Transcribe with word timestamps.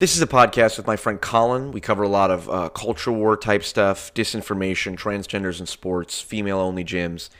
This 0.00 0.14
is 0.14 0.22
a 0.22 0.28
podcast 0.28 0.76
with 0.76 0.86
my 0.86 0.94
friend 0.94 1.20
Colin. 1.20 1.72
We 1.72 1.80
cover 1.80 2.04
a 2.04 2.08
lot 2.08 2.30
of 2.30 2.48
uh, 2.48 2.68
culture 2.68 3.10
war 3.10 3.36
type 3.36 3.64
stuff, 3.64 4.14
disinformation, 4.14 4.96
transgenders 4.96 5.58
in 5.58 5.66
sports, 5.66 6.20
female 6.20 6.58
only 6.58 6.84
gyms, 6.84 7.30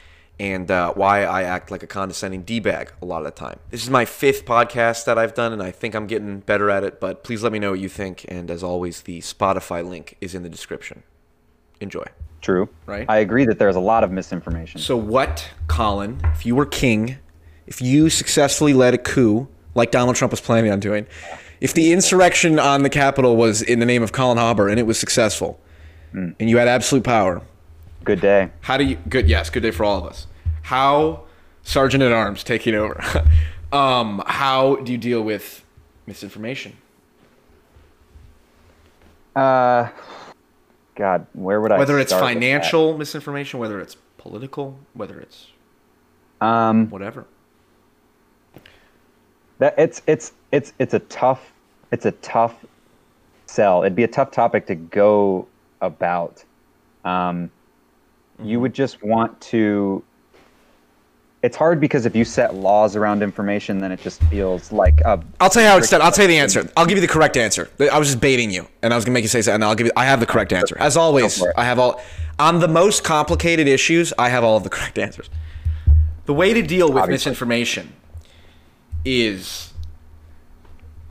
and 0.41 0.69
uh, 0.69 0.93
why 0.95 1.23
I 1.23 1.45
act 1.45 1.71
like 1.71 1.85
a 1.85 1.87
condescending 1.87 2.43
D 2.43 2.59
bag 2.59 2.91
a 3.01 3.05
lot 3.05 3.19
of 3.19 3.27
the 3.27 3.31
time. 3.31 3.61
This 3.71 3.85
is 3.85 3.91
my 3.91 4.05
fifth 4.05 4.45
podcast 4.45 5.05
that 5.05 5.19
I've 5.19 5.35
done, 5.35 5.53
and 5.53 5.63
I 5.63 5.71
think 5.71 5.95
I'm 5.95 6.09
getting 6.09 6.41
better 6.41 6.69
at 6.69 6.83
it, 6.83 6.99
but 6.99 7.23
please 7.23 7.45
let 7.45 7.53
me 7.53 7.61
know 7.61 7.71
what 7.71 7.79
you 7.79 7.89
think. 7.89 8.25
And 8.27 8.51
as 8.51 8.65
always, 8.65 9.03
the 9.03 9.21
Spotify 9.21 9.89
link 9.89 10.17
is 10.21 10.35
in 10.35 10.43
the 10.43 10.51
description. 10.51 11.05
Enjoy. 11.81 12.07
True. 12.41 12.69
Right. 12.87 13.07
I 13.09 13.19
agree 13.19 13.45
that 13.45 13.61
there's 13.61 13.77
a 13.77 13.81
lot 13.81 14.03
of 14.03 14.11
misinformation. 14.11 14.81
So, 14.81 14.97
what, 14.97 15.49
Colin, 15.69 16.21
if 16.35 16.45
you 16.45 16.57
were 16.57 16.67
king, 16.67 17.19
if 17.69 17.81
you 17.81 18.11
successfully 18.11 18.75
led 18.75 18.95
a 18.95 18.99
coup 18.99 19.47
like 19.77 19.93
Donald 19.93 20.17
Trump 20.17 20.33
was 20.33 20.41
planning 20.41 20.73
on 20.73 20.81
doing, 20.81 21.07
if 21.61 21.75
the 21.75 21.93
insurrection 21.93 22.59
on 22.59 22.83
the 22.83 22.91
Capitol 22.91 23.37
was 23.37 23.63
in 23.63 23.79
the 23.81 23.87
name 23.87 24.03
of 24.03 24.13
Colin 24.13 24.39
Hauber 24.39 24.71
and 24.71 24.79
it 24.79 24.85
was 24.87 24.99
successful, 24.99 25.61
and 26.13 26.35
you 26.39 26.57
had 26.59 26.69
absolute 26.69 27.05
power, 27.05 27.43
Good 28.05 28.21
day. 28.21 28.51
how 28.63 28.77
do 28.77 28.85
you? 28.85 28.97
Good, 29.09 29.29
yes, 29.29 29.51
good 29.51 29.63
day 29.63 29.71
for 29.71 29.85
all 29.85 29.99
of 29.99 30.07
us. 30.07 30.27
How, 30.63 31.25
Sergeant 31.63 32.03
at 32.03 32.13
Arms 32.13 32.43
taking 32.45 32.75
over? 32.75 33.03
um, 33.73 34.23
how 34.27 34.77
do 34.77 34.93
you 34.93 34.99
deal 34.99 35.23
with 35.23 35.65
misinformation? 36.07 36.77
Uh, 39.37 39.89
God, 40.95 41.27
where 41.33 41.61
would 41.61 41.71
I? 41.73 41.79
Whether 41.79 41.99
it's 41.99 42.11
start 42.11 42.23
with 42.25 42.29
that? 42.31 42.35
financial 42.35 42.99
misinformation, 42.99 43.61
whether 43.61 43.81
it's 43.81 43.97
political, 44.17 44.79
whether 44.95 45.21
it's 45.21 45.49
Um, 46.41 46.89
whatever. 46.91 47.27
That 49.59 49.75
it's 49.79 50.03
it's 50.07 50.33
it's 50.53 50.73
it's 50.79 50.95
a 50.95 51.01
tough 51.01 51.53
it's 51.93 52.07
a 52.07 52.13
tough 52.13 52.65
sell. 53.47 53.83
It'd 53.83 53.97
be 53.97 54.05
a 54.05 54.09
tough 54.09 54.31
topic 54.31 54.67
to 54.67 54.75
go 54.75 55.47
about. 55.81 56.45
Um, 57.05 57.51
Mm-hmm. 58.39 58.49
you 58.51 58.61
would 58.61 58.73
just 58.73 59.03
want 59.03 59.41
to. 59.41 60.05
It's 61.43 61.57
hard 61.57 61.81
because 61.81 62.07
if 62.07 62.15
you 62.15 62.25
set 62.25 62.55
laws 62.55 62.95
around 62.95 63.21
information, 63.23 63.79
then 63.81 63.91
it 63.91 64.01
just 64.01 64.23
feels 64.25 64.71
like 64.71 65.01
a. 65.01 65.21
I'll 65.41 65.51
tell 65.51 65.63
you 65.65 65.69
how 65.69 65.77
it's 65.77 65.91
done. 65.91 66.03
I'll 66.03 66.13
tell 66.13 66.23
you 66.25 66.29
the 66.29 66.39
answer. 66.39 66.71
I'll 66.77 66.87
give 66.87 66.97
you 66.99 67.01
the 67.01 67.13
correct 67.13 67.37
answer. 67.37 67.69
I 67.81 67.99
was 67.99 68.07
just 68.07 68.21
baiting 68.21 68.53
you, 68.53 68.69
and 68.83 68.93
I 68.93 68.97
was 68.97 69.05
gonna 69.05 69.15
make 69.15 69.25
you 69.25 69.29
say 69.29 69.43
something. 69.43 69.57
And 69.57 69.65
I'll 69.65 69.75
give 69.75 69.87
you. 69.89 69.93
I 69.97 70.05
have 70.05 70.21
the 70.21 70.27
correct 70.27 70.53
answer. 70.53 70.77
As 70.79 70.97
always, 70.97 71.37
Go 71.37 71.47
for 71.47 71.51
it. 71.51 71.55
I 71.59 71.65
have 71.65 71.81
all. 71.81 72.01
On 72.39 72.61
the 72.61 72.69
most 72.69 73.03
complicated 73.03 73.67
issues, 73.67 74.13
I 74.17 74.29
have 74.29 74.45
all 74.45 74.57
of 74.57 74.63
the 74.63 74.71
correct 74.71 74.99
answers. 75.01 75.29
The 76.27 76.35
way 76.35 76.55
to 76.55 76.63
deal 76.63 76.87
with 76.93 77.03
Obviously. 77.03 77.31
misinformation 77.31 77.93
is. 79.05 79.73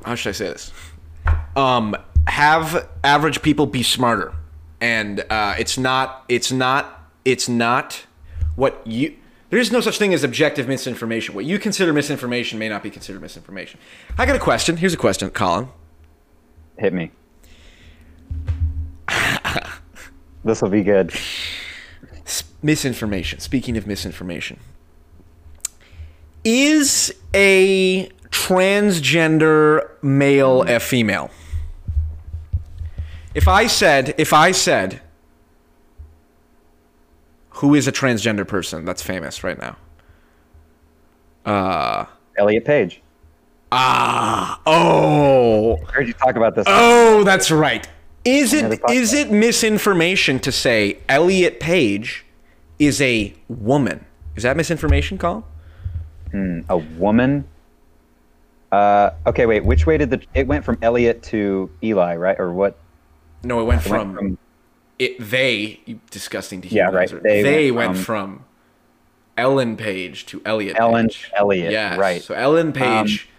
How 0.04 0.16
should 0.16 0.30
I 0.30 0.34
say 0.34 0.46
this? 0.50 0.72
Um, 1.56 1.96
have 2.28 2.88
average 3.04 3.42
people 3.42 3.66
be 3.66 3.84
smarter, 3.84 4.34
and 4.80 5.26
uh, 5.30 5.56
it's 5.58 5.78
not. 5.78 6.26
It's 6.30 6.52
not. 6.52 7.12
It's 7.26 7.50
not 7.50 8.06
what 8.56 8.86
you. 8.86 9.16
There 9.50 9.60
is 9.60 9.72
no 9.72 9.80
such 9.80 9.98
thing 9.98 10.14
as 10.14 10.24
objective 10.24 10.68
misinformation. 10.68 11.34
What 11.34 11.46
you 11.46 11.58
consider 11.58 11.94
misinformation 11.94 12.60
may 12.60 12.68
not 12.68 12.84
be 12.84 12.90
considered 12.90 13.22
misinformation. 13.22 13.80
I 14.18 14.26
got 14.26 14.36
a 14.36 14.40
question. 14.40 14.78
Here's 14.78 14.94
a 14.94 14.98
question, 14.98 15.30
Colin. 15.30 15.70
Hit 16.78 16.94
me. 16.94 17.12
this 20.44 20.62
will 20.62 20.70
be 20.70 20.84
good. 20.84 21.14
Misinformation. 22.62 23.40
Speaking 23.40 23.78
of 23.78 23.88
misinformation, 23.88 24.60
is 26.48 27.14
a 27.34 28.08
transgender 28.30 29.90
male 30.02 30.62
a 30.62 30.80
female? 30.80 31.30
If 33.36 33.50
I 33.50 33.67
said, 33.67 34.16
if 34.17 34.31
I 34.31 34.53
said, 34.53 35.02
who 37.50 37.75
is 37.75 37.86
a 37.86 37.92
transgender 37.92 38.48
person 38.48 38.86
that's 38.86 39.02
famous 39.02 39.44
right 39.44 39.59
now? 39.59 39.75
Uh, 41.46 42.06
Elliot 42.38 42.64
Page. 42.64 43.02
ah, 43.74 44.62
oh, 44.66 45.78
I 45.85 45.91
heard 45.91 46.08
you 46.08 46.14
talk 46.14 46.38
about 46.38 46.56
this. 46.56 46.64
Oh, 46.68 47.25
that's 47.25 47.52
right. 47.52 47.88
Is 48.24 48.53
it 48.53 48.79
is 48.90 49.14
it 49.14 49.31
misinformation 49.31 50.40
to 50.40 50.52
say 50.52 51.00
Elliot 51.09 51.59
Page 51.59 52.25
is 52.79 53.02
a 53.02 53.34
woman? 53.50 54.06
Is 54.38 54.44
that 54.44 54.56
misinformation, 54.56 55.18
Colin? 55.18 55.44
A 56.34 56.78
woman. 56.78 57.46
Uh, 58.72 59.12
okay, 59.26 59.46
wait. 59.46 59.64
Which 59.64 59.86
way 59.86 59.98
did 59.98 60.10
the 60.10 60.22
it 60.34 60.46
went 60.48 60.66
from 60.66 60.78
Elliot 60.82 61.24
to 61.24 61.70
Eli, 61.84 62.16
right? 62.16 62.40
Or 62.40 62.52
what? 62.52 62.78
No, 63.44 63.62
it 63.62 63.64
went 63.64 63.86
It 63.86 63.90
went 63.92 64.04
from, 64.04 64.16
from 64.16 64.38
it. 65.00 65.18
They 65.20 65.80
disgusting 66.12 66.62
to 66.62 66.68
Yeah, 66.68 66.90
right. 66.90 67.10
They 67.24 67.42
They, 67.44 67.72
went 67.72 67.90
went, 67.94 67.98
from- 67.98 68.06
from, 68.38 68.44
Ellen 69.38 69.78
Page 69.78 70.26
to 70.28 70.42
Elliot. 70.46 70.76
Ellen 70.80 71.08
Page. 71.08 71.32
Elliot, 71.36 71.72
Yes. 71.72 71.98
right. 71.98 72.16
Um, 72.18 72.22
So 72.22 72.34
Ellen 72.34 72.74
Page. 72.74 73.30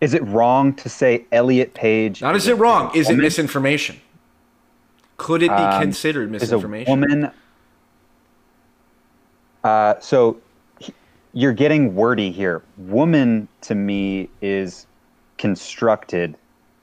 Is 0.00 0.14
it 0.14 0.24
wrong 0.24 0.72
to 0.74 0.88
say 0.88 1.26
Elliot 1.32 1.74
Page? 1.74 2.22
not 2.22 2.34
is 2.36 2.46
it 2.46 2.56
wrong? 2.56 2.90
Is 2.94 3.10
it 3.10 3.16
misinformation? 3.16 4.00
Could 5.18 5.42
it 5.42 5.48
be 5.50 5.54
Um, 5.54 5.82
considered 5.82 6.22
Is 6.34 6.42
a 6.42 6.46
misinformation? 6.46 6.90
woman? 7.00 7.30
Uh, 9.62 9.94
so 10.00 10.38
you're 11.32 11.52
getting 11.52 11.94
wordy 11.94 12.30
here. 12.30 12.62
Woman 12.76 13.48
to 13.62 13.74
me 13.74 14.28
is 14.42 14.86
constructed 15.38 16.36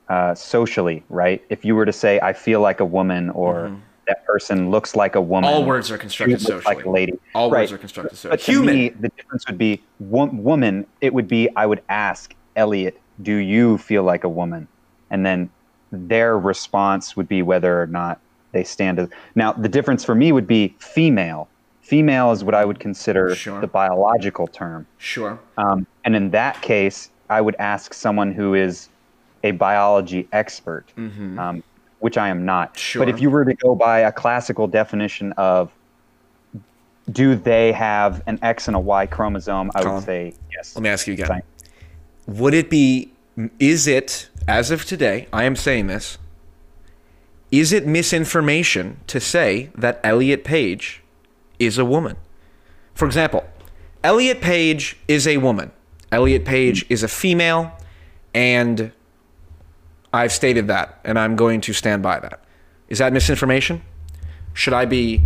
uh, 0.10 0.34
socially, 0.36 1.04
right? 1.10 1.44
If 1.50 1.66
you 1.66 1.76
were 1.76 1.86
to 1.86 1.94
say, 1.94 2.20
"I 2.22 2.34
feel 2.34 2.62
like 2.62 2.80
a 2.80 2.86
woman," 2.86 3.30
or 3.32 3.76
that 4.08 4.26
person 4.26 4.72
looks 4.72 4.96
like 4.96 5.16
a 5.16 5.22
woman, 5.22 5.50
Mm-hmm. 5.50 5.60
All 5.62 5.66
words 5.66 5.92
are 5.92 5.98
constructed 5.98 6.42
looks 6.42 6.66
like 6.66 6.78
a 6.78 6.80
socially. 6.82 6.94
lady. 7.00 7.14
All 7.36 7.52
right. 7.52 7.62
words 7.62 7.74
are 7.74 7.78
constructed 7.78 8.16
socially. 8.16 8.32
But 8.38 8.40
to 8.46 8.52
Human. 8.52 8.76
me, 8.76 8.90
the 8.90 9.10
difference 9.10 9.46
would 9.48 9.58
be 9.58 9.82
wo- 10.00 10.26
woman. 10.28 10.86
It 11.02 11.14
would 11.14 11.28
be 11.28 11.50
I 11.56 11.66
would 11.66 11.82
ask 11.90 12.34
Elliot, 12.56 13.00
"Do 13.22 13.36
you 13.36 13.78
feel 13.78 14.04
like 14.04 14.24
a 14.24 14.30
woman?" 14.30 14.68
And 15.10 15.26
then 15.26 15.50
their 15.92 16.38
response 16.40 17.16
would 17.18 17.28
be 17.28 17.42
whether 17.42 17.82
or 17.82 17.88
not 17.88 18.20
they 18.54 18.64
stand 18.64 18.98
as. 19.00 19.10
Now, 19.36 19.52
the 19.54 19.70
difference 19.70 20.04
for 20.06 20.16
me 20.16 20.32
would 20.32 20.48
be 20.48 20.74
female. 20.80 21.48
Female 21.88 22.34
is 22.34 22.44
what 22.44 22.54
I 22.54 22.66
would 22.66 22.82
consider 22.82 23.34
Sure. 23.34 23.62
the 23.62 23.68
biological 23.68 24.46
term. 24.46 24.86
Sure. 24.98 25.40
Um, 25.58 25.88
and 26.04 26.18
in 26.18 26.32
that 26.32 26.62
case, 26.62 27.12
I 27.30 27.40
would 27.40 27.56
ask 27.60 27.94
someone 27.94 28.34
who 28.34 28.56
is 28.56 28.90
a 29.46 29.52
biology 29.52 30.28
expert, 30.34 30.84
um, 30.98 31.64
which 32.00 32.18
I 32.18 32.28
am 32.28 32.44
not. 32.44 32.74
Mm-hmm. 32.74 32.78
Sure. 32.78 33.00
But 33.00 33.08
if 33.08 33.22
you 33.22 33.30
were 33.30 33.46
to 33.46 33.54
go 33.54 33.74
by 33.74 34.00
a 34.00 34.12
classical 34.12 34.68
definition 34.68 35.32
of 35.38 35.72
do 37.10 37.36
they 37.36 37.72
have 37.72 38.22
an 38.28 38.38
X 38.42 38.68
and 38.68 38.76
a 38.76 38.80
Y 38.82 39.06
chromosome, 39.06 39.72
I 39.74 39.82
Colin, 39.82 39.96
would 39.96 40.04
say 40.04 40.34
yes. 40.52 40.76
Let 40.76 40.84
me 40.84 40.90
ask 40.90 41.08
you 41.08 41.14
again. 41.14 41.28
Fine. 41.28 41.44
Would 42.28 42.54
it 42.54 42.70
be, 42.70 43.14
is 43.60 43.88
it, 43.88 44.30
as 44.46 44.72
of 44.72 44.84
today, 44.84 45.30
I 45.32 45.46
am 45.46 45.56
saying 45.56 45.88
this, 45.88 46.18
is 47.50 47.72
it 47.72 47.88
misinformation 47.88 49.00
to 49.08 49.22
say 49.22 49.70
that 49.76 50.02
Elliot 50.04 50.44
Page 50.44 51.02
is 51.60 51.78
a 51.78 51.86
woman? 51.86 52.16
For 52.94 53.06
example, 53.06 53.46
Elliot 54.04 54.42
Page 54.42 54.98
is 55.08 55.28
a 55.28 55.38
woman. 55.38 55.72
Elliot 56.12 56.46
Page 56.46 56.86
is 56.90 57.04
a 57.04 57.08
female, 57.08 57.72
and 58.34 58.92
I've 60.14 60.32
stated 60.32 60.68
that, 60.68 61.00
and 61.04 61.20
I'm 61.20 61.36
going 61.36 61.62
to 61.62 61.74
stand 61.74 62.02
by 62.04 62.20
that. 62.20 62.44
Is 62.90 63.00
that 63.00 63.12
misinformation? 63.12 63.82
Should 64.54 64.74
I 64.74 64.86
be 64.86 65.24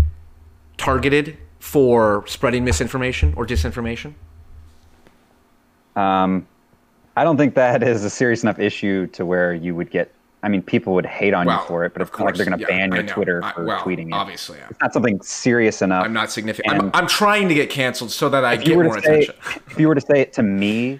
targeted 0.78 1.38
for 1.60 2.26
spreading 2.28 2.66
misinformation 2.66 3.34
or 3.38 3.46
disinformation? 3.46 4.14
Um, 5.96 6.48
I 7.16 7.24
don't 7.24 7.38
think 7.38 7.56
that 7.56 7.84
is 7.84 8.04
a 8.04 8.10
serious 8.10 8.44
enough 8.44 8.60
issue 8.60 9.08
to 9.08 9.26
where 9.26 9.54
you 9.54 9.76
would 9.76 9.92
get. 9.92 10.12
I 10.44 10.50
mean, 10.50 10.64
people 10.64 10.94
would 10.94 11.06
hate 11.06 11.34
on 11.34 11.48
you 11.48 11.58
for 11.68 11.86
it, 11.86 11.94
but 11.94 12.02
of 12.02 12.08
it's 12.08 12.18
not 12.18 12.26
like 12.26 12.36
they're 12.36 12.46
going 12.46 12.58
to. 12.58 12.62
Yeah, 12.62 12.68
ban 12.68 12.92
your. 12.92 13.04
Twitter 13.04 13.44
I- 13.44 13.54
for 13.54 13.66
well, 13.66 13.80
tweeting 13.82 14.08
it. 14.08 14.14
Obviously, 14.14 14.58
yeah. 14.58 14.68
It's 14.70 14.82
not 14.82 14.94
something 14.94 15.22
serious 15.22 15.82
enough. 15.82 16.06
I'm 16.06 16.14
not 16.14 16.32
significant. 16.32 16.82
I'm, 16.82 16.92
I'm 16.94 17.08
trying 17.08 17.48
to 17.50 17.54
get 17.54 17.70
canceled 17.70 18.12
so 18.12 18.28
that 18.30 18.44
I 18.44 18.58
get 18.58 18.76
more 18.76 19.00
say, 19.02 19.22
attention. 19.22 19.36
if 19.70 19.80
you 19.80 19.88
were 19.88 19.96
to 19.96 20.02
say 20.02 20.20
it 20.20 20.34
to 20.34 20.44
me, 20.44 21.00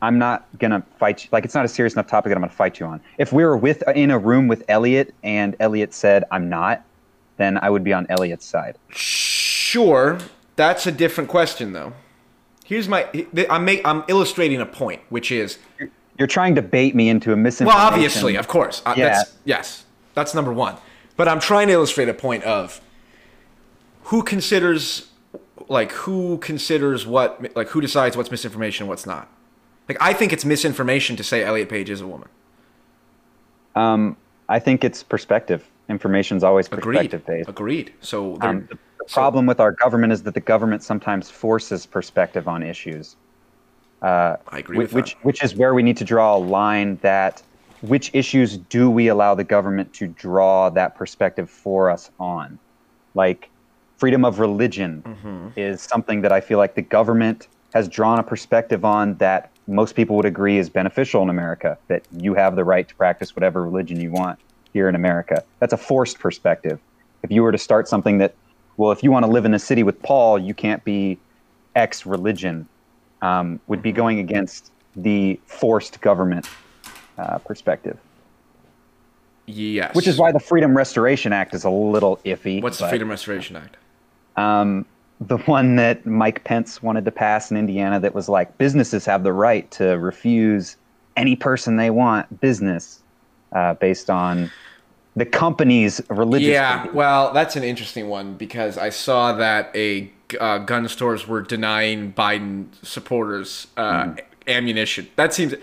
I'm 0.00 0.18
not 0.18 0.46
gonna 0.58 0.82
fight 0.98 1.24
you. 1.24 1.28
Like 1.32 1.44
it's 1.44 1.54
not 1.54 1.64
a 1.64 1.68
serious 1.68 1.94
enough 1.94 2.06
topic 2.06 2.30
that 2.30 2.36
I'm 2.36 2.42
gonna 2.42 2.52
fight 2.52 2.80
you 2.80 2.86
on. 2.86 3.00
If 3.18 3.32
we 3.32 3.44
were 3.44 3.56
with 3.56 3.82
in 3.94 4.10
a 4.10 4.18
room 4.18 4.48
with 4.48 4.64
Elliot 4.68 5.14
and 5.22 5.56
Elliot 5.60 5.92
said 5.92 6.24
I'm 6.30 6.48
not, 6.48 6.84
then 7.36 7.58
I 7.58 7.68
would 7.68 7.84
be 7.84 7.92
on 7.92 8.06
Elliot's 8.08 8.46
side. 8.46 8.78
Sure, 8.88 10.18
that's 10.56 10.86
a 10.86 10.92
different 10.92 11.28
question 11.28 11.72
though. 11.72 11.92
Here's 12.64 12.88
my 12.88 13.06
I'm 13.50 13.64
make, 13.64 13.86
I'm 13.86 14.04
illustrating 14.08 14.60
a 14.60 14.66
point, 14.66 15.02
which 15.08 15.32
is 15.32 15.58
You're 16.18 16.26
trying 16.28 16.54
to 16.56 16.62
bait 16.62 16.94
me 16.94 17.08
into 17.08 17.32
a 17.32 17.36
misinformation. 17.36 17.78
well, 17.78 17.92
obviously, 17.92 18.36
of 18.36 18.48
course, 18.48 18.82
uh, 18.84 18.94
Yeah. 18.96 19.08
that's 19.10 19.32
yes, 19.44 19.84
that's 20.14 20.34
number 20.34 20.52
one. 20.52 20.76
But 21.16 21.28
I'm 21.28 21.40
trying 21.40 21.68
to 21.68 21.72
illustrate 21.74 22.08
a 22.08 22.14
point 22.14 22.42
of 22.44 22.80
who 24.04 24.22
considers 24.22 25.08
like 25.68 25.92
who 25.92 26.38
considers 26.38 27.06
what 27.06 27.54
like 27.56 27.68
who 27.68 27.80
decides 27.80 28.16
what's 28.16 28.30
misinformation 28.30 28.84
and 28.84 28.88
what's 28.88 29.06
not. 29.06 29.28
Like 29.88 29.98
I 30.00 30.12
think 30.12 30.32
it's 30.32 30.44
misinformation 30.44 31.16
to 31.16 31.22
say 31.24 31.44
Elliot 31.44 31.68
Page 31.68 31.88
is 31.88 32.00
a 32.00 32.06
woman. 32.06 32.28
Um, 33.76 34.16
I 34.48 34.58
think 34.58 34.82
it's 34.84 35.02
perspective. 35.02 35.64
Information's 35.88 36.42
always 36.44 36.66
Agreed. 36.66 36.82
perspective 37.10 37.26
based. 37.26 37.48
Agreed. 37.48 37.92
So 38.00 38.36
Um, 38.40 38.66
the 38.68 38.78
problem 39.12 39.46
with 39.46 39.60
our 39.60 39.72
government 39.72 40.12
is 40.12 40.22
that 40.24 40.34
the 40.34 40.40
government 40.40 40.82
sometimes 40.82 41.30
forces 41.30 41.86
perspective 41.86 42.48
on 42.48 42.62
issues. 42.62 43.16
Uh, 44.02 44.36
I 44.48 44.58
agree 44.60 44.78
which 44.86 45.16
which 45.22 45.42
is 45.42 45.54
where 45.56 45.74
we 45.74 45.82
need 45.82 45.96
to 45.96 46.04
draw 46.04 46.36
a 46.36 46.38
line 46.38 46.96
that 47.02 47.42
which 47.80 48.10
issues 48.14 48.56
do 48.56 48.90
we 48.90 49.08
allow 49.08 49.34
the 49.34 49.44
government 49.44 49.92
to 49.94 50.06
draw 50.08 50.70
that 50.70 50.94
perspective 50.96 51.48
for 51.50 51.90
us 51.90 52.10
on? 52.20 52.58
Like 53.14 53.50
freedom 53.96 54.24
of 54.24 54.38
religion 54.38 55.02
Mm-hmm. 55.04 55.48
is 55.56 55.82
something 55.82 56.20
that 56.22 56.30
i 56.30 56.40
feel 56.40 56.58
like 56.58 56.76
the 56.76 56.82
government 56.82 57.48
has 57.74 57.88
drawn 57.88 58.20
a 58.20 58.22
perspective 58.22 58.84
on 58.84 59.14
that 59.16 59.50
most 59.66 59.96
people 59.96 60.14
would 60.16 60.24
agree 60.24 60.56
is 60.58 60.70
beneficial 60.70 61.20
in 61.22 61.28
america 61.28 61.76
that 61.88 62.02
you 62.12 62.34
have 62.34 62.54
the 62.54 62.64
right 62.64 62.86
to 62.88 62.94
practice 62.94 63.34
whatever 63.34 63.64
religion 63.64 64.00
you 64.00 64.12
want 64.12 64.38
here 64.72 64.88
in 64.88 64.94
america. 64.94 65.42
That's 65.58 65.72
a 65.72 65.76
forced 65.78 66.18
perspective. 66.20 66.78
If 67.24 67.30
you 67.32 67.42
were 67.42 67.50
to 67.52 67.58
start 67.58 67.88
something 67.88 68.18
that 68.18 68.34
well 68.76 68.92
if 68.92 69.02
you 69.02 69.10
want 69.10 69.24
to 69.26 69.30
live 69.32 69.44
in 69.44 69.52
a 69.54 69.58
city 69.58 69.82
with 69.82 70.00
paul 70.02 70.38
you 70.38 70.54
can't 70.54 70.84
be 70.84 71.18
x 71.74 72.06
religion 72.06 72.68
um, 73.22 73.60
would 73.66 73.82
be 73.82 73.92
going 73.92 74.18
against 74.18 74.70
the 74.96 75.38
forced 75.46 76.00
government 76.00 76.48
uh, 77.18 77.38
perspective, 77.38 77.98
yes. 79.46 79.94
which 79.94 80.06
is 80.06 80.18
why 80.18 80.32
the 80.32 80.40
Freedom 80.40 80.76
Restoration 80.76 81.32
Act 81.32 81.54
is 81.54 81.64
a 81.64 81.70
little 81.70 82.18
iffy. 82.24 82.62
What's 82.62 82.78
the 82.78 82.88
Freedom 82.88 83.08
Restoration 83.08 83.56
Act? 83.56 83.76
Um, 84.36 84.86
the 85.20 85.38
one 85.38 85.76
that 85.76 86.06
Mike 86.06 86.44
Pence 86.44 86.82
wanted 86.82 87.04
to 87.04 87.10
pass 87.10 87.50
in 87.50 87.56
Indiana 87.56 87.98
that 88.00 88.14
was 88.14 88.28
like 88.28 88.56
businesses 88.58 89.04
have 89.04 89.24
the 89.24 89.32
right 89.32 89.68
to 89.72 89.98
refuse 89.98 90.76
any 91.16 91.34
person 91.34 91.76
they 91.76 91.90
want 91.90 92.40
business 92.40 93.02
uh, 93.52 93.74
based 93.74 94.10
on 94.10 94.50
the 95.16 95.26
company's 95.26 96.00
religious. 96.08 96.48
Yeah, 96.48 96.82
belief. 96.82 96.94
well, 96.94 97.32
that's 97.32 97.56
an 97.56 97.64
interesting 97.64 98.08
one 98.08 98.34
because 98.34 98.78
I 98.78 98.90
saw 98.90 99.32
that 99.32 99.74
a 99.74 100.10
uh, 100.38 100.58
gun 100.58 100.88
stores 100.88 101.26
were 101.26 101.42
denying 101.42 102.12
Biden 102.12 102.68
supporters 102.82 103.68
uh, 103.76 104.14
ammunition. 104.46 105.08
That 105.16 105.34
seems. 105.34 105.54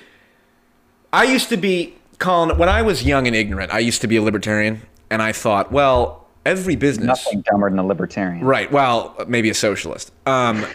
I 1.11 1.23
used 1.23 1.49
to 1.49 1.57
be 1.57 1.95
calling 2.19 2.57
when 2.57 2.69
I 2.69 2.81
was 2.81 3.03
young 3.03 3.27
and 3.27 3.35
ignorant. 3.35 3.73
I 3.73 3.79
used 3.79 4.01
to 4.01 4.07
be 4.07 4.17
a 4.17 4.21
libertarian, 4.21 4.81
and 5.09 5.21
I 5.21 5.31
thought, 5.31 5.71
well, 5.71 6.27
every 6.45 6.75
business. 6.75 7.07
nothing 7.07 7.41
dumber 7.41 7.69
than 7.69 7.79
a 7.79 7.85
libertarian. 7.85 8.43
Right. 8.43 8.71
Well, 8.71 9.15
maybe 9.27 9.49
a 9.49 9.53
socialist. 9.53 10.11
Um, 10.25 10.65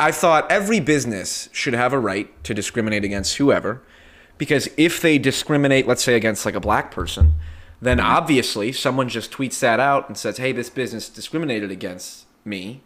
I 0.00 0.12
thought 0.12 0.50
every 0.50 0.80
business 0.80 1.48
should 1.52 1.74
have 1.74 1.92
a 1.92 1.98
right 1.98 2.28
to 2.44 2.54
discriminate 2.54 3.04
against 3.04 3.36
whoever, 3.36 3.82
because 4.38 4.68
if 4.76 5.00
they 5.00 5.18
discriminate, 5.18 5.86
let's 5.86 6.02
say 6.02 6.14
against 6.14 6.46
like 6.46 6.54
a 6.54 6.60
black 6.60 6.90
person, 6.90 7.34
then 7.80 8.00
obviously 8.00 8.72
someone 8.72 9.08
just 9.08 9.30
tweets 9.30 9.58
that 9.60 9.80
out 9.80 10.08
and 10.08 10.16
says, 10.16 10.38
"Hey, 10.38 10.52
this 10.52 10.70
business 10.70 11.08
discriminated 11.08 11.70
against 11.70 12.26
me," 12.44 12.82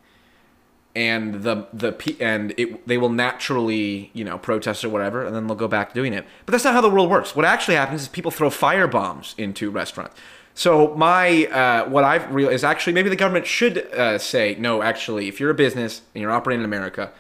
and 0.95 1.43
the 1.43 1.67
the 1.73 2.17
and 2.21 2.55
it 2.59 2.87
they 2.87 2.99
will 2.99 3.09
naturally 3.09 4.11
you 4.13 4.25
know 4.25 4.39
protest 4.39 4.85
or 4.85 4.89
whatever, 4.89 5.25
and 5.25 5.35
then 5.35 5.47
they'll 5.47 5.57
go 5.57 5.69
back 5.69 5.91
to 5.91 5.95
doing 5.95 6.13
it. 6.13 6.27
But 6.45 6.53
that's 6.53 6.65
not 6.65 6.75
how 6.75 6.81
the 6.81 6.91
world 6.91 7.11
works. 7.11 7.35
What 7.35 7.45
actually 7.45 7.77
happens 7.77 8.03
is 8.03 8.09
people 8.09 8.31
throw 8.31 8.51
fire 8.51 8.87
bombs 8.87 9.35
into 9.39 9.71
restaurants. 9.71 10.17
So 10.55 10.95
my 10.95 11.47
uh, 11.47 11.89
what 11.89 12.05
I've 12.05 12.33
realized 12.33 12.57
is 12.57 12.65
actually 12.65 12.93
maybe 12.93 13.09
the 13.09 13.17
government 13.17 13.47
should 13.47 13.79
uh, 13.95 14.19
say 14.19 14.55
no. 14.59 14.83
Actually, 14.83 15.29
if 15.29 15.41
you're 15.41 15.51
a 15.51 15.55
business 15.55 16.03
and 16.15 16.21
you're 16.21 16.31
operating 16.31 16.61
in 16.61 16.65
America 16.67 17.11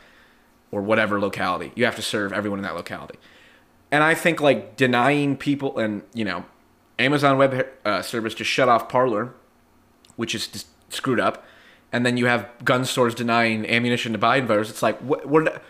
or 0.71 0.83
whatever 0.83 1.19
locality, 1.19 1.73
you 1.75 1.85
have 1.85 1.97
to 1.97 2.03
serve 2.03 2.33
everyone 2.33 2.59
in 2.59 2.63
that 2.65 2.75
locality. 2.75 3.19
And 3.91 4.03
I 4.03 4.15
think 4.15 4.41
like 4.41 4.77
denying 4.77 5.37
people 5.37 5.79
and 5.79 6.03
you 6.13 6.27
know 6.27 6.45
Amazon 6.99 7.39
Web 7.39 7.67
uh, 7.87 8.03
Service 8.03 8.35
just 8.35 8.51
shut 8.51 8.69
off 8.69 8.89
Parler, 8.89 9.33
which 10.17 10.35
is 10.35 10.47
just 10.47 10.67
screwed 10.91 11.21
up, 11.21 11.45
and 11.93 12.05
then 12.06 12.17
you 12.17 12.27
have 12.27 12.49
gun 12.65 12.85
stores 12.85 13.15
denying 13.15 13.69
ammunition 13.69 14.12
to 14.12 14.19
Biden 14.19 14.47
voters. 14.47 14.71
It's 14.71 14.83
like 14.83 14.99
what 15.00 15.29
we're 15.29 15.61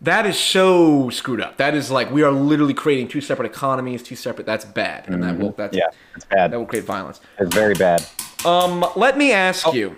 that 0.00 0.26
is 0.26 0.38
so 0.38 1.10
screwed 1.10 1.40
up. 1.40 1.56
That 1.56 1.74
is 1.74 1.90
like 1.90 2.10
we 2.10 2.22
are 2.22 2.30
literally 2.30 2.74
creating 2.74 3.08
two 3.08 3.20
separate 3.20 3.46
economies, 3.46 4.02
two 4.02 4.16
separate. 4.16 4.46
That's 4.46 4.64
bad, 4.64 5.08
and 5.08 5.22
that 5.22 5.38
will 5.38 5.52
that's 5.52 5.76
Yeah, 5.76 5.88
it's 6.14 6.24
bad. 6.24 6.52
that 6.52 6.58
will 6.58 6.66
create 6.66 6.84
violence. 6.84 7.20
It's 7.38 7.54
very 7.54 7.74
bad. 7.74 8.06
Um, 8.44 8.84
let 8.94 9.18
me 9.18 9.32
ask 9.32 9.72
you. 9.72 9.96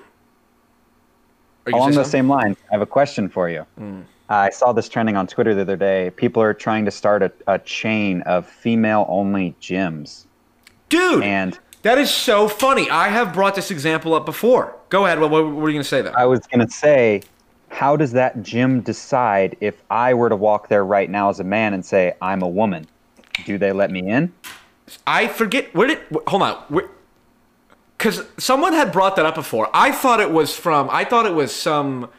You 1.67 1.75
Along 1.77 1.91
gonna 1.91 2.03
those 2.03 2.11
same 2.11 2.29
lines, 2.29 2.57
I 2.71 2.75
have 2.75 2.81
a 2.81 2.87
question 2.87 3.29
for 3.29 3.51
you. 3.51 3.67
Hmm. 3.77 4.01
I 4.31 4.49
saw 4.51 4.73
this 4.73 4.89
trending 4.89 5.17
on 5.17 5.27
Twitter 5.27 5.55
the 5.55 5.61
other 5.63 5.77
day. 5.77 6.11
People 6.17 6.41
are 6.43 6.55
trying 6.55 6.85
to 6.85 6.91
start 6.91 7.23
a, 7.23 7.33
a 7.47 7.59
chain 7.59 8.23
of 8.23 8.49
female-only 8.49 9.55
gyms, 9.61 10.25
dude? 10.89 11.23
and 11.23 11.59
that 11.83 11.99
is 11.99 12.11
so 12.11 12.49
funny. 12.49 12.91
I 12.91 13.09
have 13.09 13.33
brought 13.33 13.55
this 13.55 13.71
example 13.71 14.15
up 14.15 14.27
before. 14.27 14.77
Go 14.91 15.07
ahead. 15.07 15.21
What, 15.21 15.31
what, 15.31 15.45
what 15.45 15.55
were 15.55 15.69
you 15.69 15.75
gonna 15.75 15.85
say 15.85 16.03
though? 16.03 16.13
I 16.17 16.27
was 16.27 16.41
going 16.41 16.67
to 16.67 16.73
say, 16.73 17.23
how 17.69 17.97
does 17.97 18.13
that 18.13 18.43
gym 18.43 18.81
decide 18.81 19.57
if 19.61 19.83
I 19.91 20.13
were 20.15 20.29
to 20.29 20.37
walk 20.37 20.69
there 20.69 20.85
right 20.85 21.09
now 21.09 21.31
as 21.31 21.41
a 21.41 21.45
man 21.45 21.73
and 21.73 21.85
say 21.85 22.15
I'm 22.21 22.43
a 22.43 22.49
woman? 22.49 22.87
Do 23.47 23.57
they 23.59 23.73
let 23.73 23.91
me 23.91 24.09
in? 24.09 24.33
I 25.07 25.29
forget 25.29 25.73
where 25.75 25.87
did 25.89 26.01
hold 26.27 26.43
on 26.43 26.83
because 27.97 28.25
someone 28.39 28.73
had 28.73 28.93
brought 28.93 29.15
that 29.17 29.27
up 29.27 29.35
before. 29.35 29.71
I 29.75 29.93
thought 29.93 30.21
it 30.21 30.31
was 30.31 30.57
from 30.57 30.89
I 30.91 31.05
thought 31.05 31.27
it 31.27 31.35
was 31.35 31.55
some 31.55 32.11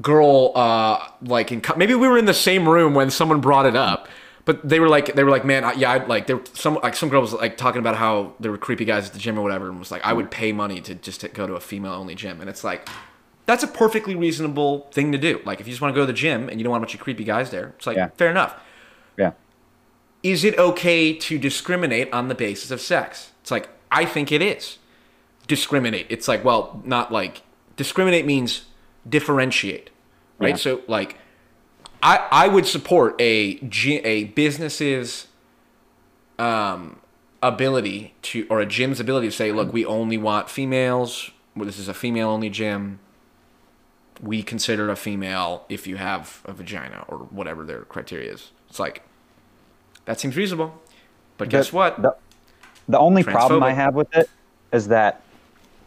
girl 0.00 0.52
uh 0.54 1.08
like 1.22 1.52
in 1.52 1.62
maybe 1.76 1.94
we 1.94 2.08
were 2.08 2.18
in 2.18 2.24
the 2.24 2.34
same 2.34 2.68
room 2.68 2.94
when 2.94 3.10
someone 3.10 3.40
brought 3.40 3.66
it 3.66 3.76
up. 3.76 4.08
But 4.48 4.66
they 4.66 4.80
were 4.80 4.88
like, 4.88 5.14
they 5.14 5.24
were 5.24 5.30
like, 5.30 5.44
man, 5.44 5.62
I, 5.62 5.72
yeah, 5.74 5.90
I'd 5.90 6.08
like, 6.08 6.26
there 6.26 6.40
some 6.54 6.76
like 6.82 6.96
some 6.96 7.10
girl 7.10 7.20
was 7.20 7.34
like 7.34 7.58
talking 7.58 7.80
about 7.80 7.96
how 7.96 8.32
there 8.40 8.50
were 8.50 8.56
creepy 8.56 8.86
guys 8.86 9.06
at 9.06 9.12
the 9.12 9.18
gym 9.18 9.38
or 9.38 9.42
whatever, 9.42 9.68
and 9.68 9.78
was 9.78 9.90
like, 9.90 10.02
I 10.06 10.14
would 10.14 10.30
pay 10.30 10.52
money 10.52 10.80
to 10.80 10.94
just 10.94 11.20
to 11.20 11.28
go 11.28 11.46
to 11.46 11.52
a 11.52 11.60
female 11.60 11.92
only 11.92 12.14
gym, 12.14 12.40
and 12.40 12.48
it's 12.48 12.64
like, 12.64 12.88
that's 13.44 13.62
a 13.62 13.66
perfectly 13.68 14.14
reasonable 14.14 14.88
thing 14.90 15.12
to 15.12 15.18
do. 15.18 15.42
Like, 15.44 15.60
if 15.60 15.66
you 15.66 15.72
just 15.72 15.82
want 15.82 15.92
to 15.94 15.94
go 15.94 16.00
to 16.06 16.06
the 16.06 16.14
gym 16.14 16.48
and 16.48 16.58
you 16.58 16.64
don't 16.64 16.70
want 16.70 16.82
a 16.82 16.86
bunch 16.86 16.94
of 16.94 17.00
creepy 17.00 17.24
guys 17.24 17.50
there, 17.50 17.74
it's 17.76 17.86
like 17.86 17.98
Yeah. 17.98 18.08
fair 18.16 18.30
enough 18.30 18.54
Yeah. 19.18 19.32
is 20.22 20.44
it 20.44 20.58
okay 20.58 21.12
to 21.12 21.38
discriminate 21.38 22.10
on 22.10 22.28
the 22.28 22.34
basis 22.34 22.70
of 22.70 22.80
sex? 22.80 23.32
It's 23.42 23.50
like, 23.50 23.68
I 23.92 24.06
think 24.06 24.32
it 24.32 24.40
is. 24.40 24.78
Discriminate. 25.46 26.06
It's 26.08 26.26
like, 26.26 26.42
well, 26.42 26.80
not 26.86 27.12
like 27.12 27.42
discriminate 27.76 28.24
means 28.24 28.64
differentiate, 29.06 29.90
right? 30.38 30.50
Yeah. 30.50 30.56
So 30.56 30.80
like 30.88 31.16
I 32.02 32.26
I 32.30 32.48
would 32.48 32.66
support 32.66 33.20
a 33.20 33.58
a 34.04 34.24
business's 34.24 35.26
um 36.38 37.00
ability 37.42 38.14
to 38.22 38.46
or 38.50 38.60
a 38.60 38.66
gym's 38.66 39.00
ability 39.00 39.28
to 39.28 39.32
say, 39.34 39.52
look, 39.52 39.72
we 39.72 39.84
only 39.84 40.18
want 40.18 40.48
females. 40.50 41.30
This 41.56 41.78
is 41.78 41.88
a 41.88 41.94
female 41.94 42.28
only 42.30 42.50
gym. 42.50 43.00
We 44.20 44.42
consider 44.42 44.90
a 44.90 44.96
female 44.96 45.64
if 45.68 45.86
you 45.86 45.96
have 45.96 46.42
a 46.44 46.52
vagina 46.52 47.04
or 47.08 47.18
whatever 47.18 47.64
their 47.64 47.82
criteria 47.82 48.32
is. 48.32 48.50
It's 48.68 48.78
like 48.78 49.02
that 50.04 50.18
seems 50.20 50.36
reasonable. 50.36 50.80
But 51.36 51.48
guess 51.50 51.70
The- 51.70 51.76
what? 51.76 52.02
The, 52.02 52.16
the 52.88 52.98
only 52.98 53.22
problem 53.22 53.62
I 53.62 53.72
have 53.72 53.94
with 53.94 54.14
it 54.16 54.28
is 54.72 54.88
that 54.88 55.22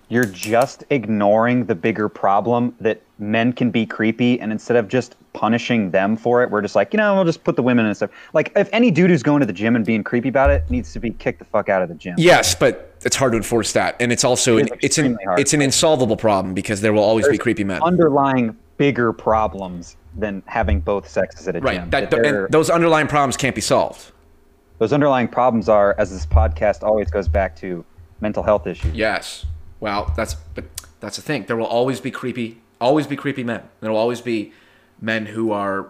you're 0.07 0.25
just 0.25 0.83
ignoring 0.89 1.65
the 1.65 1.75
bigger 1.75 2.09
problem 2.09 2.75
that 2.79 3.01
men 3.21 3.53
can 3.53 3.71
be 3.71 3.85
creepy, 3.85 4.39
and 4.41 4.51
instead 4.51 4.75
of 4.75 4.87
just 4.87 5.15
punishing 5.33 5.91
them 5.91 6.17
for 6.17 6.43
it, 6.43 6.49
we're 6.49 6.61
just 6.61 6.75
like, 6.75 6.91
you 6.93 6.97
know, 6.97 7.15
we'll 7.15 7.23
just 7.23 7.43
put 7.43 7.55
the 7.55 7.61
women 7.63 7.85
in 7.85 7.89
and 7.89 7.95
stuff. 7.97 8.09
Like, 8.33 8.51
if 8.55 8.67
any 8.73 8.91
dude 8.91 9.09
who's 9.09 9.23
going 9.23 9.39
to 9.39 9.45
the 9.45 9.53
gym 9.53 9.75
and 9.75 9.85
being 9.85 10.03
creepy 10.03 10.29
about 10.29 10.49
it 10.49 10.69
needs 10.69 10.91
to 10.93 10.99
be 10.99 11.11
kicked 11.11 11.39
the 11.39 11.45
fuck 11.45 11.69
out 11.69 11.81
of 11.81 11.87
the 11.89 11.95
gym. 11.95 12.15
yes, 12.17 12.55
but 12.55 12.93
it's 13.03 13.15
hard 13.15 13.31
to 13.33 13.37
enforce 13.37 13.71
that, 13.73 13.95
and 13.99 14.11
it's 14.11 14.23
also 14.23 14.57
It 14.57 14.71
an, 14.71 14.77
it's 14.81 14.97
an 14.97 15.17
hard. 15.25 15.39
it's 15.39 15.53
an 15.53 15.61
insolvable 15.61 16.17
problem 16.17 16.53
because 16.53 16.81
there 16.81 16.91
will 16.93 17.03
always 17.03 17.27
be 17.27 17.37
creepy 17.37 17.63
men. 17.63 17.81
Underlying 17.83 18.57
bigger 18.77 19.13
problems 19.13 19.95
than 20.17 20.43
having 20.47 20.81
both 20.81 21.07
sexes 21.07 21.47
at 21.47 21.55
a 21.55 21.59
Right. 21.61 21.79
gym. 21.79 21.89
That, 21.91 22.09
That 22.11 22.25
and 22.25 22.49
those 22.51 22.69
underlying 22.69 23.07
problems 23.07 23.37
can't 23.37 23.55
be 23.55 23.61
solved. 23.61 24.11
those 24.79 24.91
underlying 24.91 25.27
problems 25.27 25.69
are, 25.69 25.93
as 25.99 26.09
this 26.11 26.25
podcast 26.25 26.81
always 26.83 27.09
goes 27.11 27.27
back 27.27 27.55
to, 27.57 27.85
mental 28.19 28.43
health 28.43 28.67
issues. 28.67 28.93
Yes. 28.95 29.45
Well, 29.79 30.11
that's 30.15 30.33
but 30.35 30.65
that's 30.99 31.15
the 31.15 31.21
thing. 31.23 31.45
There 31.47 31.55
will 31.57 31.65
always 31.65 31.99
be 31.99 32.11
creepy, 32.11 32.60
always 32.81 33.07
be 33.07 33.15
creepy 33.15 33.43
men. 33.43 33.63
There 33.79 33.91
will 33.91 33.97
always 33.97 34.19
be 34.21 34.51
men 34.99 35.27
who 35.27 35.51
are, 35.51 35.87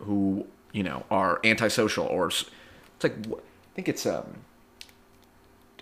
who 0.00 0.46
you 0.72 0.82
know 0.82 1.04
are 1.10 1.40
antisocial 1.44 2.04
or 2.06 2.26
it's 2.28 2.44
like 3.02 3.14
I 3.26 3.74
think 3.74 3.88
it's 3.88 4.04
um. 4.04 4.38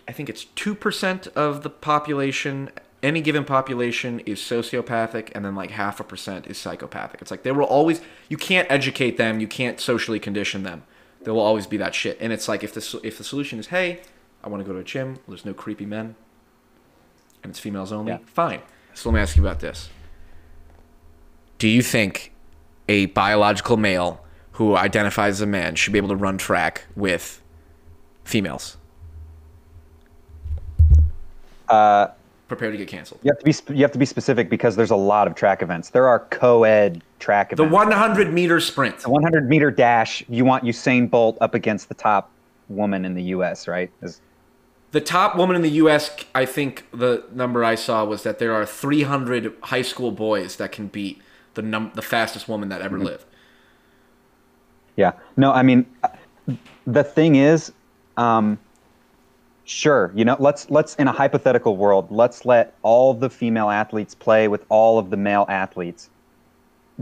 I 0.08 0.12
think 0.12 0.28
it's 0.28 0.44
two 0.44 0.74
percent 0.74 1.26
of 1.28 1.62
the 1.62 1.70
population. 1.70 2.70
Any 3.02 3.20
given 3.20 3.44
population 3.44 4.20
is 4.20 4.38
sociopathic, 4.40 5.30
and 5.34 5.44
then 5.44 5.54
like 5.56 5.72
half 5.72 5.98
a 5.98 6.04
percent 6.04 6.46
is 6.46 6.56
psychopathic. 6.58 7.20
It's 7.20 7.30
like 7.30 7.42
there 7.42 7.54
will 7.54 7.64
always 7.64 8.00
you 8.28 8.36
can't 8.36 8.70
educate 8.70 9.16
them, 9.16 9.40
you 9.40 9.48
can't 9.48 9.80
socially 9.80 10.20
condition 10.20 10.62
them. 10.62 10.84
There 11.22 11.32
will 11.34 11.40
always 11.40 11.66
be 11.66 11.76
that 11.78 11.94
shit, 11.94 12.18
and 12.20 12.32
it's 12.32 12.48
like 12.48 12.62
if 12.62 12.72
the 12.74 13.00
if 13.02 13.18
the 13.18 13.24
solution 13.24 13.58
is 13.58 13.68
hey, 13.68 14.00
I 14.44 14.48
want 14.48 14.62
to 14.62 14.66
go 14.66 14.72
to 14.72 14.80
a 14.80 14.84
gym. 14.84 15.18
There's 15.26 15.44
no 15.44 15.54
creepy 15.54 15.86
men 15.86 16.14
and 17.42 17.50
it's 17.50 17.58
females 17.58 17.92
only, 17.92 18.12
Yeah. 18.12 18.18
fine. 18.26 18.60
So 18.94 19.08
let 19.08 19.14
me 19.16 19.20
ask 19.20 19.36
you 19.36 19.42
about 19.42 19.60
this. 19.60 19.88
Do 21.62 21.68
you 21.68 21.80
think 21.80 22.32
a 22.88 23.06
biological 23.06 23.76
male 23.76 24.20
who 24.50 24.76
identifies 24.76 25.34
as 25.34 25.42
a 25.42 25.46
man 25.46 25.76
should 25.76 25.92
be 25.92 25.96
able 26.00 26.08
to 26.08 26.16
run 26.16 26.36
track 26.36 26.86
with 26.96 27.40
females? 28.24 28.78
Uh, 31.68 32.08
Prepare 32.48 32.72
to 32.72 32.76
get 32.76 32.88
canceled. 32.88 33.20
you 33.22 33.30
have 33.30 33.38
to 33.38 33.44
be 33.44 33.52
sp- 33.54 33.70
you 33.70 33.82
have 33.82 33.92
to 33.92 33.98
be 34.00 34.04
specific 34.06 34.50
because 34.50 34.74
there's 34.74 34.90
a 34.90 34.96
lot 34.96 35.28
of 35.28 35.36
track 35.36 35.62
events. 35.62 35.90
There 35.90 36.08
are 36.08 36.18
co-ed 36.30 37.00
track 37.20 37.52
events. 37.52 37.70
The 37.70 37.72
100 37.72 38.32
meter 38.32 38.58
sprint. 38.58 38.98
The 38.98 39.10
100 39.10 39.48
meter 39.48 39.70
dash. 39.70 40.24
You 40.28 40.44
want 40.44 40.64
Usain 40.64 41.08
Bolt 41.08 41.38
up 41.40 41.54
against 41.54 41.88
the 41.88 41.94
top 41.94 42.32
woman 42.70 43.04
in 43.04 43.14
the 43.14 43.22
U.S. 43.34 43.68
Right? 43.68 43.88
Is- 44.02 44.20
The 44.90 45.00
top 45.00 45.36
woman 45.36 45.54
in 45.54 45.62
the 45.62 45.70
U.S. 45.70 46.10
I 46.34 46.44
think 46.44 46.88
the 46.92 47.22
number 47.32 47.62
I 47.62 47.76
saw 47.76 48.04
was 48.04 48.24
that 48.24 48.40
there 48.40 48.52
are 48.52 48.66
300 48.66 49.54
high 49.62 49.82
school 49.82 50.10
boys 50.10 50.56
that 50.56 50.72
can 50.72 50.88
beat 50.88 51.22
the 51.54 51.62
num- 51.62 51.92
the 51.94 52.02
fastest 52.02 52.48
woman 52.48 52.68
that 52.70 52.80
ever 52.80 52.98
lived. 52.98 53.24
Yeah. 54.96 55.12
No, 55.36 55.52
I 55.52 55.62
mean, 55.62 55.86
the 56.86 57.04
thing 57.04 57.36
is, 57.36 57.72
um, 58.16 58.58
sure, 59.64 60.12
you 60.14 60.24
know, 60.24 60.36
let's 60.38 60.70
let's 60.70 60.94
in 60.96 61.08
a 61.08 61.12
hypothetical 61.12 61.76
world, 61.76 62.10
let's 62.10 62.44
let 62.44 62.76
all 62.82 63.14
the 63.14 63.30
female 63.30 63.70
athletes 63.70 64.14
play 64.14 64.48
with 64.48 64.64
all 64.68 64.98
of 64.98 65.10
the 65.10 65.16
male 65.16 65.46
athletes. 65.48 66.10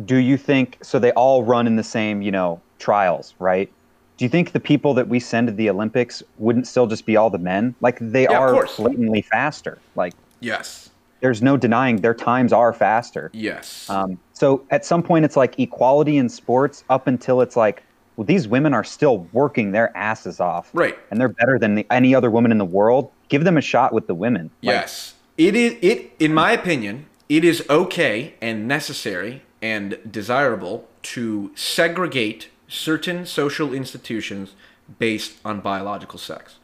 Do 0.05 0.17
you 0.17 0.37
think 0.37 0.79
so? 0.83 0.99
They 0.99 1.13
all 1.13 1.43
run 1.43 1.67
in 1.67 1.77
the 1.77 1.83
same, 1.83 2.23
you 2.23 2.31
know, 2.31 2.63
trials, 2.79 3.35
right? 3.39 3.71
Do 4.17 4.25
you 4.25 4.29
think 4.29 4.53
the 4.53 4.61
people 4.61 4.95
that 4.95 5.09
we 5.09 5.19
send 5.19 5.49
to 5.49 5.53
the 5.53 5.71
Olympics 5.71 6.23
wouldn't 6.37 6.67
still 6.67 6.87
just 6.87 7.07
be 7.07 7.17
all 7.17 7.31
the 7.31 7.39
men? 7.39 7.75
Like 7.81 7.99
they 8.01 8.25
Yeah, 8.25 8.39
are 8.39 8.69
blatantly 8.77 9.23
faster. 9.23 9.79
Like 9.95 10.13
Yes. 10.41 10.91
there's 11.23 11.43
no 11.43 11.57
denying 11.57 11.97
their 12.03 12.15
times 12.15 12.53
are 12.53 12.73
faster. 12.73 13.31
Yes. 13.33 13.89
Um, 13.89 14.19
so 14.41 14.65
at 14.71 14.87
some 14.87 15.03
point, 15.03 15.27
it's 15.27 15.37
like 15.37 15.59
equality 15.61 16.17
in 16.17 16.31
sports 16.31 16.83
up 16.89 17.07
until 17.07 17.43
it's 17.43 17.57
like, 17.57 17.83
well, 18.17 18.25
these 18.25 18.49
women 18.49 18.73
are 18.73 18.83
still 18.83 19.29
working 19.35 19.73
their 19.73 19.95
asses 19.95 20.41
off. 20.41 20.71
Right. 20.73 20.97
And 21.11 21.21
they're 21.21 21.29
better 21.29 21.59
than 21.59 21.75
the, 21.75 21.87
any 21.91 22.15
other 22.15 22.31
woman 22.31 22.51
in 22.51 22.57
the 22.57 22.65
world. 22.65 23.11
Give 23.29 23.45
them 23.45 23.59
a 23.59 23.61
shot 23.61 23.93
with 23.93 24.07
the 24.07 24.15
women. 24.15 24.51
Like, 24.63 24.77
Yes. 24.77 25.15
It 25.37 25.55
is 25.55 25.77
it 25.83 26.13
in 26.19 26.33
my 26.33 26.53
opinion, 26.53 27.05
it 27.29 27.45
is 27.45 27.63
okay 27.69 28.35
and 28.41 28.67
necessary 28.67 29.43
and 29.61 29.99
desirable 30.11 30.89
to 31.03 31.53
segregate 31.55 32.49
certain 32.67 33.27
social 33.27 33.75
institutions 33.75 34.55
based 34.99 35.35
on 35.45 35.61
biological 35.61 36.19
sex. 36.19 36.57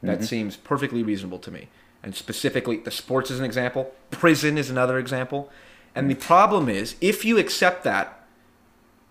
That 0.00 0.18
mm-hmm. 0.18 0.26
seems 0.26 0.56
perfectly 0.56 1.02
reasonable 1.02 1.40
to 1.40 1.50
me. 1.50 1.70
And 2.04 2.14
specifically 2.14 2.76
the 2.76 2.92
sports 2.92 3.32
is 3.32 3.40
an 3.40 3.44
example, 3.44 3.92
prison 4.12 4.58
is 4.58 4.70
another 4.70 4.96
example. 4.96 5.50
And 5.96 6.10
the 6.10 6.14
problem 6.14 6.68
is 6.68 6.94
if 7.00 7.24
you 7.24 7.38
accept 7.38 7.82
that, 7.84 8.20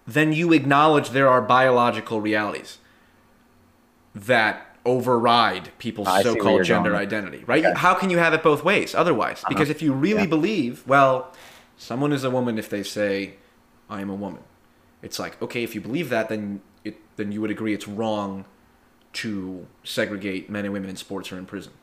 then 0.07 0.31
you 0.33 0.53
acknowledge 0.53 1.09
there 1.09 1.27
are 1.27 1.41
biological 1.41 2.21
realities 2.21 2.77
that 4.13 4.67
override 4.85 5.71
people's 5.79 6.07
I 6.07 6.21
so-called 6.21 6.63
gender 6.63 6.91
going. 6.91 7.01
identity, 7.01 7.43
right? 7.47 7.65
How 7.75 7.95
can 7.95 8.09
you 8.11 8.19
have 8.19 8.33
it 8.33 8.43
both 8.43 8.63
ways 8.63 8.93
otherwise? 8.93 9.43
Because 9.49 9.69
if 9.69 9.81
you 9.81 9.93
really 9.93 10.21
Yeah. 10.21 10.27
believe, 10.27 10.83
well, 10.85 11.33
someone 11.75 12.13
is 12.13 12.23
a 12.23 12.29
woman 12.29 12.59
if 12.59 12.69
they 12.69 12.83
say, 12.83 13.35
"I 13.89 14.01
am 14.01 14.09
a 14.09 14.15
woman," 14.15 14.43
it's 15.01 15.17
like, 15.19 15.41
okay, 15.41 15.63
if 15.63 15.73
you 15.73 15.81
believe 15.81 16.09
that, 16.09 16.29
then 16.29 16.61
it 16.83 16.97
then 17.17 17.31
you 17.31 17.41
would 17.41 17.49
agree 17.51 17.73
it's 17.73 17.87
wrong 17.87 18.45
to 19.13 19.65
segregate 19.83 20.49
men 20.49 20.65
and 20.65 20.73
women 20.73 20.89
in 20.89 20.95
sports 20.97 21.31
or 21.31 21.37
in 21.39 21.45
prison. 21.47 21.73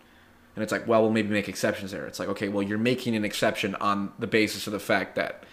And 0.55 0.63
it's 0.63 0.73
like, 0.73 0.87
well, 0.87 1.03
we'll 1.03 1.11
maybe 1.11 1.29
make 1.29 1.49
exceptions 1.49 1.93
there. 1.93 2.07
It's 2.07 2.19
like, 2.19 2.29
okay, 2.29 2.49
well, 2.49 2.63
you're 2.63 2.79
making 2.79 3.17
an 3.17 3.25
exception 3.25 3.75
on 3.77 4.13
the 4.19 4.27
basis 4.27 4.67
of 4.67 4.73
the 4.73 4.79
fact 4.79 5.17
that 5.17 5.45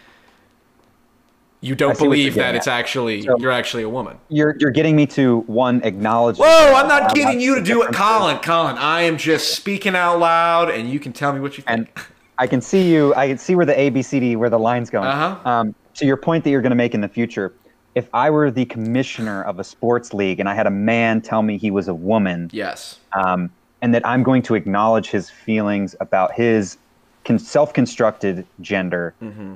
you 1.62 1.76
don't 1.76 1.96
see 1.96 2.08
what 2.08 2.18
you're 2.18 2.26
believe 2.26 2.36
that 2.36 2.42
getting 2.42 2.58
it's 2.58 2.68
actually 2.68 3.22
So- 3.22 3.38
you're 3.38 3.52
actually 3.52 3.84
a 3.84 3.90
woman. 3.90 4.18
You're, 4.30 4.56
you're 4.60 4.72
getting 4.72 4.96
me 4.96 5.06
to 5.08 5.40
one 5.48 5.82
acknowledge. 5.84 6.38
Whoa, 6.38 6.74
I'm 6.74 6.88
not 6.88 7.14
getting 7.14 7.40
you 7.40 7.56
to 7.56 7.62
do 7.62 7.84
it, 7.84 7.94
Colin. 7.94 8.40
Colin, 8.40 8.78
I 8.78 9.02
am 9.02 9.18
just 9.18 9.56
speaking 9.56 9.96
out 9.96 10.20
loud, 10.20 10.70
and 10.70 10.90
you 10.90 11.00
can 11.00 11.14
tell 11.14 11.34
me 11.34 11.40
what 11.40 11.58
you 11.58 11.64
think. 11.64 11.90
And. 11.96 12.06
I 12.40 12.48
can 12.48 12.62
see 12.62 12.90
you. 12.90 13.14
I 13.16 13.28
can 13.28 13.38
see 13.38 13.56
where 13.56 13.66
the 13.66 13.74
ABCD, 13.74 14.38
where 14.38 14.50
the 14.50 14.58
line's 14.58 14.90
going. 14.90 15.08
Uh-huh. 15.08 15.50
Um, 15.50 15.76
to 15.96 16.06
your 16.06 16.16
point 16.16 16.46
that 16.46 16.52
you're 16.52 16.62
going 16.62 16.70
to 16.70 16.76
make 16.78 16.94
in 16.94 17.02
the 17.02 17.10
future, 17.10 17.54
if 17.96 18.08
I 18.14 18.30
were 18.30 18.50
the 18.50 18.64
commissioner 18.66 19.44
of 19.44 19.60
a 19.60 19.64
sports 19.64 20.14
league 20.14 20.40
and 20.40 20.48
I 20.48 20.56
had 20.56 20.66
a 20.66 20.72
man 20.72 21.22
tell 21.22 21.42
me 21.42 21.58
he 21.58 21.70
was 21.70 21.90
a 21.90 21.94
woman, 21.94 22.50
yes. 22.54 23.00
um, 23.12 23.52
and 23.82 23.94
that 23.94 24.06
I'm 24.06 24.24
going 24.24 24.42
to 24.44 24.56
acknowledge 24.56 25.08
his 25.10 25.30
feelings 25.30 25.96
about 26.00 26.34
his 26.34 26.78
self-constructed 27.38 28.46
gender. 28.62 29.14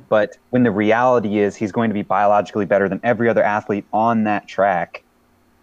But 0.08 0.38
when 0.52 0.62
the 0.64 0.70
reality 0.72 1.40
is 1.40 1.56
he's 1.56 1.72
going 1.72 1.90
to 1.90 1.94
be 1.96 2.04
biologically 2.04 2.66
better 2.66 2.88
than 2.88 3.00
every 3.04 3.28
other 3.30 3.42
athlete 3.44 3.86
on 3.92 4.26
that 4.26 4.48
track, 4.48 5.04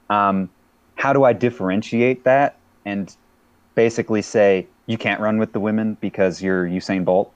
um, 0.09 0.51
how 0.97 1.13
do 1.13 1.23
I 1.23 1.33
differentiate 1.33 2.25
that 2.25 2.57
and 2.85 3.15
basically 3.77 4.23
say 4.23 4.67
you 4.87 4.99
can't 4.99 5.21
run 5.21 5.39
with 5.39 5.53
the 5.53 5.61
women 5.61 5.97
because 6.01 6.43
you're 6.43 6.67
Usain 6.67 7.05
Bolt? 7.05 7.33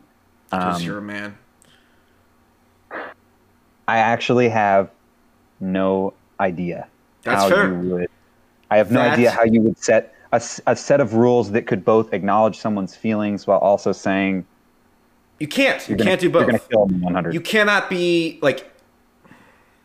Because 0.50 0.80
Um, 0.80 0.82
you're 0.86 0.98
a 0.98 1.02
man. 1.02 1.38
I 3.86 3.98
actually 3.98 4.48
have 4.48 4.90
no 5.60 6.14
idea 6.40 6.88
That's 7.22 7.42
how 7.42 7.48
fair. 7.48 7.68
you 7.68 7.90
would. 7.90 8.08
I 8.70 8.78
have 8.78 8.90
no 8.90 9.00
idea 9.00 9.30
how 9.30 9.44
you 9.44 9.60
would 9.60 9.78
set 9.78 10.13
a, 10.34 10.42
a 10.66 10.76
set 10.76 11.00
of 11.00 11.14
rules 11.14 11.52
that 11.52 11.66
could 11.66 11.84
both 11.84 12.12
acknowledge 12.12 12.58
someone's 12.58 12.96
feelings 12.96 13.46
while 13.46 13.58
also 13.58 13.92
saying 13.92 14.44
You 15.38 15.46
can't. 15.48 15.88
You 15.88 15.96
gonna, 15.96 16.10
can't 16.10 16.20
do 16.20 16.28
both. 16.28 16.42
You're 16.42 16.50
going 16.50 16.60
to 16.60 16.68
kill 16.68 16.86
them 16.86 17.00
100. 17.00 17.34
You 17.34 17.40
cannot 17.40 17.88
be 17.88 18.38
like. 18.42 18.70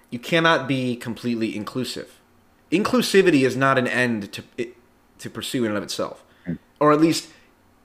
You 0.09 0.17
cannot 0.17 0.67
be 0.67 0.95
completely 0.95 1.55
inclusive. 1.55 2.19
Inclusivity 2.71 3.45
is 3.45 3.55
not 3.55 3.77
an 3.77 3.87
end 3.87 4.33
to 4.33 4.43
it, 4.57 4.75
to 5.19 5.29
pursue 5.29 5.65
in 5.65 5.69
and 5.69 5.77
of 5.77 5.83
itself, 5.83 6.23
mm. 6.47 6.57
or 6.79 6.91
at 6.91 6.99
least 6.99 7.29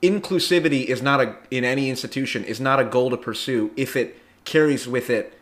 inclusivity 0.02 0.84
is 0.84 1.02
not 1.02 1.20
a 1.20 1.36
in 1.50 1.64
any 1.64 1.90
institution 1.90 2.44
is 2.44 2.60
not 2.60 2.80
a 2.80 2.84
goal 2.84 3.10
to 3.10 3.16
pursue 3.16 3.70
if 3.76 3.96
it 3.96 4.18
carries 4.44 4.86
with 4.86 5.08
it 5.10 5.38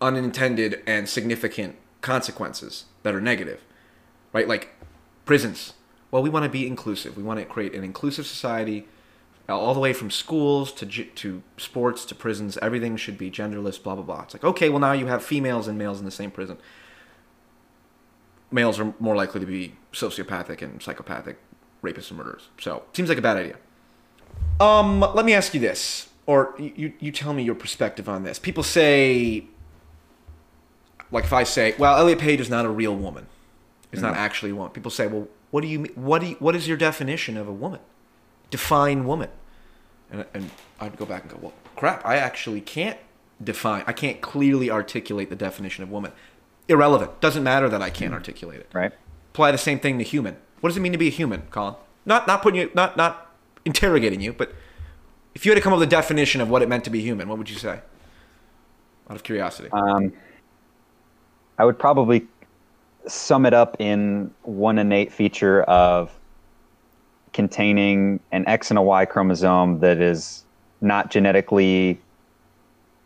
unintended 0.00 0.82
and 0.86 1.08
significant 1.08 1.76
consequences 2.00 2.84
that 3.02 3.14
are 3.14 3.20
negative, 3.20 3.64
right? 4.32 4.46
Like 4.46 4.74
prisons. 5.24 5.74
Well, 6.10 6.22
we 6.22 6.30
want 6.30 6.44
to 6.44 6.50
be 6.50 6.66
inclusive. 6.66 7.16
We 7.16 7.22
want 7.22 7.38
to 7.40 7.46
create 7.46 7.74
an 7.74 7.84
inclusive 7.84 8.26
society, 8.26 8.86
uh, 9.48 9.58
all 9.58 9.74
the 9.74 9.80
way 9.80 9.92
from 9.92 10.10
schools 10.10 10.72
to 10.72 10.86
to 10.86 11.42
sports 11.56 12.04
to 12.06 12.14
prisons. 12.14 12.56
Everything 12.58 12.96
should 12.96 13.18
be 13.18 13.30
genderless. 13.30 13.82
Blah 13.82 13.96
blah 13.96 14.04
blah. 14.04 14.22
It's 14.22 14.34
like 14.34 14.44
okay, 14.44 14.68
well 14.68 14.80
now 14.80 14.92
you 14.92 15.06
have 15.06 15.22
females 15.22 15.68
and 15.68 15.78
males 15.78 15.98
in 15.98 16.04
the 16.04 16.10
same 16.10 16.30
prison. 16.30 16.58
Males 18.50 18.78
are 18.80 18.94
more 18.98 19.14
likely 19.14 19.40
to 19.40 19.46
be 19.46 19.74
sociopathic 19.92 20.62
and 20.62 20.82
psychopathic, 20.82 21.38
rapists 21.82 22.10
and 22.10 22.18
murderers. 22.18 22.48
So 22.58 22.82
seems 22.94 23.08
like 23.08 23.18
a 23.18 23.22
bad 23.22 23.36
idea. 23.36 23.56
Um, 24.60 25.00
let 25.00 25.24
me 25.24 25.34
ask 25.34 25.54
you 25.54 25.60
this, 25.60 26.08
or 26.26 26.54
you, 26.58 26.92
you, 26.98 27.12
tell 27.12 27.32
me 27.32 27.42
your 27.42 27.54
perspective 27.54 28.08
on 28.08 28.24
this. 28.24 28.38
People 28.38 28.62
say, 28.62 29.46
like 31.10 31.24
if 31.24 31.32
I 31.32 31.44
say, 31.44 31.74
well, 31.78 31.96
Elliot 31.96 32.18
Page 32.18 32.40
is 32.40 32.50
not 32.50 32.64
a 32.64 32.68
real 32.68 32.94
woman, 32.94 33.26
is 33.92 34.02
not 34.02 34.14
actually 34.14 34.50
a 34.50 34.54
woman. 34.54 34.72
People 34.72 34.90
say, 34.90 35.06
well, 35.06 35.28
what 35.50 35.62
do 35.62 35.66
you 35.66 35.80
mean? 35.80 35.92
What 35.94 36.20
do 36.20 36.28
you, 36.28 36.36
what 36.38 36.54
is 36.54 36.68
your 36.68 36.76
definition 36.76 37.36
of 37.36 37.48
a 37.48 37.52
woman? 37.52 37.80
Define 38.50 39.06
woman. 39.06 39.30
And, 40.10 40.24
and 40.32 40.50
I'd 40.80 40.96
go 40.96 41.04
back 41.04 41.22
and 41.22 41.32
go, 41.32 41.38
well, 41.40 41.52
crap, 41.76 42.04
I 42.04 42.16
actually 42.16 42.60
can't 42.60 42.98
define, 43.42 43.84
I 43.86 43.92
can't 43.92 44.20
clearly 44.20 44.70
articulate 44.70 45.30
the 45.30 45.36
definition 45.36 45.84
of 45.84 45.90
woman. 45.90 46.12
Irrelevant. 46.68 47.20
Doesn't 47.20 47.42
matter 47.42 47.68
that 47.68 47.82
I 47.82 47.90
can't 47.90 48.12
articulate 48.12 48.60
it 48.60 48.68
right? 48.72 48.92
apply 49.32 49.52
the 49.52 49.58
same 49.58 49.78
thing 49.78 49.98
to 49.98 50.04
human. 50.04 50.36
What 50.60 50.70
does 50.70 50.76
it 50.76 50.80
mean 50.80 50.92
to 50.92 50.98
be 50.98 51.06
a 51.06 51.10
human, 51.10 51.42
Colin? 51.50 51.76
Not 52.04 52.26
not 52.26 52.42
putting 52.42 52.60
you 52.60 52.70
not 52.74 52.96
not 52.96 53.32
interrogating 53.64 54.20
you, 54.20 54.32
but 54.32 54.52
if 55.34 55.46
you 55.46 55.52
had 55.52 55.56
to 55.56 55.62
come 55.62 55.72
up 55.72 55.78
with 55.78 55.86
a 55.86 55.90
definition 55.90 56.40
of 56.40 56.50
what 56.50 56.60
it 56.62 56.68
meant 56.68 56.82
to 56.84 56.90
be 56.90 57.00
human, 57.00 57.28
what 57.28 57.38
would 57.38 57.48
you 57.48 57.56
say? 57.56 57.80
Out 59.08 59.16
of 59.16 59.22
curiosity. 59.22 59.68
Um, 59.70 60.12
I 61.56 61.64
would 61.64 61.78
probably 61.78 62.26
sum 63.08 63.46
it 63.46 63.54
up 63.54 63.76
in 63.80 64.30
one 64.42 64.78
innate 64.78 65.12
feature 65.12 65.62
of 65.64 66.10
containing 67.32 68.20
an 68.32 68.46
X 68.48 68.70
and 68.70 68.78
a 68.78 68.82
Y 68.82 69.04
chromosome 69.04 69.80
that 69.80 69.98
is 70.00 70.44
not 70.80 71.10
genetically 71.10 72.00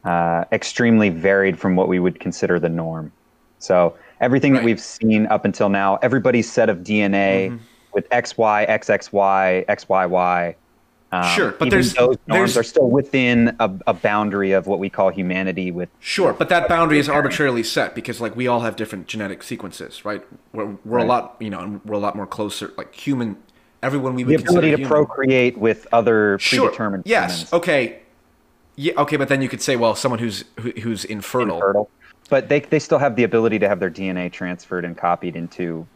uh, 0.05 0.45
extremely 0.53 1.09
varied 1.09 1.59
from 1.59 1.77
what 1.77 1.89
we 1.89 1.99
would 1.99 2.19
consider 2.21 2.59
the 2.59 2.69
norm. 2.69 3.13
So 3.59 3.97
everything 4.21 4.53
Right. 4.53 4.61
that 4.61 4.65
we've 4.65 4.81
seen 4.81 5.27
up 5.27 5.45
until 5.45 5.69
now, 5.69 5.97
everybody's 6.03 6.51
set 6.51 6.69
of 6.69 6.79
DNA 6.79 7.51
Mm-hmm. 7.51 7.65
with 7.93 8.09
XY, 8.11 8.67
XXY, 8.69 9.65
XYY. 9.67 10.55
Um, 11.13 11.25
Sure, 11.37 11.53
but 11.59 11.69
there's- 11.69 11.93
those 11.93 12.17
norms 12.27 12.55
there's- 12.55 12.57
are 12.57 12.63
still 12.63 12.89
within 12.89 13.55
a, 13.61 13.71
a 13.87 13.93
boundary 13.93 14.53
of 14.53 14.67
what 14.67 14.79
we 14.79 14.89
call 14.89 15.11
humanity. 15.11 15.71
With 15.71 15.91
Sure, 16.01 16.33
but 16.33 16.49
that 16.49 16.69
boundary 16.69 16.99
is 16.99 17.09
arbitrarily 17.09 17.63
set 17.63 17.95
because 17.95 18.21
like 18.21 18.35
we 18.35 18.49
all 18.49 18.61
have 18.61 18.77
different 18.77 19.07
genetic 19.09 19.43
sequences, 19.43 20.05
right? 20.07 20.23
We're, 20.55 20.75
we're 20.87 20.99
a 20.99 21.05
lot, 21.05 21.37
you 21.39 21.51
know, 21.51 21.81
we're 21.85 21.95
a 21.95 21.99
lot 21.99 22.17
more 22.17 22.27
closer, 22.27 22.73
like 22.79 22.95
human. 22.95 23.37
Everyone 23.83 24.15
we 24.15 24.25
would 24.25 24.39
the 24.39 24.43
ability 24.43 24.71
to 24.71 24.77
human. 24.79 24.89
procreate 24.89 25.59
with 25.59 25.87
other 25.93 26.39
Sure. 26.39 26.69
predetermined 26.69 27.03
Yes. 27.05 27.33
humans. 27.43 27.53
Okay. 27.53 27.99
Yeah. 28.77 28.95
Okay, 28.97 29.17
but 29.17 29.29
then 29.29 29.43
you 29.43 29.51
could 29.51 29.61
say, 29.61 29.77
well, 29.77 29.95
someone 29.95 30.19
who's 30.19 30.45
who, 30.61 30.71
who's 30.81 31.05
infertile. 31.05 31.57
Infertile. 31.57 31.91
But 32.31 32.49
they, 32.49 32.61
they 32.61 32.79
still 32.79 32.99
have 32.99 33.17
the 33.17 33.25
ability 33.25 33.59
to 33.59 33.69
have 33.69 33.81
their 33.81 33.91
DNA 33.91 34.33
transferred 34.33 34.87
and 34.87 34.97
copied 34.97 35.37
into 35.37 35.87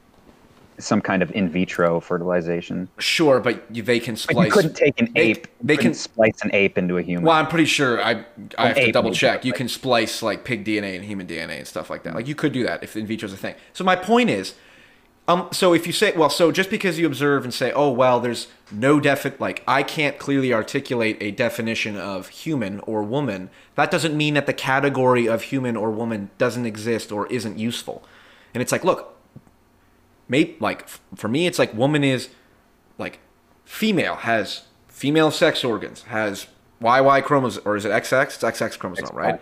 some 0.78 1.00
kind 1.00 1.23
of 1.23 1.30
in 1.33 1.49
vitro 1.49 2.00
fertilization. 2.00 2.88
Sure, 2.99 3.40
but 3.40 3.64
you, 3.75 3.83
they 3.83 4.00
can 4.00 4.16
splice. 4.16 4.47
you 4.47 4.52
couldn't 4.52 4.75
take 4.75 5.00
an 5.00 5.12
they- 5.14 5.21
ape. 5.21 5.47
they 5.62 5.76
can- 5.76 5.95
splice 5.95 6.40
an 6.42 6.50
ape 6.52 6.78
into 6.78 6.99
a 6.99 7.02
human. 7.02 7.25
Well, 7.25 7.37
I'm 7.37 7.49
pretty 7.49 7.64
sure 7.66 8.02
I 8.02 8.25
I 8.59 8.68
have 8.68 8.76
to 8.76 8.92
double 8.92 9.12
check. 9.12 9.45
You 9.45 9.52
can 9.52 9.68
splice 9.68 10.23
like 10.23 10.45
pig 10.45 10.64
DNA 10.64 10.97
and 10.97 11.04
human 11.04 11.26
DNA 11.26 11.59
and 11.59 11.66
stuff 11.66 11.90
like 11.90 12.02
that. 12.04 12.14
Like 12.14 12.28
you 12.28 12.35
could 12.35 12.52
do 12.52 12.64
that 12.64 12.83
if 12.83 12.97
in 12.97 13.06
vitro 13.06 13.26
is 13.26 13.33
a 13.33 13.37
thing. 13.37 13.54
So 13.73 13.85
my 13.85 13.97
point 13.97 14.30
is, 14.30 14.54
um, 15.28 15.49
so 15.50 15.73
if 15.75 15.87
you 15.88 15.92
say, 15.92 16.12
well, 16.16 16.30
so 16.30 16.52
just 16.52 16.71
because 16.71 16.99
you 16.99 17.06
observe 17.06 17.42
and 17.42 17.52
say, 17.52 17.73
oh 17.73 17.90
well, 17.90 18.21
there's 18.21 18.47
no 18.71 19.00
defi 19.00 19.33
like 19.38 19.62
I 19.66 19.83
can't 19.83 20.18
clearly 20.18 20.52
articulate 20.52 21.16
a 21.21 21.33
definition 21.33 21.97
of 21.97 22.28
human 22.28 22.80
or 22.80 23.02
woman. 23.02 23.50
That 23.75 23.90
doesn't 23.90 24.16
mean 24.16 24.35
that 24.35 24.47
the 24.47 24.52
category 24.52 25.26
of 25.28 25.42
human 25.42 25.76
or 25.76 25.90
woman 25.90 26.30
doesn't 26.38 26.64
exist 26.66 27.11
or 27.11 27.26
isn't 27.28 27.59
useful. 27.59 28.04
And 28.54 28.62
it's 28.62 28.71
like, 28.73 28.85
look, 28.85 29.15
maybe 30.28 30.56
like 30.61 30.83
f- 30.83 31.00
for 31.14 31.28
me, 31.28 31.47
it's 31.47 31.59
like 31.59 31.75
woman 31.75 32.04
is 32.04 32.28
like 32.99 33.18
female 33.64 34.16
has 34.16 34.62
female 34.88 35.30
sex 35.30 35.64
organs 35.64 36.02
has 36.04 36.47
YY 36.80 37.23
chromosome 37.25 37.62
or 37.64 37.76
is 37.76 37.85
it 37.85 37.90
XX? 37.90 38.25
It's 38.25 38.38
XX 38.38 38.78
chromosome, 38.78 39.16
right? 39.16 39.40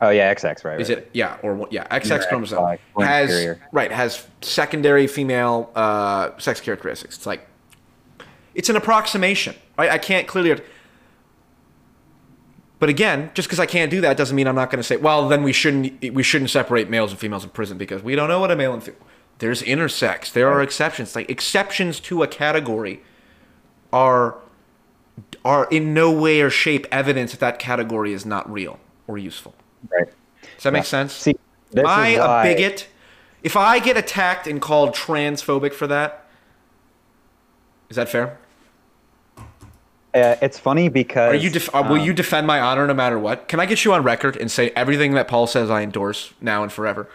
oh 0.00 0.10
yeah, 0.10 0.32
XX, 0.34 0.64
right? 0.64 0.80
Is 0.80 0.88
right. 0.88 0.98
it 0.98 1.10
yeah 1.12 1.36
or 1.42 1.68
yeah 1.70 1.86
XX 1.88 2.08
Yeah, 2.08 2.26
chromosome 2.28 2.58
XY, 2.58 2.78
has 3.04 3.58
right 3.72 3.92
has 3.92 4.26
secondary 4.40 5.06
female 5.06 5.70
uh, 5.74 6.30
sex 6.38 6.60
characteristics. 6.60 7.16
It's 7.16 7.26
like 7.26 7.46
it's 8.54 8.68
an 8.68 8.76
approximation, 8.76 9.54
right? 9.78 9.90
I 9.90 9.98
can't 9.98 10.26
clearly. 10.26 10.62
But 12.78 12.88
again, 12.88 13.30
just 13.34 13.46
because 13.46 13.60
I 13.60 13.66
can't 13.66 13.90
do 13.90 14.00
that 14.00 14.16
doesn't 14.16 14.34
mean 14.34 14.46
I'm 14.46 14.54
not 14.54 14.70
going 14.70 14.78
to 14.78 14.82
say, 14.82 14.96
well, 14.96 15.28
then 15.28 15.42
we 15.42 15.52
shouldn't 15.52 16.14
we 16.14 16.22
shouldn't 16.22 16.50
separate 16.50 16.88
males 16.88 17.10
and 17.10 17.20
females 17.20 17.44
in 17.44 17.50
prison 17.50 17.76
because 17.76 18.02
we 18.02 18.14
don't 18.14 18.28
know 18.28 18.40
what 18.40 18.50
a 18.50 18.56
male 18.56 18.72
and 18.72 18.82
female. 18.82 19.00
There's 19.40 19.62
intersex. 19.62 20.32
There 20.32 20.48
are 20.48 20.62
exceptions. 20.62 21.16
Like 21.16 21.28
exceptions 21.28 21.98
to 22.00 22.22
a 22.22 22.28
category 22.28 23.02
are 23.92 24.36
are 25.44 25.66
in 25.70 25.92
no 25.92 26.12
way 26.12 26.40
or 26.40 26.50
shape 26.50 26.86
evidence 26.92 27.32
that 27.32 27.40
that 27.40 27.58
category 27.58 28.12
is 28.12 28.24
not 28.24 28.50
real 28.50 28.78
or 29.06 29.18
useful. 29.18 29.54
Right. 29.90 30.08
Does 30.54 30.64
that 30.64 30.72
make 30.72 30.84
sense? 30.84 31.12
See, 31.12 31.36
Am 31.76 31.86
I 31.86 32.08
a 32.08 32.42
bigot? 32.44 32.88
If 33.42 33.56
I 33.56 33.78
get 33.78 33.96
attacked 33.96 34.46
and 34.46 34.60
called 34.60 34.94
transphobic 34.94 35.72
for 35.72 35.86
that, 35.86 36.26
is 37.88 37.96
that 37.96 38.08
fair? 38.08 38.38
Uh, 40.12 40.36
it's 40.42 40.58
funny 40.58 40.88
because 40.88 41.32
Are 41.32 41.36
you 41.36 41.48
def- 41.48 41.74
uh, 41.74 41.82
will 41.88 42.00
um, 42.00 42.04
you 42.04 42.12
defend 42.12 42.46
my 42.46 42.60
honor 42.60 42.86
no 42.86 42.94
matter 42.94 43.18
what? 43.18 43.48
Can 43.48 43.60
I 43.60 43.66
get 43.66 43.84
you 43.84 43.92
on 43.94 44.02
record 44.02 44.36
and 44.36 44.50
say 44.50 44.70
everything 44.70 45.14
that 45.14 45.28
Paul 45.28 45.46
says 45.46 45.70
I 45.70 45.82
endorse 45.82 46.34
now 46.40 46.62
and 46.62 46.70
forever? 46.70 47.08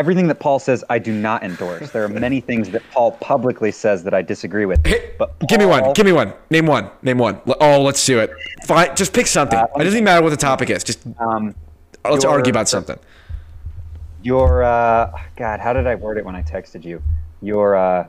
Everything 0.00 0.26
that 0.28 0.40
Paul 0.40 0.58
says 0.58 0.82
I 0.88 0.98
do 0.98 1.12
not 1.12 1.42
endorse. 1.42 1.90
There 1.90 2.02
are 2.02 2.08
many 2.08 2.40
things 2.40 2.70
that 2.70 2.82
Paul 2.90 3.12
publicly 3.12 3.70
says 3.70 4.02
that 4.04 4.14
I 4.14 4.22
disagree 4.22 4.64
with. 4.64 4.84
Hey, 4.86 5.12
But 5.18 5.38
give 5.46 5.58
me 5.60 5.66
one. 5.66 5.92
Give 5.92 6.06
me 6.06 6.12
one. 6.12 6.32
Name 6.48 6.64
one. 6.66 6.90
Name 7.02 7.18
one. 7.18 7.38
Oh, 7.60 7.82
let's 7.82 8.04
do 8.06 8.18
it. 8.18 8.30
Fine. 8.64 8.96
Just 8.96 9.12
pick 9.12 9.26
something. 9.26 9.58
Uh, 9.58 9.66
it 9.76 9.78
doesn't 9.84 9.92
even 9.98 10.04
matter 10.04 10.22
what 10.22 10.30
the 10.30 10.38
topic 10.38 10.70
is. 10.70 10.82
Just 10.82 11.00
Um, 11.18 11.54
let's 12.02 12.24
your- 12.24 12.32
argue 12.32 12.50
about 12.50 12.66
something. 12.66 12.98
your 14.22 14.62
uh, 14.62 15.12
God, 15.36 15.60
how 15.60 15.74
did 15.74 15.86
I 15.86 15.94
word 15.96 16.16
it 16.16 16.24
when 16.24 16.34
I 16.34 16.42
texted 16.42 16.82
you? 16.82 17.02
Your 17.42 17.76
uh, 17.76 18.06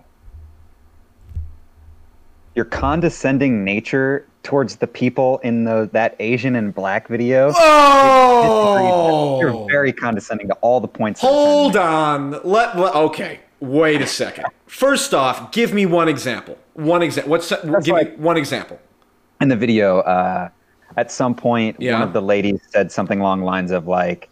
your 2.56 2.66
condescending 2.66 3.64
nature 3.64 4.26
towards 4.44 4.78
the 4.78 4.88
people 4.88 5.38
in 5.40 5.64
the 5.64 5.90
that 5.94 6.16
Asian 6.20 6.56
and 6.56 6.74
black 6.74 7.08
video. 7.08 7.52
Oh, 7.56 9.40
You're 9.40 9.66
very 9.70 9.94
condescending 9.94 10.48
to 10.48 10.54
all 10.56 10.80
the 10.80 10.88
points. 10.88 11.22
Hold 11.22 11.76
on. 11.78 12.32
Let, 12.44 12.78
let 12.78 12.96
okay. 12.96 13.40
Wait 13.60 14.02
a 14.02 14.08
second. 14.08 14.46
First 14.66 15.14
off, 15.14 15.52
give 15.52 15.74
me 15.74 15.86
one 15.86 16.08
example. 16.10 16.58
One 16.74 17.02
example. 17.04 17.30
What's 17.32 17.50
give 17.52 17.96
me 17.96 18.04
one 18.18 18.38
example? 18.38 18.80
in 19.40 19.48
the 19.48 19.56
video, 19.56 20.00
uh, 20.02 20.50
at 20.98 21.12
some 21.12 21.34
point, 21.34 21.76
Yeah. 21.80 21.94
one 21.94 22.04
of 22.04 22.14
the 22.14 22.22
ladies 22.22 22.60
said 22.70 22.92
something 22.92 23.20
along 23.20 23.40
the 23.40 23.46
lines 23.48 23.72
of 23.72 23.88
like, 23.88 24.30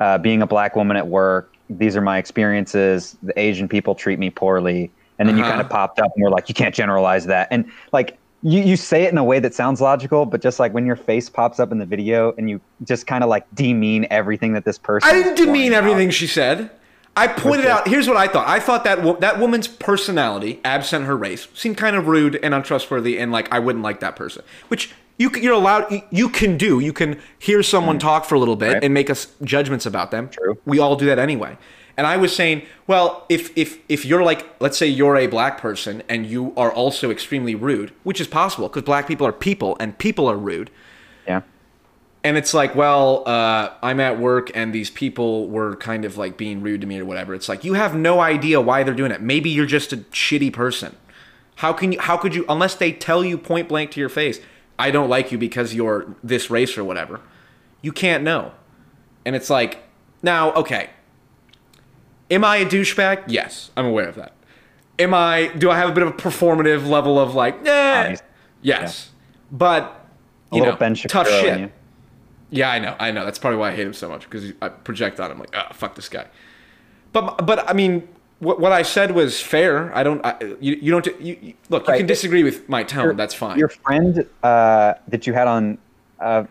uh, 0.00 0.18
"Being 0.18 0.42
a 0.42 0.46
black 0.46 0.76
woman 0.76 0.98
at 0.98 1.06
work, 1.08 1.54
these 1.70 1.96
are 1.96 2.02
my 2.02 2.18
experiences. 2.18 3.16
The 3.22 3.38
Asian 3.40 3.68
people 3.68 3.94
treat 3.94 4.18
me 4.18 4.28
poorly." 4.30 4.90
And 5.18 5.28
then 5.28 5.36
you 5.36 5.42
Uh-huh. 5.42 5.52
kind 5.52 5.60
of 5.62 5.68
popped 5.70 5.98
up 6.00 6.10
and 6.14 6.22
we're 6.24 6.30
like, 6.30 6.48
"You 6.48 6.54
can't 6.54 6.74
generalize 6.74 7.26
that." 7.26 7.48
And 7.50 7.64
like, 7.92 8.18
you 8.42 8.60
you 8.62 8.76
say 8.76 9.04
it 9.04 9.12
in 9.12 9.18
a 9.18 9.24
way 9.24 9.38
that 9.40 9.54
sounds 9.54 9.80
logical, 9.80 10.26
but 10.26 10.42
just 10.42 10.58
like 10.60 10.74
when 10.74 10.84
your 10.86 10.96
face 10.96 11.28
pops 11.30 11.58
up 11.60 11.70
in 11.72 11.78
the 11.78 11.86
video 11.86 12.34
and 12.36 12.50
you 12.50 12.60
just 12.84 13.06
kind 13.06 13.22
of 13.24 13.30
like 13.30 13.46
demean 13.54 14.06
everything 14.10 14.52
that 14.54 14.64
this 14.64 14.76
person. 14.78 15.08
I 15.08 15.12
didn't 15.14 15.36
demean 15.36 15.52
pouring 15.52 15.74
out. 15.74 15.78
everything 15.78 16.10
she 16.10 16.26
said. 16.26 16.70
I 17.16 17.28
pointed 17.28 17.66
out. 17.66 17.86
Here's 17.86 18.08
what 18.08 18.16
I 18.16 18.26
thought. 18.26 18.48
I 18.48 18.58
thought 18.58 18.82
that 18.84 19.02
wo- 19.02 19.16
that 19.20 19.38
woman's 19.38 19.68
personality, 19.68 20.60
absent 20.64 21.04
her 21.06 21.16
race, 21.16 21.46
seemed 21.54 21.76
kind 21.76 21.94
of 21.94 22.08
rude 22.08 22.40
and 22.42 22.52
untrustworthy, 22.52 23.18
and 23.18 23.30
like 23.30 23.46
I 23.52 23.60
wouldn't 23.60 23.84
like 23.84 24.00
that 24.00 24.16
person. 24.16 24.42
Which 24.66 24.90
you 25.16 25.30
you're 25.40 25.54
allowed. 25.54 25.90
you- 25.92 26.02
You 26.10 26.28
can 26.28 26.56
do. 26.58 26.80
You 26.80 26.92
can 26.92 27.18
hear 27.38 27.62
someone 27.62 28.00
talk 28.00 28.24
for 28.24 28.34
a 28.34 28.38
little 28.40 28.56
bit 28.56 28.70
Mm. 28.70 28.74
Right. 28.74 28.84
and 28.84 28.92
make 28.92 29.10
us 29.10 29.28
judgments 29.44 29.86
about 29.86 30.10
them. 30.10 30.28
True. 30.28 30.58
We 30.66 30.80
all 30.80 30.96
do 30.96 31.06
that 31.06 31.20
anyway. 31.20 31.56
And 31.96 32.06
I 32.06 32.16
was 32.16 32.34
saying, 32.34 32.62
well, 32.86 33.24
if 33.28 33.56
if 33.56 33.78
if 33.88 34.04
you're 34.04 34.22
like, 34.24 34.46
let's 34.60 34.76
say 34.76 34.86
you're 34.86 35.16
a 35.16 35.26
black 35.28 35.58
person 35.58 36.02
and 36.08 36.26
you 36.26 36.52
are 36.56 36.72
also 36.72 37.10
extremely 37.10 37.54
rude, 37.54 37.92
which 38.02 38.20
is 38.20 38.26
possible 38.26 38.68
because 38.68 38.82
black 38.82 39.06
people 39.06 39.26
are 39.26 39.32
people 39.32 39.76
and 39.78 39.96
people 39.98 40.28
are 40.28 40.36
rude 40.36 40.70
Yeah. 41.28 41.42
and 42.24 42.36
it's 42.36 42.52
like, 42.52 42.74
well, 42.74 43.22
uh, 43.26 43.70
I'm 43.82 44.00
at 44.00 44.18
work 44.18 44.50
and 44.56 44.72
these 44.72 44.90
people 44.90 45.48
were 45.48 45.76
kind 45.76 46.04
of 46.04 46.16
like 46.18 46.36
being 46.36 46.62
rude 46.62 46.80
to 46.80 46.86
me 46.86 46.98
or 46.98 47.04
whatever. 47.04 47.32
It's 47.34 47.48
like 47.48 47.62
you 47.64 47.74
have 47.74 47.94
no 47.94 48.20
idea 48.20 48.60
why 48.60 48.82
they're 48.82 48.94
doing 48.94 49.12
it. 49.12 49.20
Maybe 49.22 49.50
you're 49.50 49.66
just 49.66 49.92
a 49.92 49.98
shitty 49.98 50.52
person. 50.52 50.96
How 51.56 51.72
can 51.72 51.92
you? 51.92 52.00
How 52.00 52.16
could 52.16 52.34
you? 52.34 52.44
Unless 52.48 52.74
they 52.76 52.90
tell 52.92 53.24
you 53.24 53.38
point 53.38 53.68
blank 53.68 53.92
to 53.92 54.00
your 54.00 54.08
face, 54.08 54.40
I 54.80 54.90
don't 54.90 55.08
like 55.08 55.30
you 55.30 55.38
because 55.38 55.74
you're 55.74 56.16
this 56.24 56.50
race 56.50 56.76
or 56.76 56.82
whatever. 56.82 57.20
You 57.82 57.92
can't 57.92 58.24
know. 58.24 58.50
And 59.24 59.36
it's 59.36 59.48
like, 59.48 59.84
now, 60.22 60.52
okay. 60.54 60.90
Am 62.30 62.44
I 62.44 62.56
a 62.58 62.66
douchebag? 62.66 63.24
Yes, 63.28 63.70
I'm 63.76 63.86
aware 63.86 64.08
of 64.08 64.14
that. 64.16 64.32
Am 64.98 65.12
I? 65.12 65.48
Do 65.58 65.70
I 65.70 65.76
have 65.76 65.88
a 65.90 65.92
bit 65.92 66.02
of 66.02 66.08
a 66.10 66.12
performative 66.12 66.86
level 66.86 67.18
of 67.18 67.34
like, 67.34 67.66
eh? 67.66 68.16
Yes, 68.62 69.10
but 69.52 70.06
A 70.52 70.56
you 70.56 70.62
little 70.62 70.78
know, 70.88 70.94
tough 70.94 71.28
shit. 71.28 71.70
Yeah, 72.50 72.70
I 72.70 72.78
know, 72.78 72.94
I 73.00 73.10
know. 73.10 73.24
That's 73.24 73.38
probably 73.38 73.58
why 73.58 73.70
I 73.72 73.74
hate 73.74 73.86
him 73.86 73.92
so 73.92 74.08
much 74.08 74.22
because 74.24 74.52
I 74.62 74.68
project 74.68 75.18
on 75.18 75.30
him 75.32 75.38
like, 75.40 75.54
oh, 75.54 75.72
fuck 75.72 75.96
this 75.96 76.08
guy. 76.08 76.26
But 77.12 77.44
but 77.46 77.68
I 77.68 77.72
mean, 77.72 78.08
what, 78.38 78.60
what 78.60 78.72
I 78.72 78.82
said 78.82 79.10
was 79.10 79.40
fair. 79.40 79.94
I 79.96 80.02
don't. 80.02 80.24
I, 80.24 80.36
you 80.60 80.74
you 80.80 80.90
don't. 80.92 81.06
You, 81.20 81.36
you, 81.40 81.54
look, 81.68 81.86
you 81.88 81.94
can 81.96 82.06
disagree 82.06 82.44
with 82.44 82.68
my 82.68 82.84
tone. 82.84 83.04
Your- 83.04 83.14
that's 83.14 83.34
fine. 83.34 83.58
Your 83.58 83.68
friend 83.68 84.26
uh, 84.42 84.94
that 85.08 85.26
you 85.26 85.32
had 85.32 85.48
on 85.48 85.78
uh, 86.20 86.44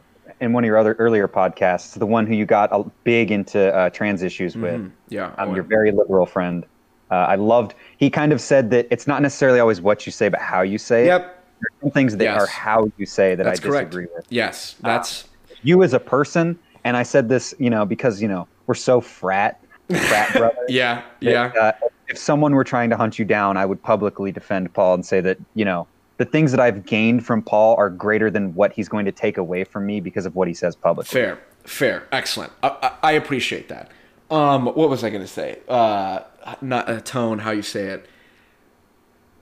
in 0.43 0.51
one 0.51 0.63
of 0.63 0.67
your 0.67 0.77
other 0.77 0.93
earlier 0.99 1.27
podcasts, 1.27 1.97
the 1.97 2.05
one 2.05 2.27
who 2.27 2.35
you 2.35 2.45
got 2.45 2.69
a, 2.71 2.83
big 3.03 3.31
into 3.31 3.73
uh, 3.73 3.89
trans 3.89 4.21
issues 4.21 4.55
with, 4.57 4.91
yeah. 5.07 5.33
um, 5.37 5.55
your 5.55 5.63
very 5.63 5.91
liberal 5.91 6.25
friend. 6.25 6.65
Uh, 7.09 7.15
I 7.15 7.35
loved. 7.35 7.75
He 7.97 8.09
kind 8.09 8.33
of 8.33 8.41
said 8.41 8.69
that 8.71 8.87
it's 8.91 9.07
not 9.07 9.21
necessarily 9.21 9.59
always 9.59 9.79
what 9.79 10.05
you 10.05 10.11
say, 10.11 10.29
but 10.29 10.41
how 10.41 10.61
you 10.61 10.77
say 10.77 11.03
it. 11.03 11.07
Yep. 11.07 11.21
There 11.21 11.67
are 11.67 11.81
some 11.81 11.91
things 11.91 12.17
that 12.17 12.23
Yes. 12.25 12.41
are 12.41 12.47
how 12.47 12.91
you 12.97 13.05
say 13.05 13.35
that 13.35 13.43
That's 13.43 13.59
I 13.61 13.63
correct. 13.63 13.91
disagree 13.91 14.07
with. 14.13 14.25
Yes, 14.29 14.75
that's 14.81 15.25
You 15.61 15.81
as 15.83 15.93
a 15.93 15.99
person, 15.99 16.59
and 16.83 16.97
I 16.97 17.03
said 17.03 17.29
this, 17.29 17.53
you 17.57 17.69
know, 17.69 17.85
because 17.85 18.21
you 18.21 18.27
know 18.27 18.47
we're 18.67 18.73
so 18.73 18.99
frat, 18.99 19.61
frat 19.87 20.33
brothers. 20.37 20.57
yeah, 20.67 21.03
yeah. 21.21 21.49
that, 21.49 21.77
uh, 21.81 21.87
if 22.09 22.17
someone 22.17 22.53
were 22.53 22.65
trying 22.65 22.89
to 22.89 22.97
hunt 22.97 23.17
you 23.17 23.23
down, 23.23 23.55
I 23.55 23.65
would 23.65 23.81
publicly 23.81 24.31
defend 24.31 24.73
Paul 24.73 24.95
and 24.95 25.05
say 25.05 25.21
that 25.21 25.37
you 25.55 25.63
know 25.63 25.87
the 26.17 26.25
things 26.25 26.51
that 26.51 26.59
I've 26.59 26.85
gained 26.85 27.25
from 27.25 27.41
Paul 27.41 27.75
are 27.77 27.89
greater 27.89 28.29
than 28.29 28.53
what 28.53 28.71
he's 28.73 28.87
going 28.87 29.05
to 29.05 29.11
take 29.11 29.37
away 29.37 29.63
from 29.63 29.85
me 29.85 29.99
because 29.99 30.25
of 30.25 30.35
what 30.35 30.47
he 30.47 30.53
says 30.53 30.75
publicly. 30.75 31.11
Fair, 31.11 31.39
fair, 31.65 32.07
excellent. 32.11 32.51
I, 32.61 32.67
I, 32.81 33.09
I 33.09 33.11
appreciate 33.13 33.69
that. 33.69 33.89
Um, 34.29 34.65
what 34.65 34.89
was 34.89 35.03
I 35.03 35.09
going 35.09 35.21
to 35.21 35.27
say? 35.27 35.59
Uh, 35.67 36.21
not 36.61 36.89
a 36.89 37.01
tone, 37.01 37.39
how 37.39 37.51
you 37.51 37.61
say 37.61 37.85
it. 37.85 38.05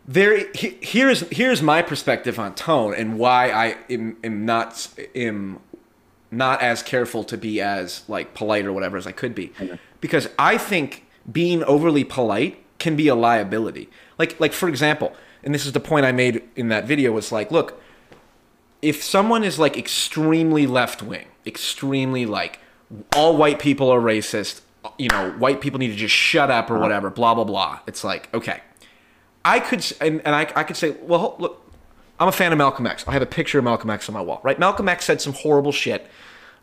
There, 0.08 0.48
he- 0.54 0.78
here's 0.82 1.22
here's 1.30 1.62
my 1.62 1.82
perspective 1.82 2.40
on 2.40 2.56
tone 2.56 2.94
and 2.96 3.20
why 3.20 3.52
I 3.52 3.78
am, 3.90 4.18
am 4.24 4.46
not 4.46 4.88
am 5.16 5.60
not 6.32 6.62
as 6.62 6.82
careful 6.82 7.24
to 7.26 7.38
be 7.38 7.62
as 7.62 8.04
like 8.08 8.34
polite 8.34 8.66
or 8.66 8.74
whatever 8.74 8.98
as 8.98 9.06
I 9.06 9.12
could 9.12 9.36
be, 9.36 9.52
because 10.02 10.28
I 10.40 10.58
think 10.58 11.06
being 11.32 11.64
overly 11.66 12.04
polite 12.04 12.58
can 12.80 12.96
be 12.96 13.08
a 13.08 13.16
liability. 13.16 13.90
Like 14.18 14.40
like 14.40 14.54
for 14.54 14.68
example, 14.68 15.14
and 15.44 15.54
this 15.54 15.66
is 15.66 15.72
the 15.72 15.80
point 15.80 16.06
I 16.06 16.12
made 16.12 16.44
in 16.56 16.70
that 16.70 16.86
video 16.86 17.12
was 17.12 17.32
like, 17.32 17.52
look, 17.52 17.82
if 18.82 19.04
someone 19.04 19.44
is 19.44 19.60
like 19.60 19.78
extremely 19.78 20.68
left 20.68 21.02
wing, 21.02 21.28
extremely 21.46 22.26
like 22.26 22.60
all 23.16 23.38
white 23.38 23.60
people 23.60 23.90
are 23.90 24.00
racist, 24.00 24.62
you 24.98 25.10
know, 25.10 25.32
white 25.32 25.62
people 25.62 25.80
need 25.80 25.90
to 25.90 25.96
just 25.96 26.16
shut 26.16 26.50
up 26.50 26.70
or 26.70 26.80
whatever, 26.80 27.10
blah 27.10 27.36
blah 27.36 27.44
blah. 27.44 27.80
It's 27.88 28.04
like 28.04 28.34
okay, 28.34 28.62
I 29.46 29.60
could 29.60 29.86
and, 30.02 30.22
and 30.26 30.36
I, 30.36 30.52
I 30.56 30.64
could 30.64 30.78
say, 30.78 30.92
well, 31.02 31.36
look, 31.40 31.62
I'm 32.20 32.28
a 32.28 32.32
fan 32.32 32.52
of 32.52 32.58
Malcolm 32.58 32.86
X. 32.86 33.08
I 33.08 33.14
have 33.14 33.22
a 33.22 33.28
picture 33.28 33.58
of 33.58 33.64
Malcolm 33.64 33.90
X 33.90 34.10
on 34.10 34.14
my 34.14 34.22
wall, 34.22 34.42
right? 34.44 34.60
Malcolm 34.60 34.88
X 34.88 35.06
said 35.06 35.22
some 35.22 35.34
horrible 35.34 35.72
shit 35.72 36.08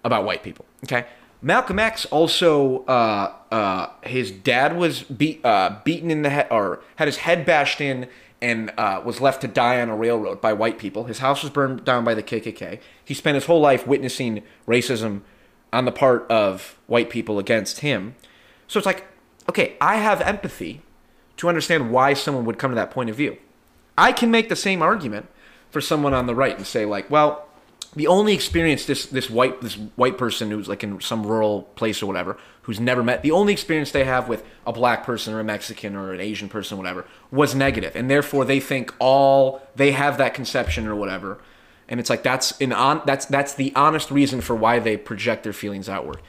about 0.04 0.24
white 0.24 0.42
people. 0.42 0.64
Okay, 0.84 1.06
Malcolm 1.40 1.78
X 1.78 2.04
also, 2.06 2.84
uh, 2.86 3.32
uh, 3.50 3.90
his 4.02 4.30
dad 4.30 4.76
was 4.76 5.02
beat, 5.02 5.44
uh, 5.44 5.78
beaten 5.84 6.10
in 6.10 6.22
the 6.22 6.30
head, 6.30 6.48
or 6.50 6.80
had 6.96 7.06
his 7.06 7.18
head 7.18 7.46
bashed 7.46 7.80
in, 7.80 8.08
and 8.40 8.72
uh, 8.78 9.02
was 9.04 9.20
left 9.20 9.40
to 9.40 9.48
die 9.48 9.80
on 9.80 9.88
a 9.88 9.96
railroad 9.96 10.40
by 10.40 10.52
white 10.52 10.78
people. 10.78 11.04
His 11.04 11.18
house 11.18 11.42
was 11.42 11.50
burned 11.50 11.84
down 11.84 12.04
by 12.04 12.14
the 12.14 12.22
KKK. 12.22 12.80
He 13.04 13.14
spent 13.14 13.34
his 13.34 13.46
whole 13.46 13.60
life 13.60 13.86
witnessing 13.86 14.42
racism 14.66 15.22
on 15.72 15.84
the 15.84 15.92
part 15.92 16.30
of 16.30 16.78
white 16.86 17.10
people 17.10 17.38
against 17.38 17.80
him. 17.80 18.14
So 18.68 18.78
it's 18.78 18.86
like, 18.86 19.04
okay, 19.48 19.76
I 19.80 19.96
have 19.96 20.20
empathy 20.20 20.82
to 21.38 21.48
understand 21.48 21.90
why 21.90 22.14
someone 22.14 22.44
would 22.44 22.58
come 22.58 22.70
to 22.70 22.76
that 22.76 22.90
point 22.90 23.10
of 23.10 23.16
view. 23.16 23.36
I 23.96 24.12
can 24.12 24.30
make 24.30 24.48
the 24.48 24.56
same 24.56 24.82
argument 24.82 25.26
for 25.70 25.80
someone 25.80 26.14
on 26.14 26.26
the 26.26 26.34
right 26.34 26.56
and 26.56 26.66
say 26.66 26.84
like, 26.84 27.10
well, 27.10 27.47
the 27.98 28.06
only 28.06 28.32
experience 28.32 28.86
this 28.86 29.06
this 29.06 29.28
white 29.28 29.60
this 29.60 29.74
white 29.96 30.16
person 30.16 30.50
who's 30.50 30.68
like 30.68 30.84
in 30.84 31.00
some 31.00 31.26
rural 31.26 31.62
place 31.74 32.02
or 32.02 32.06
whatever 32.06 32.38
who's 32.62 32.78
never 32.78 33.02
met 33.02 33.22
the 33.22 33.30
only 33.30 33.52
experience 33.52 33.90
they 33.90 34.04
have 34.04 34.28
with 34.28 34.44
a 34.66 34.72
black 34.72 35.02
person 35.02 35.34
or 35.34 35.40
a 35.40 35.44
Mexican 35.44 35.96
or 35.96 36.12
an 36.12 36.20
Asian 36.20 36.48
person 36.48 36.76
or 36.76 36.78
whatever 36.78 37.06
was 37.30 37.54
negative. 37.54 37.96
And 37.96 38.10
therefore 38.10 38.44
they 38.44 38.60
think 38.60 38.94
all 38.98 39.62
they 39.74 39.92
have 39.92 40.18
that 40.18 40.34
conception 40.34 40.86
or 40.86 40.94
whatever. 40.94 41.38
And 41.88 41.98
it's 41.98 42.10
like 42.10 42.22
that's 42.22 42.58
an 42.60 42.72
on 42.72 43.02
that's 43.04 43.26
that's 43.26 43.54
the 43.54 43.72
honest 43.74 44.10
reason 44.10 44.40
for 44.40 44.54
why 44.54 44.78
they 44.78 44.96
project 44.96 45.42
their 45.42 45.52
feelings 45.52 45.88
outward. 45.88 46.20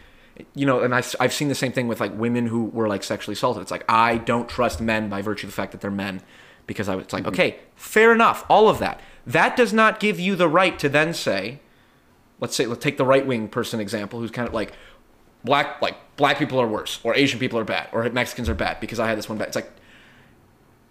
You 0.55 0.65
know 0.65 0.79
and 0.79 0.95
I, 0.95 1.03
i've 1.19 1.34
seen 1.34 1.49
the 1.49 1.55
same 1.55 1.73
thing 1.73 1.88
with 1.88 1.99
like 1.99 2.17
women 2.17 2.47
who 2.47 2.65
were 2.65 2.88
like 2.88 3.03
sexually 3.03 3.34
assaulted. 3.34 3.62
It's 3.62 3.71
like 3.71 3.86
i 3.88 4.17
don't 4.17 4.49
trust 4.49 4.82
men 4.82 5.10
by 5.10 5.21
virtue 5.21 5.45
of 5.45 5.51
the 5.51 5.55
fact 5.55 5.73
that 5.73 5.82
they're 5.82 5.91
men 5.91 6.21
because 6.69 6.88
i 6.88 6.95
was 6.95 7.12
like 7.12 7.23
mm-hmm. 7.23 7.34
okay 7.34 7.58
fair 7.75 8.13
enough 8.13 8.45
all 8.47 8.69
of 8.69 8.79
that. 8.79 9.01
That 9.25 9.55
does 9.58 9.73
not 9.73 9.99
give 9.99 10.19
you 10.19 10.36
the 10.36 10.47
right 10.47 10.77
to 10.79 10.88
then 10.88 11.13
say 11.13 11.60
let's 12.39 12.55
say 12.55 12.65
let's 12.65 12.82
take 12.82 12.97
the 12.97 13.05
right 13.05 13.25
wing 13.25 13.47
person 13.47 13.79
example 13.79 14.19
who's 14.19 14.32
kind 14.32 14.47
of 14.47 14.53
like 14.53 14.73
black 15.43 15.82
like 15.82 15.95
black 16.15 16.38
people 16.38 16.60
are 16.62 16.67
worse 16.67 16.99
or 17.03 17.15
asian 17.15 17.39
people 17.39 17.58
are 17.60 17.63
bad 17.63 17.88
or 17.91 18.08
mexicans 18.12 18.47
are 18.47 18.53
bad 18.53 18.79
because 18.79 18.99
i 18.99 19.08
had 19.08 19.17
this 19.17 19.27
one 19.27 19.38
bad. 19.38 19.47
It's 19.47 19.55
like 19.55 19.71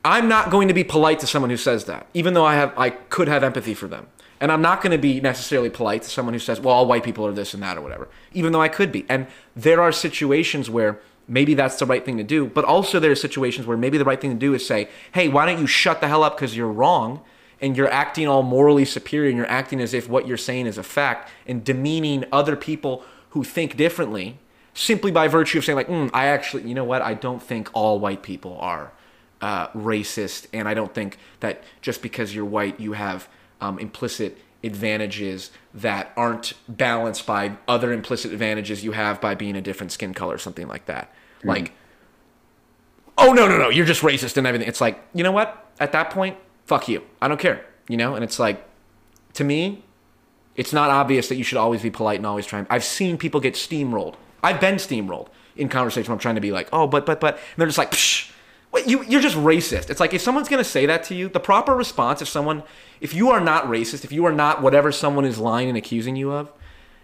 i'm 0.05 0.29
not 0.29 0.51
going 0.51 0.69
to 0.69 0.75
be 0.75 0.85
polite 0.85 1.21
to 1.21 1.27
someone 1.27 1.51
who 1.51 1.57
says 1.57 1.85
that 1.85 2.07
even 2.13 2.35
though 2.35 2.45
i 2.45 2.55
have 2.55 2.73
i 2.77 2.91
could 2.91 3.29
have 3.29 3.43
empathy 3.43 3.75
for 3.75 3.89
them. 3.89 4.09
And 4.41 4.53
i'm 4.53 4.63
not 4.63 4.83
going 4.83 4.93
to 4.93 4.99
be 4.99 5.21
necessarily 5.21 5.71
polite 5.71 6.03
to 6.03 6.11
someone 6.11 6.35
who 6.35 6.41
says 6.41 6.61
well 6.61 6.75
all 6.75 6.87
white 6.87 7.05
people 7.05 7.27
are 7.27 7.33
this 7.33 7.55
and 7.55 7.63
that 7.63 7.77
or 7.79 7.81
whatever 7.81 8.09
even 8.33 8.53
though 8.53 8.63
i 8.63 8.69
could 8.69 8.91
be. 8.93 9.05
And 9.09 9.27
there 9.55 9.81
are 9.81 9.93
situations 9.93 10.69
where 10.69 11.01
maybe 11.29 11.55
that's 11.55 11.79
the 11.79 11.87
right 11.87 12.05
thing 12.05 12.17
to 12.17 12.25
do. 12.25 12.47
But 12.47 12.65
also 12.65 12.99
there 12.99 13.13
are 13.13 13.17
situations 13.17 13.67
where 13.67 13.77
maybe 13.77 13.99
the 13.99 14.05
right 14.05 14.21
thing 14.21 14.33
to 14.33 14.39
do 14.39 14.55
is 14.55 14.67
say 14.67 14.89
hey 15.13 15.29
why 15.29 15.47
don't 15.47 15.61
you 15.61 15.67
shut 15.67 16.01
the 16.01 16.09
hell 16.09 16.25
up 16.25 16.37
because 16.37 16.57
you're 16.57 16.73
wrong 16.73 17.23
and 17.61 17.77
you're 17.77 17.91
acting 17.91 18.29
all 18.29 18.43
morally 18.43 18.85
superior 18.85 19.29
and 19.29 19.37
you're 19.37 19.51
acting 19.51 19.81
as 19.81 19.93
if 19.93 20.09
what 20.09 20.27
you're 20.27 20.37
saying 20.37 20.67
is 20.67 20.79
a 20.79 20.83
fact 20.83 21.31
and 21.47 21.65
demeaning 21.65 22.25
other 22.33 22.57
people 22.57 23.05
who 23.31 23.45
think 23.45 23.77
differently 23.77 24.39
simply 24.75 25.11
by 25.11 25.29
virtue 25.29 25.59
of 25.59 25.65
saying 25.65 25.77
like 25.77 25.89
mm, 25.89 26.11
i 26.15 26.27
actually 26.27 26.63
you 26.63 26.75
know 26.75 26.85
what? 26.85 27.03
I 27.03 27.15
don't 27.15 27.43
think 27.43 27.69
all 27.73 27.99
white 27.99 28.23
people 28.23 28.57
are 28.61 28.93
uh, 29.41 29.69
racist 29.69 30.47
and 30.53 30.69
i 30.69 30.75
don't 30.75 30.93
think 30.93 31.19
that 31.41 31.63
just 31.81 32.03
because 32.03 32.35
you're 32.35 32.45
white 32.45 32.81
you 32.81 32.95
have 32.95 33.29
um, 33.61 33.79
implicit 33.79 34.39
advantages 34.65 35.51
that 35.73 36.13
aren't 36.17 36.55
balanced 36.69 37.25
by 37.25 37.57
other 37.69 37.93
implicit 37.93 38.33
advantages 38.33 38.83
you 38.85 38.93
have 38.93 39.21
by 39.21 39.35
being 39.35 39.55
a 39.55 39.61
different 39.61 39.93
skin 39.93 40.13
color 40.13 40.35
or 40.35 40.39
something 40.39 40.67
like 40.67 40.87
that 40.87 41.13
Hmm. 41.43 41.49
like 41.49 41.73
oh 43.17 43.33
no 43.33 43.49
no 43.49 43.59
no 43.59 43.69
you're 43.69 43.87
just 43.87 44.03
racist 44.03 44.37
and 44.37 44.47
everything 44.47 44.69
it's 44.69 44.81
like 44.81 45.03
you 45.15 45.23
know 45.23 45.33
what 45.33 45.67
at 45.81 45.93
that 45.93 46.11
point 46.11 46.37
fuck 46.67 46.89
you 46.89 47.03
i 47.21 47.29
don't 47.29 47.41
care 47.41 47.65
you 47.89 47.97
know 47.97 48.15
and 48.15 48.25
it's 48.25 48.39
like 48.39 48.65
to 49.35 49.45
me 49.45 49.83
it's 50.59 50.73
not 50.73 50.91
obvious 50.91 51.29
that 51.29 51.37
you 51.37 51.45
should 51.45 51.57
always 51.57 51.83
be 51.83 51.89
polite 51.89 52.19
and 52.19 52.27
always 52.27 52.45
try. 52.45 52.67
I've 52.69 52.83
seen 52.83 53.17
people 53.17 53.41
get 53.41 53.55
steamrolled. 53.55 54.17
I've 54.43 54.61
been 54.61 54.75
steamrolled 54.75 55.29
in 55.57 55.69
conversation. 55.69 56.13
I'm 56.13 56.19
trying 56.19 56.35
to 56.35 56.41
be 56.41 56.51
like, 56.51 56.69
oh, 56.73 56.89
but 56.89 57.07
but 57.07 57.21
but, 57.21 57.35
and 57.35 57.43
they're 57.57 57.69
just 57.69 57.79
like, 57.79 57.93
Psh, 57.93 58.33
you 58.85 59.05
you're 59.05 59.21
just 59.21 59.37
racist. 59.37 59.89
It's 59.89 60.01
like 60.01 60.13
if 60.15 60.21
someone's 60.21 60.49
gonna 60.49 60.65
say 60.65 60.85
that 60.87 61.05
to 61.05 61.15
you, 61.15 61.29
the 61.29 61.39
proper 61.39 61.77
response, 61.77 62.21
if 62.21 62.29
someone, 62.29 62.65
if 63.01 63.15
you 63.15 63.31
are 63.31 63.41
not 63.41 63.67
racist, 63.67 64.03
if 64.03 64.11
you 64.11 64.25
are 64.25 64.33
not 64.33 64.61
whatever 64.61 64.91
someone 64.91 65.25
is 65.25 65.39
lying 65.39 65.69
and 65.69 65.79
accusing 65.79 66.17
you 66.17 66.33
of, 66.33 66.53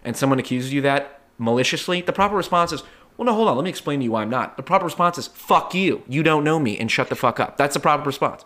and 0.03 0.17
someone 0.17 0.37
accuses 0.37 0.73
you 0.73 0.81
that 0.81 1.21
maliciously, 1.37 2.01
the 2.01 2.13
proper 2.13 2.35
response 2.35 2.73
is, 2.73 2.83
well, 3.17 3.25
no, 3.25 3.33
hold 3.33 3.47
on, 3.47 3.55
let 3.55 3.63
me 3.63 3.69
explain 3.69 3.99
to 3.99 4.03
you 4.03 4.11
why 4.11 4.21
I'm 4.21 4.29
not. 4.29 4.57
The 4.57 4.63
proper 4.63 4.85
response 4.85 5.17
is, 5.17 5.27
fuck 5.27 5.73
you, 5.73 6.03
you 6.07 6.21
don't 6.23 6.43
know 6.43 6.59
me, 6.59 6.77
and 6.77 6.91
shut 6.91 7.09
the 7.09 7.15
fuck 7.15 7.39
up. 7.39 7.57
That's 7.57 7.73
the 7.73 7.79
proper 7.79 8.03
response. 8.03 8.43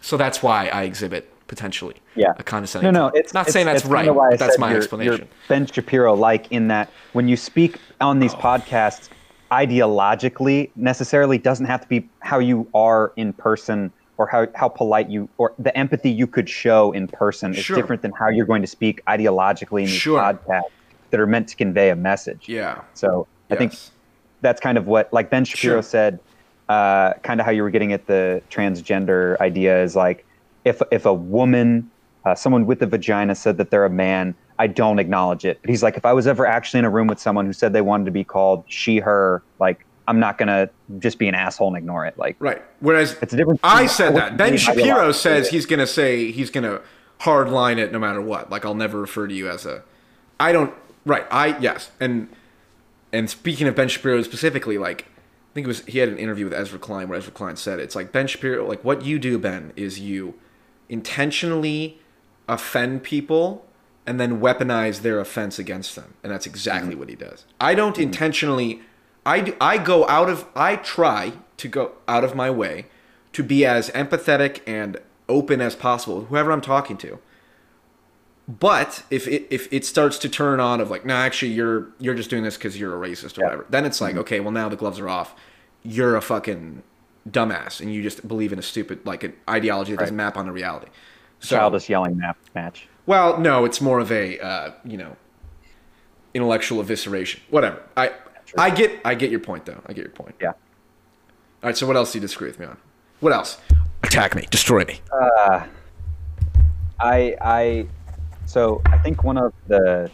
So 0.00 0.16
that's 0.16 0.42
why 0.42 0.68
I 0.68 0.82
exhibit 0.84 1.30
potentially 1.46 1.96
Yeah. 2.14 2.32
a 2.38 2.42
condescending. 2.42 2.92
No, 2.92 3.08
no, 3.08 3.12
it's 3.14 3.34
not 3.34 3.42
it's- 3.42 3.52
saying 3.52 3.66
that's 3.66 3.84
right. 3.84 4.08
that's 4.38 4.58
my 4.58 4.68
you're- 4.68 4.78
explanation. 4.78 5.16
You're 5.18 5.26
Ben 5.48 5.66
Shapiro 5.66 6.14
like 6.14 6.50
in 6.52 6.68
that 6.68 6.90
when 7.12 7.28
you 7.28 7.36
speak 7.36 7.78
on 8.00 8.18
Oh. 8.18 8.20
these 8.20 8.34
podcasts, 8.34 9.08
ideologically 9.52 10.70
necessarily 10.76 11.38
doesn't 11.38 11.66
have 11.66 11.80
to 11.80 11.88
be 11.88 12.08
how 12.20 12.38
you 12.38 12.66
are 12.74 13.12
in 13.16 13.32
person 13.32 13.92
or 14.16 14.26
how, 14.26 14.46
how 14.54 14.68
polite 14.68 15.10
you 15.10 15.28
or 15.38 15.52
the 15.58 15.76
empathy 15.76 16.10
you 16.10 16.26
could 16.26 16.48
show 16.48 16.92
in 16.92 17.08
person 17.08 17.52
is 17.52 17.58
Sure. 17.64 17.76
different 17.76 18.00
than 18.02 18.12
how 18.12 18.28
you're 18.28 18.46
going 18.46 18.62
to 18.62 18.68
speak 18.68 19.04
ideologically 19.06 19.80
in 19.80 19.86
these 19.86 19.94
Sure. 19.94 20.20
podcasts 20.20 20.62
that 21.14 21.20
are 21.20 21.28
meant 21.28 21.46
to 21.48 21.54
convey 21.54 21.90
a 21.90 21.96
message. 21.96 22.48
yeah. 22.48 22.80
So 22.94 23.28
I 23.50 23.54
think 23.54 23.72
that's 24.40 24.60
kind 24.60 24.76
of 24.76 24.88
what 24.88 25.12
like 25.12 25.30
Ben 25.30 25.44
Shapiro 25.44 25.76
Sure. 25.76 25.82
said, 25.82 26.18
uh, 26.68 27.12
kind 27.22 27.38
of 27.38 27.46
how 27.46 27.52
you 27.52 27.62
were 27.62 27.70
getting 27.70 27.92
at 27.92 28.06
the 28.08 28.42
transgender 28.50 29.38
idea 29.38 29.80
is 29.80 29.94
like 29.94 30.26
if 30.64 30.82
if 30.90 31.06
a 31.06 31.14
woman, 31.14 31.88
uh, 32.24 32.34
someone 32.34 32.66
with 32.66 32.82
a 32.82 32.86
vagina 32.86 33.36
said 33.36 33.58
that 33.58 33.70
they're 33.70 33.84
a 33.84 33.90
man, 33.90 34.34
I 34.58 34.66
don't 34.66 34.98
acknowledge 34.98 35.44
it. 35.44 35.60
But 35.60 35.70
he's 35.70 35.84
like, 35.84 35.96
if 35.96 36.04
I 36.04 36.12
was 36.12 36.26
ever 36.26 36.46
actually 36.46 36.80
in 36.80 36.84
a 36.84 36.90
room 36.90 37.06
with 37.06 37.20
someone 37.20 37.46
who 37.46 37.52
said 37.52 37.72
they 37.72 37.80
wanted 37.80 38.06
to 38.06 38.10
be 38.10 38.24
called 38.24 38.64
she, 38.66 38.98
her, 38.98 39.42
like 39.60 39.86
I'm 40.08 40.18
not 40.18 40.36
gonna 40.36 40.68
just 40.98 41.18
be 41.18 41.28
an 41.28 41.36
asshole 41.36 41.68
and 41.68 41.76
ignore 41.76 42.06
it. 42.06 42.18
Like 42.18 42.34
Right. 42.40 42.62
Whereas 42.80 43.16
it's 43.22 43.32
a 43.34 43.36
different. 43.36 43.60
I 43.62 43.86
said 43.86 44.16
that. 44.16 44.36
Ben 44.36 44.56
Shapiro 44.56 45.12
says 45.12 45.48
he's 45.48 45.66
gonna 45.66 45.86
say 45.86 46.32
he's 46.32 46.50
gonna 46.50 46.80
hard 47.20 47.50
line 47.50 47.78
it 47.78 47.92
no 47.92 48.00
matter 48.00 48.20
what. 48.20 48.50
Like 48.50 48.64
I'll 48.64 48.74
never 48.74 49.00
refer 49.00 49.28
to 49.28 49.34
you 49.34 49.48
as 49.48 49.64
a. 49.64 49.84
I 50.40 50.50
don't. 50.50 50.74
Right. 51.04 51.26
I 51.30 51.58
yes. 51.58 51.90
And 52.00 52.28
and 53.12 53.30
speaking 53.30 53.68
of 53.68 53.74
Ben 53.74 53.88
Shapiro 53.88 54.22
specifically, 54.22 54.78
like 54.78 55.02
I 55.02 55.54
think 55.54 55.66
it 55.66 55.68
was 55.68 55.84
he 55.84 55.98
had 55.98 56.08
an 56.08 56.18
interview 56.18 56.44
with 56.44 56.54
Ezra 56.54 56.78
Klein 56.78 57.08
where 57.08 57.18
Ezra 57.18 57.32
Klein 57.32 57.56
said 57.56 57.78
it's 57.78 57.94
like 57.94 58.12
Ben 58.12 58.26
Shapiro. 58.26 58.66
Like 58.66 58.84
what 58.84 59.04
you 59.04 59.18
do, 59.18 59.38
Ben, 59.38 59.72
is 59.76 60.00
you 60.00 60.34
intentionally 60.88 62.00
offend 62.48 63.02
people 63.02 63.64
and 64.06 64.20
then 64.20 64.40
weaponize 64.40 65.00
their 65.00 65.18
offense 65.18 65.58
against 65.58 65.96
them, 65.96 66.14
and 66.22 66.32
that's 66.32 66.46
exactly 66.46 66.90
mm-hmm. 66.90 66.98
what 67.00 67.08
he 67.08 67.14
does. 67.14 67.44
I 67.60 67.74
don't 67.74 67.92
mm-hmm. 67.92 68.02
intentionally. 68.02 68.80
I 69.26 69.40
do, 69.40 69.56
I 69.60 69.78
go 69.78 70.06
out 70.08 70.28
of 70.28 70.46
I 70.54 70.76
try 70.76 71.32
to 71.56 71.68
go 71.68 71.92
out 72.08 72.24
of 72.24 72.34
my 72.34 72.50
way 72.50 72.86
to 73.32 73.42
be 73.42 73.64
as 73.64 73.90
empathetic 73.90 74.60
and 74.66 74.98
open 75.28 75.60
as 75.60 75.74
possible 75.74 76.24
whoever 76.26 76.52
I'm 76.52 76.60
talking 76.60 76.96
to. 76.98 77.18
But 78.46 79.02
if 79.10 79.26
it 79.26 79.46
if 79.50 79.72
it 79.72 79.84
starts 79.86 80.18
to 80.18 80.28
turn 80.28 80.60
on 80.60 80.80
of 80.80 80.90
like, 80.90 81.06
no, 81.06 81.14
actually 81.14 81.52
you're 81.52 81.88
you're 81.98 82.14
just 82.14 82.28
doing 82.28 82.42
this 82.44 82.56
because 82.56 82.78
you're 82.78 82.94
a 83.02 83.08
racist 83.08 83.38
or 83.38 83.40
Yeah. 83.40 83.46
whatever, 83.46 83.66
then 83.70 83.84
it's 83.86 84.00
like, 84.00 84.16
okay, 84.16 84.40
well 84.40 84.50
now 84.52 84.68
the 84.68 84.76
gloves 84.76 85.00
are 85.00 85.08
off. 85.08 85.34
You're 85.82 86.14
a 86.16 86.20
fucking 86.22 86.82
dumbass 87.30 87.80
and 87.80 87.92
you 87.94 88.02
just 88.02 88.26
believe 88.28 88.52
in 88.52 88.58
a 88.58 88.62
stupid 88.62 89.00
like 89.06 89.24
an 89.24 89.32
ideology 89.48 89.92
that 89.92 90.00
doesn't 90.00 90.16
map 90.16 90.36
on 90.36 90.44
the 90.46 90.52
reality. 90.52 90.88
So, 91.40 91.56
childish 91.56 91.88
yelling 91.88 92.18
map 92.18 92.36
match. 92.54 92.86
well, 93.06 93.38
no, 93.38 93.64
it's 93.64 93.80
more 93.80 93.98
of 93.98 94.12
a 94.12 94.38
uh, 94.40 94.72
you 94.84 94.98
know 94.98 95.16
intellectual 96.34 96.82
evisceration. 96.84 97.38
Whatever. 97.50 97.82
I 97.96 98.12
I 98.58 98.68
get 98.70 99.00
I 99.06 99.14
get 99.14 99.30
your 99.30 99.40
point 99.40 99.64
though. 99.64 99.80
I 99.86 99.94
get 99.94 100.02
your 100.04 100.12
point. 100.12 100.34
Yeah. 100.40 100.48
All 100.48 100.56
right. 101.62 101.76
So 101.76 101.86
what 101.86 101.96
else 101.96 102.12
do 102.12 102.18
you 102.18 102.22
disagree 102.22 102.48
with 102.48 102.58
me 102.58 102.66
on? 102.66 102.76
What 103.20 103.32
else? 103.32 103.58
Attack 104.02 104.34
me. 104.34 104.46
Destroy 104.50 104.84
me. 104.84 105.00
Uh, 105.10 105.64
I 107.00 107.36
I 107.40 107.86
so 108.46 108.82
I 108.86 108.98
think 108.98 109.24
one 109.24 109.38
of 109.38 109.52
the 109.68 110.10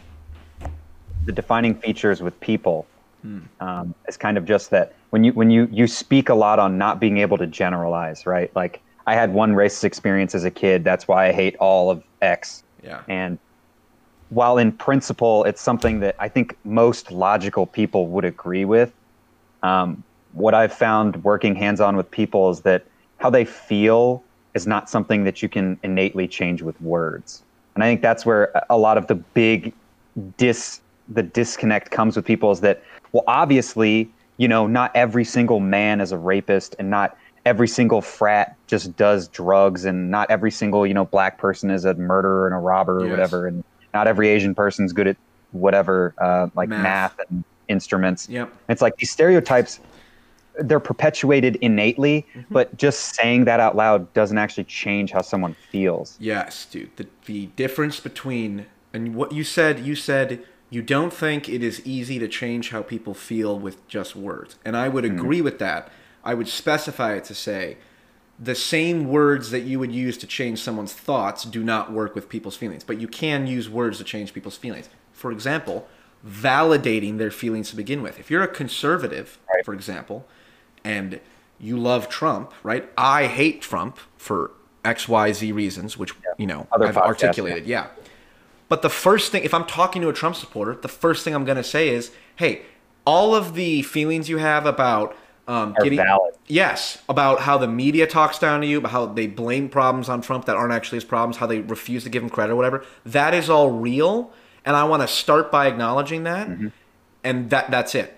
the 1.25 1.31
defining 1.31 1.75
features 1.75 2.21
with 2.21 2.39
people 2.39 2.87
um, 3.59 3.93
is 4.07 4.17
kind 4.17 4.37
of 4.37 4.45
just 4.45 4.71
that 4.71 4.95
when 5.11 5.23
you 5.23 5.31
when 5.33 5.51
you 5.51 5.67
you 5.71 5.87
speak 5.87 6.29
a 6.29 6.33
lot 6.33 6.59
on 6.59 6.77
not 6.77 6.99
being 6.99 7.17
able 7.19 7.37
to 7.37 7.47
generalize, 7.47 8.25
right? 8.25 8.53
Like 8.55 8.81
I 9.05 9.13
had 9.13 9.33
one 9.33 9.53
racist 9.53 9.83
experience 9.83 10.33
as 10.33 10.43
a 10.43 10.51
kid. 10.51 10.83
That's 10.83 11.07
why 11.07 11.27
I 11.27 11.31
hate 11.31 11.55
all 11.57 11.91
of 11.91 12.03
X. 12.21 12.63
Yeah. 12.83 13.01
And 13.07 13.37
while 14.29 14.57
in 14.57 14.71
principle 14.71 15.43
it's 15.43 15.61
something 15.61 15.99
that 15.99 16.15
I 16.19 16.29
think 16.29 16.57
most 16.63 17.11
logical 17.11 17.65
people 17.67 18.07
would 18.07 18.25
agree 18.25 18.65
with, 18.65 18.91
um, 19.61 20.03
what 20.33 20.53
I've 20.53 20.73
found 20.73 21.23
working 21.23 21.55
hands 21.55 21.81
on 21.81 21.97
with 21.97 22.09
people 22.09 22.49
is 22.49 22.61
that 22.61 22.85
how 23.17 23.29
they 23.29 23.45
feel 23.45 24.23
is 24.55 24.65
not 24.65 24.89
something 24.89 25.23
that 25.25 25.41
you 25.41 25.49
can 25.49 25.79
innately 25.83 26.27
change 26.27 26.61
with 26.61 26.79
words. 26.81 27.43
And 27.75 27.83
I 27.83 27.87
think 27.87 28.01
that's 28.01 28.25
where 28.25 28.51
a- 28.69 28.77
lot 28.77 28.97
of 28.97 29.07
the 29.07 29.15
big 29.15 29.73
dis 30.37 30.81
the 31.09 31.23
disconnect 31.23 31.89
comes 31.91 32.15
with 32.15 32.25
people 32.25 32.51
is 32.51 32.59
that 32.61 32.83
well 33.13 33.23
obviously 33.27 34.09
you 34.37 34.47
know 34.47 34.67
not 34.67 34.91
every 34.95 35.23
single 35.23 35.59
man 35.61 36.01
is 36.01 36.11
a 36.11 36.17
rapist 36.17 36.75
and 36.79 36.89
not 36.89 37.17
every 37.45 37.67
single 37.67 38.01
frat 38.01 38.55
just 38.67 38.95
does 38.97 39.27
drugs 39.29 39.85
and 39.85 40.11
not 40.11 40.29
every 40.29 40.51
single 40.51 40.85
you 40.85 40.93
know 40.93 41.05
black 41.05 41.37
person 41.37 41.71
is 41.71 41.85
a 41.85 41.93
murderer 41.95 42.45
and 42.45 42.53
a 42.55 42.59
robber 42.59 42.99
or 42.99 43.05
Yes. 43.05 43.11
whatever 43.11 43.47
and 43.47 43.63
not 43.93 44.05
every 44.07 44.27
asian 44.29 44.53
person's 44.53 44.91
good 44.93 45.07
at 45.07 45.17
whatever, 45.51 46.13
uh, 46.19 46.47
like 46.55 46.69
Math. 46.69 46.83
math. 47.17 47.19
and 47.29 47.43
instruments. 47.67 48.27
Yep. 48.29 48.51
It's 48.69 48.81
like 48.81 48.95
these 48.97 49.11
stereotypes, 49.11 49.79
they're 50.63 50.79
perpetuated 50.79 51.55
innately, 51.57 52.25
Mm-hmm. 52.35 52.53
but 52.53 52.75
just 52.77 53.15
saying 53.15 53.45
that 53.45 53.59
out 53.59 53.75
loud 53.75 54.11
doesn't 54.13 54.37
actually 54.37 54.63
change 54.65 55.11
how 55.11 55.21
someone 55.21 55.55
feels. 55.71 56.17
Yes, 56.19 56.65
dude. 56.65 56.95
The 56.97 57.07
the 57.25 57.47
difference 57.55 57.99
between 57.99 58.65
and 58.93 59.15
what 59.15 59.31
you 59.31 59.43
said, 59.43 59.79
you 59.79 59.95
said 59.95 60.43
you 60.69 60.81
don't 60.81 61.11
think 61.13 61.49
it 61.49 61.61
is 61.63 61.81
easy 61.85 62.17
to 62.19 62.27
change 62.27 62.69
how 62.69 62.81
people 62.81 63.13
feel 63.13 63.59
with 63.59 63.85
just 63.87 64.15
words. 64.15 64.55
And 64.63 64.75
I 64.77 64.87
would 64.89 65.03
agree 65.05 65.41
with 65.41 65.59
that. 65.59 65.91
I 66.23 66.33
would 66.33 66.47
specify 66.47 67.13
it 67.15 67.23
to 67.25 67.35
say 67.35 67.77
the 68.39 68.55
same 68.55 69.07
words 69.07 69.51
that 69.51 69.61
you 69.61 69.77
would 69.79 69.91
use 69.91 70.17
to 70.17 70.25
change 70.27 70.59
someone's 70.61 70.93
thoughts 70.93 71.43
do 71.43 71.63
not 71.63 71.91
work 71.91 72.15
with 72.15 72.27
people's 72.29 72.55
feelings, 72.57 72.83
but 72.83 72.99
you 72.99 73.07
can 73.07 73.47
use 73.47 73.69
words 73.69 73.97
to 73.99 74.03
change 74.03 74.33
people's 74.33 74.57
feelings. 74.57 74.89
For 75.11 75.31
example, 75.31 75.87
validating 76.25 77.17
their 77.17 77.31
feelings 77.31 77.69
to 77.71 77.75
begin 77.75 78.01
with. 78.01 78.19
If 78.19 78.31
you're 78.31 78.43
a 78.43 78.47
conservative, 78.47 79.39
Right. 79.53 79.65
for 79.65 79.73
example, 79.73 80.25
and 80.83 81.19
you 81.59 81.77
love 81.77 82.09
Trump, 82.09 82.53
right? 82.63 82.89
I 82.97 83.27
hate 83.27 83.61
Trump 83.61 83.97
for 84.17 84.51
X, 84.83 85.07
Y, 85.07 85.31
Z 85.31 85.51
reasons, 85.51 85.97
which 85.97 86.13
you 86.37 86.47
know 86.47 86.67
Other 86.71 86.87
I've 86.87 86.95
podcasts, 86.95 87.23
articulated. 87.23 87.67
Yeah. 87.67 87.87
But 88.67 88.81
the 88.81 88.89
first 88.89 89.31
thing, 89.31 89.43
if 89.43 89.53
I'm 89.53 89.65
talking 89.65 90.01
to 90.01 90.09
a 90.09 90.13
Trump 90.13 90.35
supporter, 90.35 90.75
the 90.75 90.87
first 90.87 91.23
thing 91.23 91.35
I'm 91.35 91.45
going 91.45 91.57
to 91.57 91.63
say 91.63 91.89
is, 91.89 92.11
"Hey, 92.35 92.63
all 93.05 93.35
of 93.35 93.53
the 93.53 93.81
feelings 93.83 94.29
you 94.29 94.37
have 94.37 94.65
about 94.65 95.15
um, 95.47 95.75
getting 95.81 95.97
valid. 95.97 96.35
yes 96.47 97.01
about 97.09 97.41
how 97.41 97.57
the 97.57 97.67
media 97.67 98.07
talks 98.07 98.39
down 98.39 98.61
to 98.61 98.67
you, 98.67 98.77
about 98.77 98.91
how 98.91 99.05
they 99.07 99.27
blame 99.27 99.67
problems 99.69 100.07
on 100.07 100.21
Trump 100.21 100.45
that 100.45 100.55
aren't 100.55 100.71
actually 100.71 100.97
his 100.97 101.03
problems, 101.03 101.37
how 101.37 101.47
they 101.47 101.59
refuse 101.61 102.03
to 102.03 102.09
give 102.09 102.23
him 102.23 102.29
credit 102.29 102.53
or 102.53 102.55
whatever. 102.55 102.85
That 103.05 103.33
is 103.33 103.49
all 103.49 103.71
real, 103.71 104.31
and 104.63 104.75
I 104.75 104.83
want 104.85 105.01
to 105.01 105.07
start 105.07 105.51
by 105.51 105.67
acknowledging 105.67 106.23
that, 106.23 106.47
and 107.23 107.49
that 107.49 107.71
that's 107.71 107.95
it. 107.95 108.17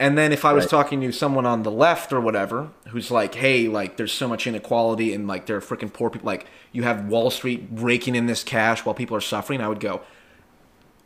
And 0.00 0.18
then 0.18 0.32
if 0.32 0.44
I 0.44 0.52
was 0.52 0.64
Right. 0.64 0.70
talking 0.70 1.00
to 1.02 1.12
someone 1.12 1.46
on 1.46 1.62
the 1.62 1.70
left 1.70 2.12
or 2.12 2.20
whatever, 2.20 2.68
who's 2.88 3.10
like, 3.10 3.36
"Hey, 3.36 3.68
like 3.68 3.96
there's 3.96 4.12
so 4.12 4.26
much 4.26 4.46
inequality 4.46 5.14
and 5.14 5.28
like 5.28 5.46
there 5.46 5.56
are 5.56 5.60
freaking 5.60 5.92
poor 5.92 6.10
people, 6.10 6.26
like 6.26 6.46
you 6.72 6.82
have 6.82 7.04
Wall 7.06 7.30
Street 7.30 7.68
raking 7.72 8.16
in 8.16 8.26
this 8.26 8.42
cash 8.42 8.84
while 8.84 8.94
people 8.94 9.16
are 9.16 9.20
suffering," 9.20 9.60
I 9.60 9.68
would 9.68 9.78
go, 9.80 10.00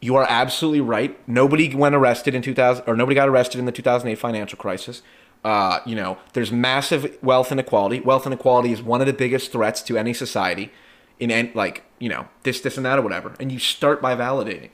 "You 0.00 0.16
are 0.16 0.26
absolutely 0.28 0.80
right. 0.80 1.18
Nobody 1.26 1.74
went 1.74 1.94
arrested 1.94 2.34
in 2.34 2.40
2000 2.40 2.84
or 2.86 2.96
nobody 2.96 3.14
got 3.14 3.28
arrested 3.28 3.58
in 3.58 3.66
the 3.66 3.72
2008 3.72 4.18
financial 4.18 4.56
crisis. 4.56 5.02
Uh, 5.44 5.80
you 5.84 5.94
know, 5.94 6.16
there's 6.32 6.50
massive 6.50 7.16
wealth 7.22 7.52
inequality. 7.52 8.00
Wealth 8.00 8.26
inequality 8.26 8.72
is 8.72 8.82
one 8.82 9.00
of 9.00 9.06
the 9.06 9.12
biggest 9.12 9.52
threats 9.52 9.82
to 9.82 9.96
any 9.98 10.12
society 10.14 10.72
in 11.20 11.30
any, 11.30 11.50
like, 11.54 11.82
you 11.98 12.08
know, 12.08 12.26
this 12.42 12.60
this 12.60 12.76
and 12.76 12.86
that 12.86 12.98
or 12.98 13.02
whatever. 13.02 13.34
And 13.38 13.52
you 13.52 13.58
start 13.58 14.00
by 14.00 14.16
validating 14.16 14.70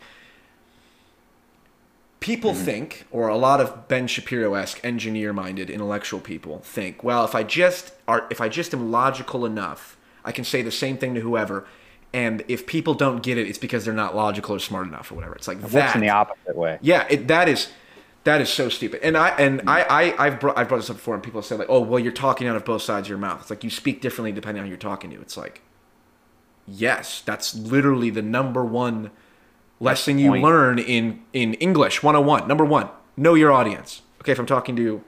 people 2.25 2.53
mm-hmm. 2.53 2.65
think, 2.65 3.05
or 3.11 3.29
a 3.29 3.37
lot 3.37 3.61
of 3.61 3.87
Ben 3.87 4.07
Shapiro-esque 4.07 4.81
engineer-minded 4.83 5.69
intellectual 5.69 6.21
people 6.21 6.61
think, 6.61 7.05
well, 7.05 7.23
if 7.27 7.35
I 7.35 7.43
just 7.43 7.93
are, 8.09 8.27
if 8.31 8.41
I 8.41 8.49
just 8.49 8.73
am 8.73 8.91
logical 8.91 9.45
enough, 9.45 9.99
I 10.25 10.33
can 10.33 10.43
say 10.43 10.63
the 10.63 10.71
same 10.71 10.97
thing 10.97 11.15
to 11.17 11.21
whoever, 11.21 11.67
and 12.15 12.43
if 12.49 12.67
people 12.67 12.95
don't 12.95 13.23
get 13.23 13.37
it, 13.37 13.47
it's 13.47 13.59
because 13.59 13.85
they're 13.85 13.93
not 13.93 14.17
logical 14.17 14.57
or 14.57 14.59
smart 14.59 14.87
enough 14.87 15.13
or 15.13 15.17
whatever. 15.17 15.35
It's 15.35 15.47
like 15.47 15.59
It 15.59 15.65
that. 15.65 15.85
works 15.85 15.95
in 15.97 16.01
the 16.01 16.09
opposite 16.09 16.57
way. 16.57 16.79
Yeah, 16.81 17.07
it, 17.11 17.29
that 17.29 17.47
is 17.47 17.69
that 18.25 18.41
is 18.41 18.49
so 18.49 18.71
stupid. 18.71 19.01
And 19.03 19.19
I 19.19 19.29
and 19.29 19.61
I, 19.67 19.83
I 19.83 20.27
I've 20.27 20.41
brought 20.41 20.57
I've 20.57 20.69
brought 20.69 20.79
this 20.79 20.89
up 20.89 20.97
before, 20.97 21.13
and 21.13 21.23
people 21.23 21.43
say 21.43 21.57
like, 21.57 21.69
oh, 21.69 21.81
well, 21.81 22.01
you're 22.01 22.11
talking 22.11 22.49
out 22.49 22.57
of 22.57 22.65
both 22.65 22.81
sides 22.81 23.05
of 23.07 23.11
your 23.11 23.19
mouth. 23.19 23.43
It's 23.43 23.51
like 23.51 23.63
you 23.65 23.69
speak 23.69 24.01
differently 24.01 24.33
depending 24.33 24.63
on 24.63 24.67
who 24.67 24.71
you're 24.71 24.79
talking 24.79 25.11
to. 25.11 25.21
It's 25.21 25.37
like, 25.37 25.61
yes, 26.67 27.21
that's 27.21 27.55
literally 27.55 28.09
the 28.09 28.23
number 28.23 28.65
one 28.65 29.11
lesson 29.81 30.19
you 30.19 30.35
learn 30.35 30.79
in 30.79 31.21
in 31.33 31.55
English 31.55 32.03
101. 32.03 32.47
Number 32.49 32.65
one, 32.65 32.89
know 33.17 33.35
your 33.35 33.53
audience. 33.53 34.03
Okay, 34.21 34.33
if 34.33 34.39
I'm 34.39 34.47
talking 34.47 34.75
to 34.77 35.03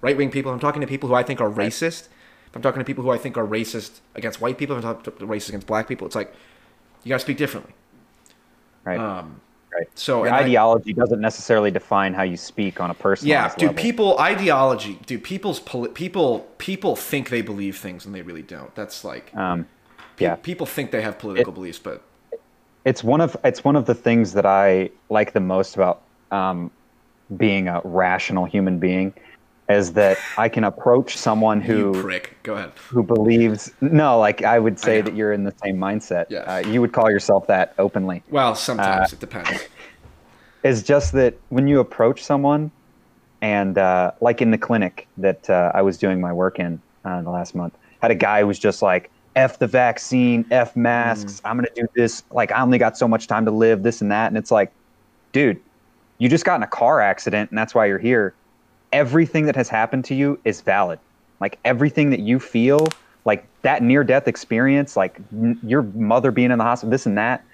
right 0.00 0.16
wing 0.16 0.30
people, 0.30 0.50
if 0.50 0.54
I'm 0.54 0.60
talking 0.60 0.80
to 0.80 0.86
people 0.86 1.08
who 1.08 1.14
I 1.14 1.22
think 1.22 1.40
are 1.40 1.50
racist. 1.50 2.08
If 2.48 2.56
I'm 2.56 2.62
talking 2.62 2.80
to 2.80 2.84
people 2.84 3.02
who 3.02 3.10
I 3.10 3.16
think 3.16 3.38
are 3.38 3.46
racist 3.46 4.00
against 4.14 4.42
white 4.42 4.58
people, 4.58 4.76
if 4.76 4.84
I'm 4.84 4.94
talking 5.02 5.12
to 5.18 5.26
racist 5.26 5.48
against 5.48 5.66
black 5.66 5.88
people, 5.88 6.06
it's 6.06 6.14
like 6.14 6.34
you 7.02 7.08
got 7.08 7.16
to 7.16 7.20
speak 7.20 7.38
differently. 7.38 7.72
Right. 8.84 8.98
Um, 9.00 9.40
right. 9.72 9.86
so 9.94 10.24
and 10.24 10.34
I- 10.34 10.40
ideology 10.40 10.92
doesn't 10.92 11.20
necessarily 11.20 11.70
define 11.70 12.12
how 12.12 12.24
you 12.24 12.36
speak 12.36 12.78
on 12.78 12.90
a 12.90 12.94
personal 12.94 13.30
Yeah, 13.30 13.42
level. 13.44 13.58
dude. 13.68 13.76
People 13.76 14.18
ideology, 14.18 14.98
Do 15.06 15.18
People's 15.18 15.60
poli- 15.60 15.88
people 15.90 16.40
people 16.58 16.94
think 16.94 17.30
they 17.30 17.40
believe 17.40 17.78
things 17.78 18.04
and 18.04 18.14
they 18.14 18.20
really 18.22 18.42
don't. 18.42 18.74
That's 18.74 19.02
like 19.02 19.34
Um, 19.34 19.66
pe- 20.16 20.26
yeah. 20.26 20.34
people 20.36 20.66
think 20.66 20.90
they 20.90 21.00
have 21.00 21.18
political 21.18 21.52
beliefs, 21.54 21.78
but 21.78 22.02
it's 22.84 23.02
one 23.04 23.20
of 23.20 23.36
it's 23.44 23.64
one 23.64 23.76
of 23.76 23.86
the 23.86 23.94
things 23.94 24.32
that 24.32 24.46
I 24.46 24.90
like 25.08 25.32
the 25.32 25.40
most 25.40 25.74
about 25.76 26.02
um, 26.30 26.70
being 27.36 27.68
a 27.68 27.80
rational 27.84 28.44
human 28.44 28.78
being 28.78 29.12
is 29.68 29.92
that 29.92 30.18
I 30.36 30.48
can 30.48 30.64
approach 30.64 31.16
someone 31.16 31.60
you 31.62 31.92
who 31.94 32.02
prick. 32.02 32.36
Go 32.42 32.54
ahead. 32.54 32.72
who 32.88 33.02
believes 33.02 33.70
no 33.80 34.18
like 34.18 34.42
I 34.42 34.58
would 34.58 34.78
say 34.78 34.96
know. 34.98 35.02
that 35.02 35.14
you're 35.16 35.32
in 35.32 35.44
the 35.44 35.54
same 35.64 35.76
mindset. 35.78 36.26
Yes. 36.28 36.46
Uh, 36.46 36.68
you 36.68 36.80
would 36.80 36.92
call 36.92 37.10
yourself 37.10 37.46
that 37.46 37.74
openly. 37.78 38.22
Well, 38.30 38.54
sometimes 38.54 39.12
Uh, 39.12 39.16
it 39.16 39.20
depends. 39.20 39.50
It's 40.64 40.80
just 40.82 41.10
that 41.14 41.34
when 41.48 41.66
you 41.66 41.80
approach 41.80 42.22
someone, 42.22 42.70
and 43.40 43.76
uh, 43.76 44.12
like 44.20 44.40
in 44.40 44.52
the 44.52 44.58
clinic 44.58 45.08
that 45.16 45.50
uh, 45.50 45.72
I 45.74 45.82
was 45.82 45.98
doing 45.98 46.20
my 46.20 46.32
work 46.32 46.60
in 46.60 46.80
uh, 47.04 47.20
the 47.22 47.30
last 47.30 47.56
month, 47.56 47.74
had 48.00 48.12
a 48.12 48.14
guy 48.14 48.42
who 48.42 48.46
was 48.46 48.60
just 48.60 48.80
like, 48.80 49.10
"F 49.36 49.58
the 49.58 49.66
vaccine, 49.66 50.44
F 50.50 50.76
masks. 50.76 51.40
Mm. 51.40 51.50
I'm 51.50 51.56
gonna 51.56 51.68
do 51.74 51.86
this. 51.94 52.22
Like 52.30 52.52
I 52.52 52.60
only 52.60 52.78
got 52.78 52.96
so 52.96 53.08
much 53.08 53.26
time 53.26 53.44
to 53.46 53.50
live, 53.50 53.82
this 53.82 54.00
and 54.00 54.10
that." 54.10 54.28
And 54.28 54.36
it's 54.36 54.50
like, 54.50 54.72
dude, 55.32 55.60
you 56.18 56.28
just 56.28 56.44
got 56.44 56.56
in 56.56 56.62
a 56.62 56.68
car 56.68 57.00
accident, 57.00 57.50
and 57.50 57.58
that's 57.58 57.74
why 57.74 57.86
you're 57.86 57.98
here. 57.98 58.34
Everything 58.92 59.46
that 59.46 59.56
has 59.56 59.68
happened 59.68 60.04
to 60.06 60.14
you 60.14 60.38
is 60.44 60.60
valid. 60.60 60.98
Like 61.40 61.58
everything 61.64 62.10
that 62.10 62.20
you 62.20 62.38
feel, 62.38 62.88
like 63.24 63.46
that 63.62 63.82
near-death 63.82 64.28
experience, 64.28 64.96
like 64.96 65.18
n- 65.32 65.58
your 65.62 65.82
mother 65.82 66.30
being 66.30 66.50
in 66.50 66.58
the 66.58 66.64
hospital, 66.64 66.90
this 66.90 67.06
and 67.06 67.18
that. 67.18 67.44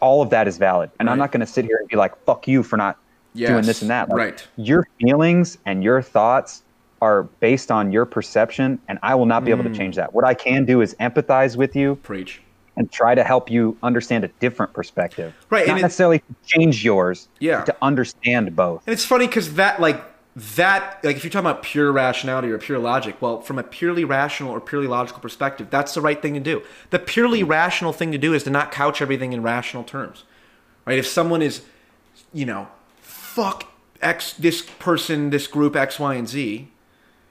All 0.00 0.22
of 0.22 0.30
that 0.30 0.48
is 0.48 0.58
valid, 0.58 0.90
and 0.98 1.08
I'm 1.08 1.18
not 1.18 1.30
going 1.30 1.40
to 1.40 1.46
sit 1.46 1.64
here 1.64 1.76
and 1.78 1.88
be 1.88 1.96
like, 1.96 2.16
"Fuck 2.24 2.48
you" 2.48 2.64
for 2.64 2.76
not 2.76 2.98
doing 3.34 3.64
this 3.64 3.80
and 3.80 3.90
that. 3.90 4.08
Like, 4.08 4.18
right. 4.18 4.48
Your 4.56 4.84
feelings 5.00 5.56
and 5.64 5.84
your 5.84 6.02
thoughts 6.02 6.62
are 7.04 7.24
based 7.40 7.70
on 7.70 7.92
your 7.92 8.06
perception, 8.06 8.78
and 8.88 8.98
I 9.02 9.14
will 9.14 9.26
not 9.26 9.44
be 9.44 9.50
able 9.50 9.62
Mm. 9.64 9.72
to 9.72 9.78
change 9.78 9.96
that. 9.96 10.14
What 10.14 10.24
I 10.24 10.32
can 10.32 10.64
do 10.64 10.80
is 10.80 10.94
empathize 11.00 11.54
with 11.54 11.76
you 11.76 11.96
Preach. 12.02 12.40
and 12.78 12.90
try 12.90 13.14
to 13.14 13.22
help 13.22 13.50
you 13.50 13.76
understand 13.82 14.24
a 14.24 14.28
different 14.40 14.72
perspective. 14.72 15.34
Right, 15.50 15.66
Not 15.68 15.80
necessarily 15.82 16.22
change 16.46 16.82
yours, 16.84 17.28
Yeah. 17.40 17.62
to 17.64 17.76
understand 17.82 18.56
both. 18.56 18.82
And 18.86 18.94
it's 18.94 19.04
funny 19.04 19.26
because 19.26 19.54
that, 19.54 19.80
like, 19.80 20.02
that, 20.56 20.98
like, 21.04 21.16
if 21.16 21.22
you're 21.24 21.30
talking 21.30 21.48
about 21.50 21.62
pure 21.62 21.92
rationality 21.92 22.50
or 22.50 22.58
pure 22.58 22.78
logic, 22.78 23.16
well, 23.20 23.40
from 23.42 23.58
a 23.58 23.62
purely 23.62 24.04
rational 24.04 24.50
or 24.50 24.60
purely 24.60 24.86
logical 24.88 25.20
perspective, 25.20 25.66
that's 25.70 25.92
the 25.94 26.00
right 26.00 26.20
thing 26.22 26.32
to 26.34 26.40
do. 26.40 26.62
The 26.90 26.98
purely 26.98 27.42
rational 27.44 27.92
thing 27.92 28.10
to 28.12 28.18
do 28.18 28.32
is 28.32 28.42
to 28.44 28.50
not 28.50 28.72
couch 28.72 29.02
everything 29.02 29.32
in 29.34 29.42
rational 29.42 29.84
terms, 29.84 30.24
right? 30.86 30.98
If 30.98 31.06
someone 31.06 31.42
is, 31.42 31.62
you 32.32 32.46
know, 32.46 32.68
fuck 33.00 33.66
X, 34.02 34.32
this 34.34 34.62
person, 34.62 35.30
this 35.30 35.46
group 35.46 35.76
X, 35.76 36.00
Y, 36.00 36.14
and 36.14 36.28
Z, 36.28 36.68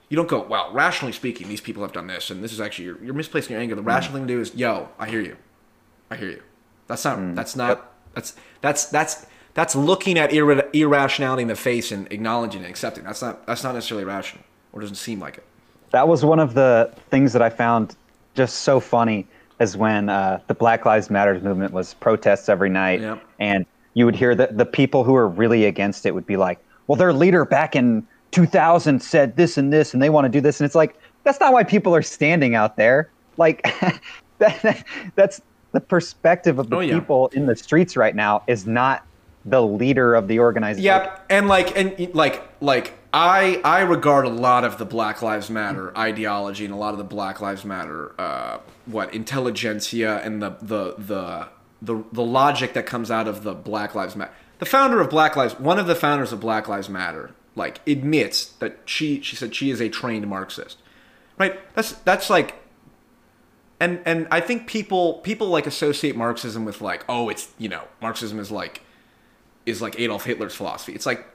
you 0.08 0.16
don't 0.16 0.28
go, 0.28 0.42
well, 0.42 0.70
rationally 0.72 1.12
speaking, 1.12 1.48
these 1.48 1.60
people 1.60 1.82
have 1.82 1.92
done 1.92 2.06
this, 2.06 2.30
and 2.30 2.42
this 2.44 2.52
is 2.52 2.60
actually, 2.60 2.84
you're, 2.86 3.02
you're 3.02 3.14
misplacing 3.14 3.52
your 3.52 3.60
anger. 3.60 3.74
The 3.74 3.82
rational 3.82 4.18
thing 4.18 4.26
to 4.26 4.34
do 4.34 4.40
is, 4.40 4.54
yo, 4.54 4.88
I 4.98 5.08
hear 5.08 5.20
you. 5.20 5.36
I 6.10 6.16
hear 6.16 6.30
you. 6.30 6.42
That's 6.86 7.04
not. 7.04 7.34
That's 7.34 7.56
not. 7.56 7.92
That's 8.14 8.34
that's 8.60 8.86
that's 8.86 9.26
that's 9.54 9.74
looking 9.74 10.18
at 10.18 10.30
irra- 10.30 10.68
irrationality 10.74 11.42
in 11.42 11.48
the 11.48 11.56
face 11.56 11.90
and 11.90 12.10
acknowledging 12.12 12.60
and 12.62 12.70
accepting. 12.70 13.04
That's 13.04 13.22
not. 13.22 13.46
That's 13.46 13.64
not 13.64 13.74
necessarily 13.74 14.04
rational, 14.04 14.44
or 14.72 14.80
doesn't 14.82 14.96
seem 14.96 15.18
like 15.18 15.38
it. 15.38 15.44
That 15.92 16.06
was 16.08 16.24
one 16.24 16.38
of 16.40 16.54
the 16.54 16.92
things 17.10 17.32
that 17.32 17.40
I 17.42 17.48
found 17.50 17.96
just 18.34 18.58
so 18.62 18.80
funny 18.80 19.26
is 19.60 19.76
when 19.76 20.08
uh, 20.10 20.40
the 20.48 20.54
Black 20.54 20.84
Lives 20.84 21.08
Matters 21.08 21.42
movement 21.42 21.72
was 21.72 21.94
protests 21.94 22.48
every 22.48 22.68
night, 22.68 23.00
Yep. 23.00 23.22
and 23.38 23.64
you 23.94 24.04
would 24.04 24.16
hear 24.16 24.34
that 24.34 24.58
the 24.58 24.66
people 24.66 25.04
who 25.04 25.12
were 25.12 25.28
really 25.28 25.64
against 25.64 26.04
it 26.04 26.14
would 26.14 26.26
be 26.26 26.36
like, 26.36 26.58
"Well, 26.86 26.96
their 26.96 27.12
leader 27.14 27.44
back 27.44 27.74
in 27.74 28.06
2000 28.34 29.00
said 29.00 29.36
this 29.36 29.56
and 29.56 29.72
this, 29.72 29.94
and 29.94 30.02
they 30.02 30.10
want 30.10 30.24
to 30.24 30.28
do 30.28 30.40
this," 30.40 30.60
and 30.60 30.66
it's 30.66 30.74
like 30.74 30.96
that's 31.22 31.40
not 31.40 31.52
why 31.52 31.62
people 31.64 31.94
are 31.94 32.02
standing 32.02 32.54
out 32.54 32.76
there. 32.76 33.10
Like 33.36 33.62
that, 34.38 34.84
that's 35.14 35.40
the 35.72 35.80
perspective 35.80 36.58
of 36.58 36.70
the 36.70 36.76
Oh, 36.76 36.80
yeah. 36.80 36.98
people 36.98 37.28
in 37.32 37.46
the 37.46 37.56
streets 37.56 37.96
right 37.96 38.14
now 38.14 38.42
is 38.46 38.66
not 38.66 39.06
the 39.44 39.62
leader 39.62 40.14
of 40.14 40.26
the 40.28 40.40
organization. 40.40 40.84
Yep, 40.84 41.26
and 41.30 41.48
like 41.48 41.76
and 41.78 42.14
like 42.14 42.42
like 42.60 42.94
I 43.12 43.60
I 43.64 43.80
regard 43.80 44.24
a 44.24 44.30
lot 44.30 44.64
of 44.64 44.78
the 44.78 44.84
Black 44.84 45.22
Lives 45.22 45.50
Matter 45.50 45.96
ideology 45.96 46.64
and 46.64 46.74
a 46.74 46.76
lot 46.76 46.92
of 46.92 46.98
the 46.98 47.04
Black 47.04 47.40
Lives 47.40 47.64
Matter 47.64 48.12
uh, 48.18 48.58
what 48.86 49.12
intelligentsia 49.14 50.20
and 50.24 50.42
the 50.42 50.50
the 50.62 50.94
the 50.98 51.48
the 51.82 52.02
the 52.12 52.22
logic 52.22 52.72
that 52.72 52.86
comes 52.86 53.10
out 53.10 53.28
of 53.28 53.42
the 53.44 53.54
Black 53.54 53.94
Lives 53.94 54.16
Matter. 54.16 54.32
The 54.60 54.66
founder 54.66 55.00
of 55.00 55.10
Black 55.10 55.36
Lives, 55.36 55.58
one 55.58 55.78
of 55.78 55.86
the 55.86 55.94
founders 55.96 56.32
of 56.32 56.40
Black 56.40 56.68
Lives 56.68 56.88
Matter, 56.88 57.32
like 57.54 57.86
admits 57.86 58.46
that 58.46 58.78
she 58.84 59.20
she 59.20 59.36
said 59.36 59.54
she 59.54 59.70
is 59.70 59.80
a 59.80 59.88
trained 59.88 60.26
Marxist. 60.26 60.78
Right? 61.38 61.58
That's 61.74 61.92
that's 61.92 62.30
like 62.30 62.56
and 63.80 64.00
and 64.04 64.28
I 64.30 64.40
think 64.40 64.66
people 64.66 65.14
people 65.14 65.48
like 65.48 65.66
associate 65.66 66.16
Marxism 66.16 66.64
with 66.64 66.80
like 66.80 67.04
oh 67.08 67.28
it's 67.28 67.52
you 67.58 67.68
know 67.68 67.84
Marxism 68.00 68.38
is 68.38 68.50
like 68.50 68.82
is 69.66 69.80
like 69.80 69.98
Adolf 69.98 70.24
Hitler's 70.24 70.54
philosophy. 70.54 70.92
It's 70.92 71.06
like 71.06 71.26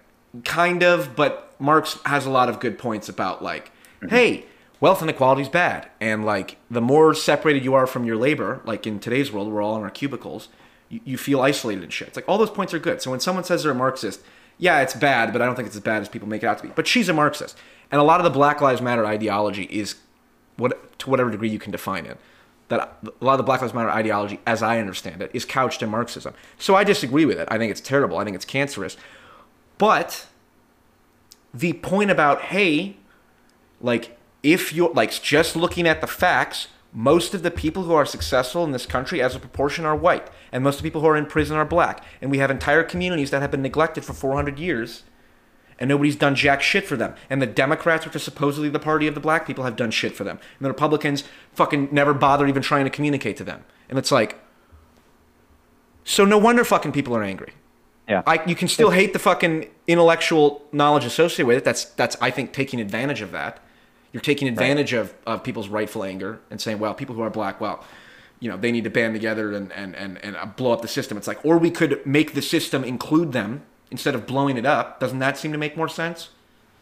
kind 0.45 0.83
of, 0.83 1.15
but 1.15 1.55
Marx 1.59 1.99
has 2.05 2.25
a 2.25 2.29
lot 2.29 2.49
of 2.49 2.59
good 2.59 2.77
points 2.77 3.09
about 3.09 3.43
like, 3.43 3.71
mm-hmm. 4.01 4.09
hey, 4.09 4.45
wealth 4.79 5.01
inequality 5.01 5.41
is 5.41 5.49
bad, 5.49 5.89
and 5.99 6.25
like 6.25 6.57
the 6.69 6.81
more 6.81 7.13
separated 7.13 7.63
you 7.63 7.73
are 7.73 7.87
from 7.87 8.05
your 8.05 8.17
labor, 8.17 8.61
like 8.65 8.85
in 8.85 8.99
today's 8.99 9.31
world, 9.31 9.51
we're 9.51 9.61
all 9.61 9.75
in 9.75 9.83
our 9.83 9.89
cubicles, 9.89 10.49
you, 10.89 10.99
you 11.03 11.17
feel 11.17 11.41
isolated 11.41 11.83
and 11.83 11.93
shit. 11.93 12.09
It's 12.09 12.17
like 12.17 12.27
all 12.27 12.37
those 12.37 12.49
points 12.49 12.73
are 12.73 12.79
good. 12.79 13.01
So 13.01 13.11
when 13.11 13.19
someone 13.19 13.43
says 13.43 13.63
they're 13.63 13.71
a 13.71 13.75
Marxist, 13.75 14.21
yeah, 14.59 14.81
it's 14.81 14.93
bad, 14.93 15.31
but 15.31 15.41
I 15.41 15.45
don't 15.45 15.55
think 15.55 15.67
it's 15.67 15.75
as 15.75 15.81
bad 15.81 16.01
as 16.01 16.09
people 16.09 16.27
make 16.27 16.43
it 16.43 16.45
out 16.45 16.57
to 16.59 16.63
be. 16.63 16.69
But 16.75 16.85
she's 16.85 17.09
a 17.09 17.13
Marxist, 17.13 17.57
and 17.91 17.99
a 17.99 18.03
lot 18.03 18.19
of 18.19 18.25
the 18.25 18.29
Black 18.29 18.61
Lives 18.61 18.81
Matter 18.81 19.05
ideology 19.05 19.63
is 19.63 19.95
what 20.57 20.99
to 20.99 21.09
whatever 21.09 21.31
degree 21.31 21.49
you 21.49 21.59
can 21.59 21.71
define 21.71 22.05
it. 22.05 22.17
That 22.67 22.99
a 23.03 23.25
lot 23.25 23.33
of 23.33 23.37
the 23.37 23.43
Black 23.43 23.61
Lives 23.61 23.73
Matter 23.73 23.89
ideology, 23.89 24.39
as 24.45 24.61
I 24.61 24.79
understand 24.79 25.21
it, 25.21 25.31
is 25.33 25.45
couched 25.45 25.81
in 25.81 25.89
Marxism. 25.89 26.33
So 26.59 26.75
I 26.75 26.83
disagree 26.83 27.25
with 27.25 27.39
it. 27.39 27.47
I 27.49 27.57
think 27.57 27.71
it's 27.71 27.81
terrible. 27.81 28.17
I 28.17 28.25
think 28.25 28.35
it's 28.35 28.45
cancerous. 28.45 28.97
But 29.77 30.27
the 31.53 31.73
point 31.73 32.11
about 32.11 32.41
hey, 32.41 32.97
like 33.81 34.17
if 34.43 34.73
you're 34.73 34.93
like 34.93 35.11
just 35.21 35.55
looking 35.55 35.87
at 35.87 36.01
the 36.01 36.07
facts, 36.07 36.67
most 36.91 37.33
of 37.33 37.43
the 37.43 37.51
people 37.51 37.83
who 37.83 37.93
are 37.93 38.05
successful 38.05 38.63
in 38.63 38.71
this 38.71 38.85
country 38.85 39.21
as 39.21 39.35
a 39.35 39.39
proportion 39.39 39.85
are 39.85 39.95
white 39.95 40.27
and 40.51 40.63
most 40.63 40.77
of 40.77 40.81
the 40.81 40.87
people 40.87 41.01
who 41.01 41.07
are 41.07 41.17
in 41.17 41.25
prison 41.25 41.55
are 41.55 41.65
black 41.65 42.03
and 42.21 42.31
we 42.31 42.39
have 42.39 42.49
entire 42.49 42.83
communities 42.83 43.29
that 43.31 43.41
have 43.41 43.51
been 43.51 43.61
neglected 43.61 44.03
for 44.03 44.13
400 44.13 44.57
years 44.57 45.03
and 45.77 45.87
nobody's 45.87 46.15
done 46.15 46.33
jack 46.33 46.61
shit 46.63 46.87
for 46.87 46.97
them 46.97 47.13
and 47.29 47.41
the 47.41 47.45
democrats 47.47 48.05
which 48.05 48.15
are 48.15 48.19
supposedly 48.19 48.69
the 48.69 48.79
party 48.79 49.05
of 49.05 49.13
the 49.13 49.19
black 49.19 49.45
people 49.45 49.63
have 49.63 49.75
done 49.75 49.91
shit 49.91 50.15
for 50.15 50.23
them 50.23 50.39
and 50.57 50.65
the 50.65 50.69
republicans 50.69 51.23
fucking 51.53 51.89
never 51.91 52.13
bother 52.13 52.47
even 52.47 52.61
trying 52.63 52.85
to 52.85 52.89
communicate 52.91 53.37
to 53.37 53.43
them 53.43 53.63
and 53.87 53.99
it's 53.99 54.11
like 54.11 54.39
so 56.03 56.25
no 56.25 56.37
wonder 56.39 56.63
fucking 56.65 56.91
people 56.91 57.15
are 57.15 57.23
angry 57.23 57.53
Yeah. 58.07 58.23
I, 58.25 58.43
you 58.47 58.55
can 58.55 58.67
still 58.67 58.89
hate 58.89 59.13
the 59.13 59.19
fucking 59.19 59.69
intellectual 59.85 60.63
knowledge 60.71 61.05
associated 61.05 61.45
with 61.45 61.57
it. 61.57 61.63
That's 61.63 61.85
that's 61.85 62.17
I 62.19 62.31
think 62.31 62.53
taking 62.53 62.81
advantage 62.81 63.21
of 63.21 63.31
that. 63.33 63.59
You're 64.11 64.21
taking 64.21 64.47
advantage 64.47 64.93
of, 64.93 65.13
of 65.27 65.43
people's 65.43 65.69
rightful 65.69 66.03
anger 66.03 66.39
and 66.49 66.59
saying, 66.59 66.79
well, 66.79 66.93
people 66.93 67.15
who 67.15 67.21
are 67.21 67.29
black, 67.29 67.61
well, 67.61 67.83
you 68.39 68.49
know, 68.49 68.57
they 68.57 68.71
need 68.71 68.85
to 68.85 68.89
band 68.89 69.13
together 69.13 69.53
and, 69.53 69.71
and, 69.73 69.95
and, 69.95 70.17
and 70.23 70.35
uh, 70.35 70.45
blow 70.45 70.71
up 70.71 70.81
the 70.81 70.87
system. 70.87 71.17
It's 71.17 71.27
like, 71.27 71.43
or 71.45 71.57
we 71.57 71.69
could 71.69 72.05
make 72.05 72.33
the 72.33 72.41
system 72.41 72.83
include 72.83 73.33
them 73.33 73.63
instead 73.91 74.15
of 74.15 74.25
blowing 74.25 74.57
it 74.57 74.65
up. 74.65 74.99
Doesn't 74.99 75.19
that 75.19 75.37
seem 75.37 75.51
to 75.51 75.57
make 75.57 75.77
more 75.77 75.89
sense? 75.89 76.29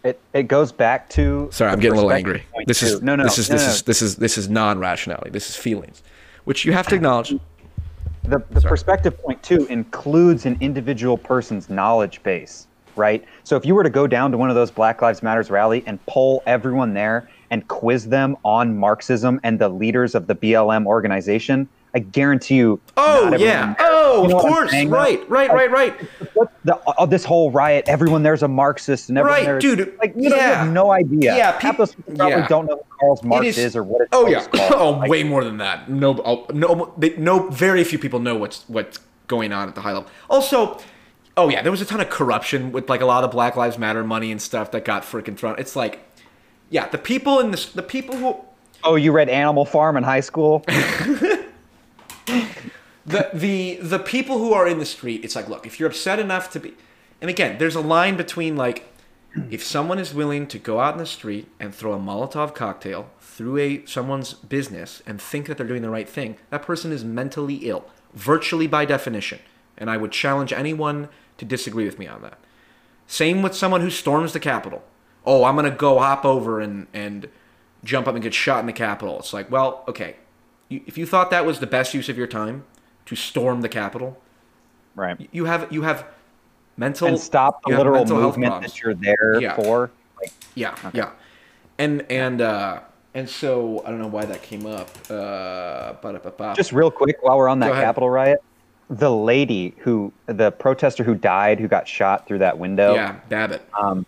It, 0.04 0.20
it 0.34 0.44
goes 0.44 0.72
back 0.72 1.10
to. 1.12 1.50
Sorry, 1.52 1.72
I'm 1.72 1.80
getting 1.80 1.94
a 1.94 1.96
little 1.96 2.13
angry. 2.13 2.44
This 2.66 2.84
is 2.84 3.02
no, 3.02 3.16
no, 3.16 3.24
this 3.24 3.40
is 3.40 3.50
no, 3.50 3.56
this 3.56 3.66
no. 3.66 3.72
is 3.72 3.84
this 3.84 4.02
is 4.02 4.16
this 4.16 4.38
is 4.38 4.48
non-rationality. 4.48 5.32
This 5.32 5.50
is 5.50 5.56
feelings, 5.56 6.04
which 6.46 6.63
you 6.63 6.72
have 6.72 6.88
to 6.88 6.96
acknowledge. 6.96 7.36
the, 8.24 8.44
the 8.52 8.62
perspective 8.62 9.18
point 9.22 9.42
too 9.42 9.66
includes 9.66 10.46
an 10.46 10.58
individual 10.62 11.18
person's 11.18 11.70
knowledge 11.70 12.22
base 12.24 12.68
right 12.98 13.24
so 13.44 13.56
if 13.56 13.66
you 13.66 13.76
were 13.76 13.84
to 13.84 13.90
go 13.90 14.08
down 14.08 14.32
to 14.32 14.38
one 14.38 14.50
of 14.50 14.56
those 14.56 14.72
black 14.72 15.02
lives 15.02 15.22
matters 15.24 15.50
rally 15.50 15.84
and 15.86 16.04
poll 16.08 16.42
everyone 16.46 16.94
there 16.94 17.30
and 17.52 17.68
quiz 17.68 18.08
them 18.08 18.36
on 18.44 18.78
marxism 18.78 19.40
and 19.44 19.60
the 19.60 19.70
leaders 19.70 20.16
of 20.16 20.28
the 20.28 20.36
blm 20.36 20.86
organization 20.86 21.68
i 21.96 22.00
guarantee 22.00 22.56
you 22.56 22.80
Oh 22.98 23.34
yeah. 23.38 23.76
Oh, 23.80 24.24
You 24.24 24.30
know 24.30 24.36
of 24.38 24.42
course. 24.42 24.74
Right, 24.74 25.30
right, 25.30 25.52
right, 25.52 25.72
right. 25.72 25.94
The, 26.66 26.76
uh, 26.76 27.06
this 27.06 27.24
whole 27.24 27.52
riot 27.52 27.86
everyone 27.88 28.24
there's 28.24 28.44
a 28.44 28.48
marxist 28.48 29.10
and 29.10 29.18
everyone 29.18 29.46
Right, 29.46 29.56
is- 29.56 29.62
dude, 29.62 29.98
like 30.00 30.14
you, 30.16 30.30
don't- 30.30 30.40
you 30.40 30.44
yeah. 30.46 30.64
have 30.64 30.74
no 30.74 30.92
idea 30.92 31.36
Yeah, 31.38 31.60
half 31.60 31.78
those 31.78 31.96
people 31.96 32.16
probably 32.16 32.38
yeah. 32.38 32.48
don't 32.48 32.66
know 32.66 32.78
who 32.78 32.98
Karl 33.00 33.20
Marx 33.24 33.46
It 33.48 33.58
is, 33.58 33.76
or 33.76 33.84
what 33.84 34.02
it's 34.02 34.10
Oh 34.12 34.28
yeah. 34.28 34.46
called. 34.48 34.74
Oh, 34.74 34.92
Like, 35.00 35.10
way 35.12 35.24
more 35.24 35.44
than 35.44 35.58
that. 35.58 35.90
No, 35.90 36.20
oh, 36.26 36.46
no, 36.54 36.94
they, 36.98 37.16
no. 37.18 37.50
Very 37.50 37.84
few 37.84 38.00
people 38.00 38.20
know 38.20 38.36
what's 38.36 38.64
what's 38.68 39.00
going 39.28 39.52
on 39.54 39.68
at 39.70 39.76
the 39.76 39.82
high 39.82 39.94
level. 39.94 40.10
Also, 40.30 40.80
oh 41.38 41.50
yeah, 41.50 41.62
there 41.62 41.71
was 41.71 41.82
a 41.82 41.86
ton 41.86 42.02
of 42.02 42.10
corruption 42.10 42.71
with 42.71 42.89
like 42.89 43.02
a 43.02 43.06
lot 43.06 43.23
of 43.23 43.32
Black 43.32 43.56
Lives 43.56 43.78
Matter 43.78 44.04
money 44.04 44.32
and 44.32 44.41
stuff 44.41 44.71
that 44.71 44.84
got 44.84 45.04
freaking 45.04 45.38
thrown. 45.38 45.58
It's 45.58 45.76
like, 45.76 46.00
yeah, 46.69 46.89
the 46.89 46.97
people 46.97 47.39
in 47.39 47.52
this, 47.52 47.71
the 47.71 47.84
people 47.84 48.17
who, 48.17 48.36
oh 48.84 48.95
you 48.95 49.12
read 49.12 49.30
animal 49.30 49.65
farm 49.65 49.95
in 49.95 50.04
high 50.04 50.19
school 50.19 50.63
the 53.08 53.30
the 53.34 53.80
the 53.82 54.00
people 54.00 54.38
who 54.38 54.54
are 54.54 54.67
in 54.67 54.80
the 54.80 54.86
street. 54.86 55.23
It's 55.23 55.36
like, 55.36 55.47
look, 55.47 55.65
if 55.65 55.80
you're 55.80 55.89
upset 55.89 56.19
enough 56.19 56.52
to 56.52 56.60
be, 56.60 56.73
and 57.21 57.30
again, 57.30 57.58
there's 57.58 57.76
a 57.76 57.82
line 57.82 58.17
between 58.17 58.56
like, 58.58 58.93
if 59.50 59.63
someone 59.63 59.97
is 59.97 60.13
willing 60.13 60.47
to 60.47 60.60
go 60.60 60.80
out 60.80 60.93
in 60.93 61.00
the 61.00 61.06
street 61.06 61.47
and 61.60 61.73
throw 61.73 61.93
a 61.93 62.00
Molotov 62.00 62.54
cocktail 62.54 63.10
through 63.19 63.58
a 63.58 63.86
someone's 63.86 64.34
business 64.34 65.02
and 65.06 65.21
think 65.21 65.47
that 65.47 65.58
they're 65.58 65.67
doing 65.67 65.82
the 65.82 65.89
right 65.89 66.10
thing, 66.10 66.38
that 66.50 66.63
person 66.63 66.91
is 66.91 67.06
mentally 67.06 67.56
ill, 67.56 67.86
virtually 68.13 68.67
by 68.67 68.84
definition. 68.84 69.39
And 69.78 69.89
I 69.89 69.97
would 69.97 70.12
challenge 70.12 70.52
anyone 70.52 71.08
to 71.38 71.45
disagree 71.45 71.86
with 71.86 72.00
me 72.00 72.08
on 72.08 72.21
that. 72.21 72.39
Same 73.08 73.41
with 73.41 73.56
someone 73.56 73.82
who 73.82 73.89
storms 73.89 74.34
the 74.34 74.39
Capitol. 74.39 74.84
Oh, 75.26 75.43
I'm 75.43 75.56
gonna 75.56 75.71
go 75.71 76.00
hop 76.00 76.26
over 76.26 76.60
and 76.60 76.88
and 76.93 77.30
jump 77.84 78.08
up 78.08 78.15
and 78.15 78.23
get 78.23 78.34
shot 78.34 78.60
in 78.60 78.65
the 78.65 78.73
Capitol. 78.73 79.19
It's 79.19 79.34
like, 79.34 79.50
well, 79.50 79.84
okay, 79.88 80.17
if 80.69 80.97
you 80.97 81.06
thought 81.06 81.30
that 81.32 81.45
was 81.45 81.60
the 81.60 81.67
best 81.67 81.93
use 81.93 82.10
of 82.10 82.17
your 82.17 82.28
time 82.28 82.65
to 83.06 83.15
storm 83.15 83.62
the 83.62 83.69
Capitol, 83.69 84.21
right 84.95 85.30
you 85.32 85.45
have 85.45 85.71
you 85.71 85.84
have 85.84 86.06
mental 86.76 87.08
and 87.08 87.19
stop 87.19 87.62
the 87.63 87.76
literal 87.78 88.06
movement 88.06 88.62
that 88.62 88.82
you're 88.82 88.93
there 88.93 89.39
Yeah. 89.41 89.56
for 89.56 89.91
like 90.21 90.34
Yeah, 90.56 90.76
yeah, 90.93 91.12
and 91.78 92.06
and 92.10 92.41
uh, 92.41 92.82
and 93.13 93.30
so 93.30 93.84
I 93.86 93.89
don't 93.89 94.00
know 94.00 94.08
why 94.08 94.26
that 94.26 94.41
came 94.41 94.65
up. 94.65 94.89
Uh. 95.10 96.54
Just 96.56 96.71
real 96.73 96.91
quick, 96.91 97.17
while 97.21 97.38
we're 97.38 97.47
on 97.50 97.60
that 97.60 97.71
Capitol 97.73 98.10
riot, 98.10 98.43
the 98.89 99.12
lady 99.12 99.73
who, 99.80 100.12
the 100.28 100.52
protester 100.52 101.04
who 101.04 101.15
died, 101.15 101.60
who 101.60 101.67
got 101.67 101.88
shot 101.88 102.28
through 102.28 102.39
that 102.39 102.58
window. 102.58 102.95
yeah, 102.95 103.19
Babbitt. 103.30 103.67
Um, 103.80 104.06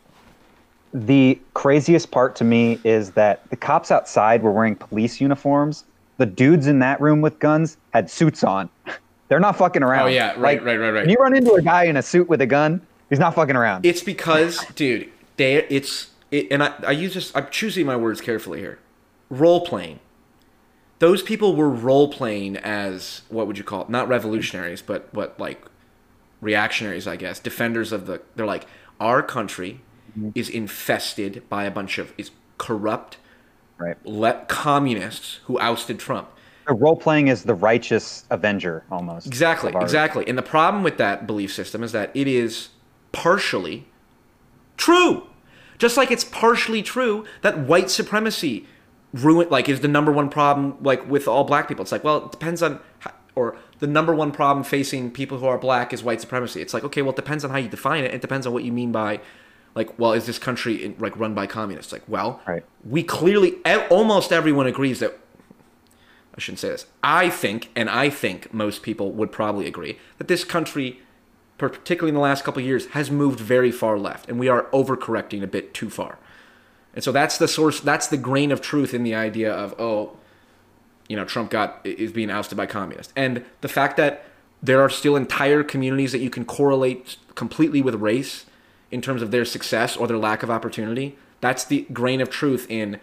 the 0.94 1.40
craziest 1.54 2.10
part 2.12 2.36
to 2.38 2.44
me 2.44 2.80
is 2.84 3.12
that 3.12 3.48
the 3.50 3.56
cops 3.56 3.92
outside 3.92 4.42
were 4.42 4.52
wearing 4.52 4.76
police 4.76 5.22
uniforms. 5.22 5.84
The 6.18 6.26
dudes 6.26 6.68
in 6.68 6.80
that 6.80 7.00
room 7.00 7.22
with 7.22 7.40
guns 7.40 7.78
had 7.92 8.10
suits 8.10 8.44
on. 8.44 8.70
They're 9.28 9.40
not 9.40 9.58
fucking 9.58 9.84
around. 9.84 10.08
Oh 10.08 10.08
yeah, 10.08 10.30
right, 10.32 10.40
Like, 10.40 10.66
right, 10.66 10.78
right, 10.78 10.90
right. 10.90 11.02
When 11.02 11.10
you 11.10 11.18
run 11.18 11.36
into 11.36 11.54
a 11.54 11.62
guy 11.62 11.84
in 11.84 11.98
a 11.98 12.02
suit 12.02 12.28
with 12.28 12.42
a 12.42 12.48
gun, 12.48 12.82
he's 13.10 13.20
not 13.20 13.36
fucking 13.36 13.56
around. 13.56 13.86
It's 13.86 14.02
because, 14.02 14.66
dude, 14.76 15.10
they 15.38 15.58
it's 15.70 16.10
it, 16.32 16.48
and 16.50 16.64
I, 16.64 16.74
I 16.88 16.92
use 16.92 17.14
this. 17.14 17.32
I'm 17.36 17.48
choosing 17.52 17.86
my 17.86 17.96
words 17.96 18.22
carefully 18.22 18.60
here. 18.60 18.80
Role 19.30 19.62
playing. 19.62 20.00
Those 21.00 21.22
people 21.24 21.56
were 21.56 21.70
role 21.70 22.12
playing 22.12 22.58
as 22.58 23.22
what 23.30 23.48
would 23.48 23.58
you 23.58 23.64
call 23.64 23.84
it? 23.84 23.90
Not 23.90 24.08
revolutionaries, 24.08 24.82
but 24.82 25.08
what 25.14 25.40
like 25.40 25.62
reactionaries, 26.42 27.08
I 27.08 27.16
guess. 27.16 27.40
Defenders 27.40 27.92
of 27.92 28.06
the. 28.06 28.22
They're 28.36 28.46
like 28.46 28.68
our 29.00 29.24
country 29.24 29.82
mm-hmm. 30.12 30.30
is 30.36 30.50
infested 30.50 31.44
by 31.50 31.64
a 31.64 31.72
bunch 31.72 31.98
of 31.98 32.14
is 32.18 32.32
corrupt, 32.58 33.18
right. 33.78 33.96
let 34.06 34.48
communists 34.48 35.40
who 35.46 35.58
ousted 35.60 36.00
Trump. 36.00 36.30
The 36.68 36.76
role 36.76 36.98
playing 36.98 37.30
is 37.30 37.44
the 37.44 37.56
righteous 37.56 38.26
avenger 38.30 38.84
almost. 38.92 39.26
Exactly, 39.26 39.74
exactly. 39.82 40.28
And 40.28 40.38
the 40.38 40.44
problem 40.44 40.84
with 40.84 40.98
that 40.98 41.26
belief 41.26 41.52
system 41.52 41.82
is 41.82 41.94
that 41.94 42.12
it 42.14 42.28
is 42.28 42.70
partially 43.12 43.88
true. 44.78 45.24
Just 45.80 45.98
like 45.98 46.12
it's 46.12 46.26
partially 46.26 46.84
true 46.84 47.26
that 47.42 47.58
white 47.58 47.90
supremacy 47.90 48.68
ruin 49.14 49.48
like 49.50 49.68
is 49.70 49.80
the 49.82 49.88
number 49.88 50.12
one 50.12 50.30
problem 50.30 50.78
like 50.82 51.08
with 51.10 51.28
all 51.28 51.44
black 51.44 51.68
people. 51.68 51.84
It's 51.84 51.92
like, 51.92 52.04
well, 52.04 52.26
it 52.26 52.32
depends 52.32 52.62
on 52.62 52.80
how, 53.00 53.12
or 53.36 53.58
the 53.80 53.88
number 53.88 54.14
one 54.14 54.32
problem 54.32 54.64
facing 54.64 55.12
people 55.12 55.38
who 55.40 55.46
are 55.46 55.58
black 55.58 55.94
is 55.94 56.04
white 56.04 56.22
supremacy. 56.22 56.62
It's 56.62 56.74
like, 56.74 56.84
okay, 56.84 57.02
well, 57.02 57.12
it 57.12 57.16
depends 57.16 57.44
on 57.46 57.52
how 57.52 57.58
you 57.58 57.70
define 57.70 58.04
it. 58.04 58.14
It 58.14 58.22
depends 58.22 58.46
on 58.46 58.54
what 58.54 58.64
you 58.64 58.72
mean 58.72 58.92
by 58.92 59.20
like, 59.76 59.98
well, 60.00 60.14
is 60.14 60.26
this 60.26 60.40
country 60.40 60.84
in, 60.84 60.96
like 61.00 61.18
run 61.18 61.34
by 61.34 61.48
communists? 61.48 61.92
Like, 61.94 62.04
well, 62.08 62.42
Right. 62.48 62.66
we 62.84 63.04
clearly 63.04 63.56
almost 63.90 64.32
everyone 64.32 64.68
agrees 64.68 65.00
that 65.00 65.18
I 66.36 66.40
shouldn't 66.40 66.60
say 66.60 66.70
this. 66.70 66.86
I 67.04 67.30
think, 67.30 67.70
and 67.76 67.90
I 67.90 68.10
think 68.10 68.54
most 68.54 68.82
people 68.82 69.12
would 69.12 69.32
probably 69.32 69.68
agree, 69.68 70.00
that 70.18 70.28
this 70.28 70.44
country, 70.44 71.02
particularly 71.58 72.10
in 72.10 72.16
the 72.16 72.22
last 72.22 72.44
couple 72.44 72.62
of 72.62 72.66
years, 72.66 72.88
has 72.88 73.12
moved 73.12 73.40
very 73.40 73.72
far 73.72 73.98
left, 73.98 74.30
and 74.30 74.40
we 74.40 74.48
are 74.48 74.64
overcorrecting 74.72 75.44
a 75.44 75.48
bit 75.48 75.74
too 75.74 75.90
far. 75.90 76.18
And 76.94 77.04
so 77.04 77.12
that's 77.12 77.38
the 77.38 77.48
source. 77.48 77.80
That's 77.80 78.08
the 78.08 78.18
grain 78.18 78.52
of 78.52 78.62
truth 78.62 78.94
in 78.94 79.04
the 79.04 79.16
idea 79.16 79.52
of 79.52 79.80
oh, 79.80 80.18
you 81.08 81.16
know, 81.16 81.26
Trump 81.26 81.50
got 81.50 81.82
is 81.84 82.12
being 82.12 82.30
ousted 82.30 82.58
by 82.58 82.66
communists, 82.66 83.14
and 83.16 83.44
the 83.62 83.68
fact 83.68 83.98
that 83.98 84.26
there 84.62 84.82
are 84.82 84.90
still 84.90 85.16
entire 85.16 85.64
communities 85.64 86.12
that 86.12 86.20
you 86.20 86.30
can 86.30 86.46
correlate 86.46 87.18
completely 87.36 87.82
with 87.82 87.96
race 87.96 88.46
in 88.92 89.02
terms 89.02 89.22
of 89.22 89.32
their 89.32 89.46
success 89.46 89.96
or 89.96 90.08
their 90.08 90.18
lack 90.18 90.44
of 90.44 90.50
opportunity. 90.50 91.18
That's 91.42 91.64
the 91.64 91.88
grain 91.94 92.22
of 92.22 92.30
truth 92.30 92.68
in 92.70 93.00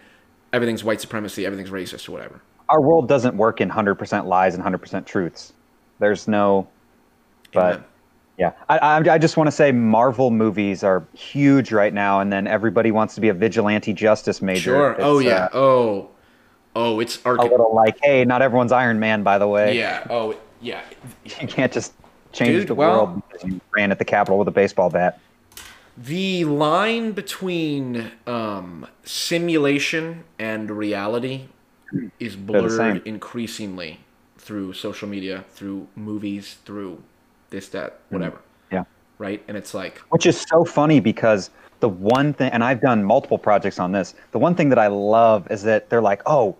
everything's 0.53 0.83
white 0.83 1.01
supremacy, 1.01 1.45
everything's 1.45 1.71
racist 1.71 2.07
or 2.07 2.11
whatever. 2.11 2.41
Our 2.69 2.81
world 2.81 3.07
doesn't 3.07 3.35
work 3.37 3.61
in 3.61 3.69
100% 3.69 4.25
lies 4.25 4.53
and 4.53 4.63
100% 4.63 5.05
truths. 5.05 5.53
There's 5.99 6.27
no, 6.27 6.67
but 7.53 7.63
Amen. 7.63 7.83
Yeah, 8.37 8.51
I, 8.69 8.77
I, 8.77 8.97
I 9.13 9.17
just 9.17 9.35
want 9.35 9.47
to 9.47 9.51
say 9.51 9.71
Marvel 9.71 10.29
movies 10.29 10.83
are 10.83 11.05
huge 11.13 11.71
right 11.71 11.93
now, 11.93 12.19
and 12.19 12.31
then 12.31 12.45
everybody 12.47 12.91
wants 12.91 13.15
to 13.15 13.21
be 13.21 13.29
a 13.29 13.33
vigilante 13.33 13.93
justice 13.93 14.41
major. 14.41 14.61
Sure. 14.61 14.91
It's, 14.91 15.01
oh 15.03 15.19
yeah. 15.19 15.45
uh, 15.45 15.49
oh. 15.53 16.09
Oh, 16.75 16.99
it's 16.99 17.25
arch- 17.25 17.39
a 17.39 17.43
little 17.43 17.73
like, 17.73 17.97
hey, 18.03 18.23
not 18.23 18.43
everyone's 18.43 18.71
Iron 18.71 18.99
Man, 18.99 19.23
by 19.23 19.39
the 19.39 19.47
way. 19.47 19.75
Yeah. 19.75 20.05
Oh, 20.11 20.35
yeah. 20.61 20.81
You 21.25 21.47
can't 21.47 21.73
just 21.73 21.93
change 22.31 22.51
Dude, 22.51 22.67
the 22.67 22.75
well- 22.75 23.07
world 23.07 23.23
because 23.31 23.49
you 23.49 23.59
ran 23.75 23.89
at 23.91 23.97
the 23.97 24.05
Capitol 24.05 24.37
with 24.37 24.47
a 24.47 24.51
baseball 24.51 24.91
bat. 24.91 25.19
The 25.97 26.45
line 26.45 27.13
between 27.13 28.11
um, 28.27 28.85
simulation 29.03 30.25
and 30.37 30.69
reality 30.69 31.47
is 32.19 32.35
blurred 32.35 33.01
increasingly 33.07 34.01
through 34.37 34.73
social 34.73 35.07
media, 35.07 35.45
through 35.49 35.87
movies, 35.95 36.57
through 36.65 37.01
this, 37.49 37.69
that, 37.69 37.99
whatever. 38.09 38.37
Mm-hmm. 38.37 38.75
Yeah. 38.75 38.83
Right? 39.17 39.43
And 39.47 39.57
it's 39.57 39.73
like, 39.73 39.99
Which 40.09 40.25
is 40.25 40.39
so 40.49 40.63
funny 40.65 40.99
because 40.99 41.49
the 41.79 41.89
one 41.89 42.33
thing, 42.33 42.51
and 42.51 42.63
I've 42.63 42.81
done 42.81 43.03
multiple 43.03 43.37
projects 43.37 43.79
on 43.79 43.91
this. 43.91 44.15
The 44.31 44.39
one 44.39 44.55
thing 44.55 44.69
that 44.69 44.79
I 44.79 44.87
love 44.87 45.49
is 45.51 45.61
that 45.63 45.89
they're 45.89 46.01
like, 46.01 46.21
"Oh, 46.25 46.55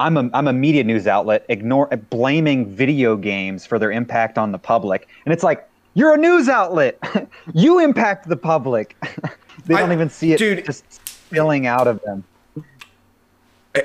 I'm 0.00 0.16
a 0.16 0.28
I'm 0.34 0.48
a 0.48 0.52
media 0.52 0.82
news 0.84 1.06
outlet, 1.06 1.44
ignore 1.48 1.86
blaming 2.10 2.66
video 2.66 3.16
games 3.16 3.64
for 3.64 3.78
their 3.78 3.92
impact 3.92 4.36
on 4.36 4.50
the 4.52 4.58
public," 4.58 5.08
and 5.24 5.32
it's 5.32 5.44
like, 5.44 5.68
"You're 5.94 6.14
a 6.14 6.18
news 6.18 6.48
outlet. 6.48 6.98
you 7.54 7.78
impact 7.78 8.28
the 8.28 8.36
public." 8.36 8.96
they 9.66 9.76
I- 9.76 9.80
don't 9.80 9.92
even 9.92 10.10
see 10.10 10.32
it 10.32 10.38
dude- 10.38 10.64
just 10.64 10.84
spilling 11.08 11.66
out 11.66 11.86
of 11.86 12.00
them. 12.02 12.24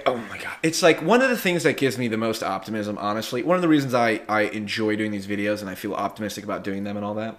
Oh 0.05 0.17
my 0.17 0.37
god. 0.37 0.55
It's 0.63 0.81
like 0.81 1.01
one 1.01 1.21
of 1.21 1.29
the 1.29 1.37
things 1.37 1.63
that 1.63 1.77
gives 1.77 1.97
me 1.97 2.07
the 2.07 2.17
most 2.17 2.43
optimism, 2.43 2.97
honestly. 2.97 3.43
One 3.43 3.55
of 3.55 3.61
the 3.61 3.67
reasons 3.67 3.93
I, 3.93 4.21
I 4.29 4.43
enjoy 4.43 4.95
doing 4.95 5.11
these 5.11 5.27
videos 5.27 5.61
and 5.61 5.69
I 5.69 5.75
feel 5.75 5.93
optimistic 5.93 6.43
about 6.43 6.63
doing 6.63 6.83
them 6.83 6.95
and 6.95 7.05
all 7.05 7.13
that 7.15 7.37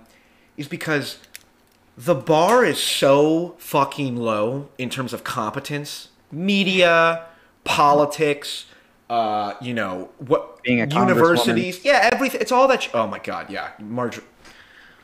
is 0.56 0.68
because 0.68 1.18
the 1.96 2.14
bar 2.14 2.64
is 2.64 2.78
so 2.78 3.54
fucking 3.58 4.16
low 4.16 4.68
in 4.78 4.90
terms 4.90 5.12
of 5.12 5.24
competence, 5.24 6.08
media, 6.30 7.26
politics, 7.64 8.66
uh, 9.10 9.54
you 9.60 9.74
know, 9.74 10.10
what 10.18 10.62
Being 10.62 10.80
a 10.80 10.86
universities. 10.86 11.84
Yeah, 11.84 12.08
everything. 12.12 12.40
It's 12.40 12.52
all 12.52 12.66
that. 12.68 12.84
Sh- 12.84 12.88
oh 12.94 13.06
my 13.06 13.18
god, 13.18 13.50
yeah. 13.50 13.70
Marjorie. 13.78 14.24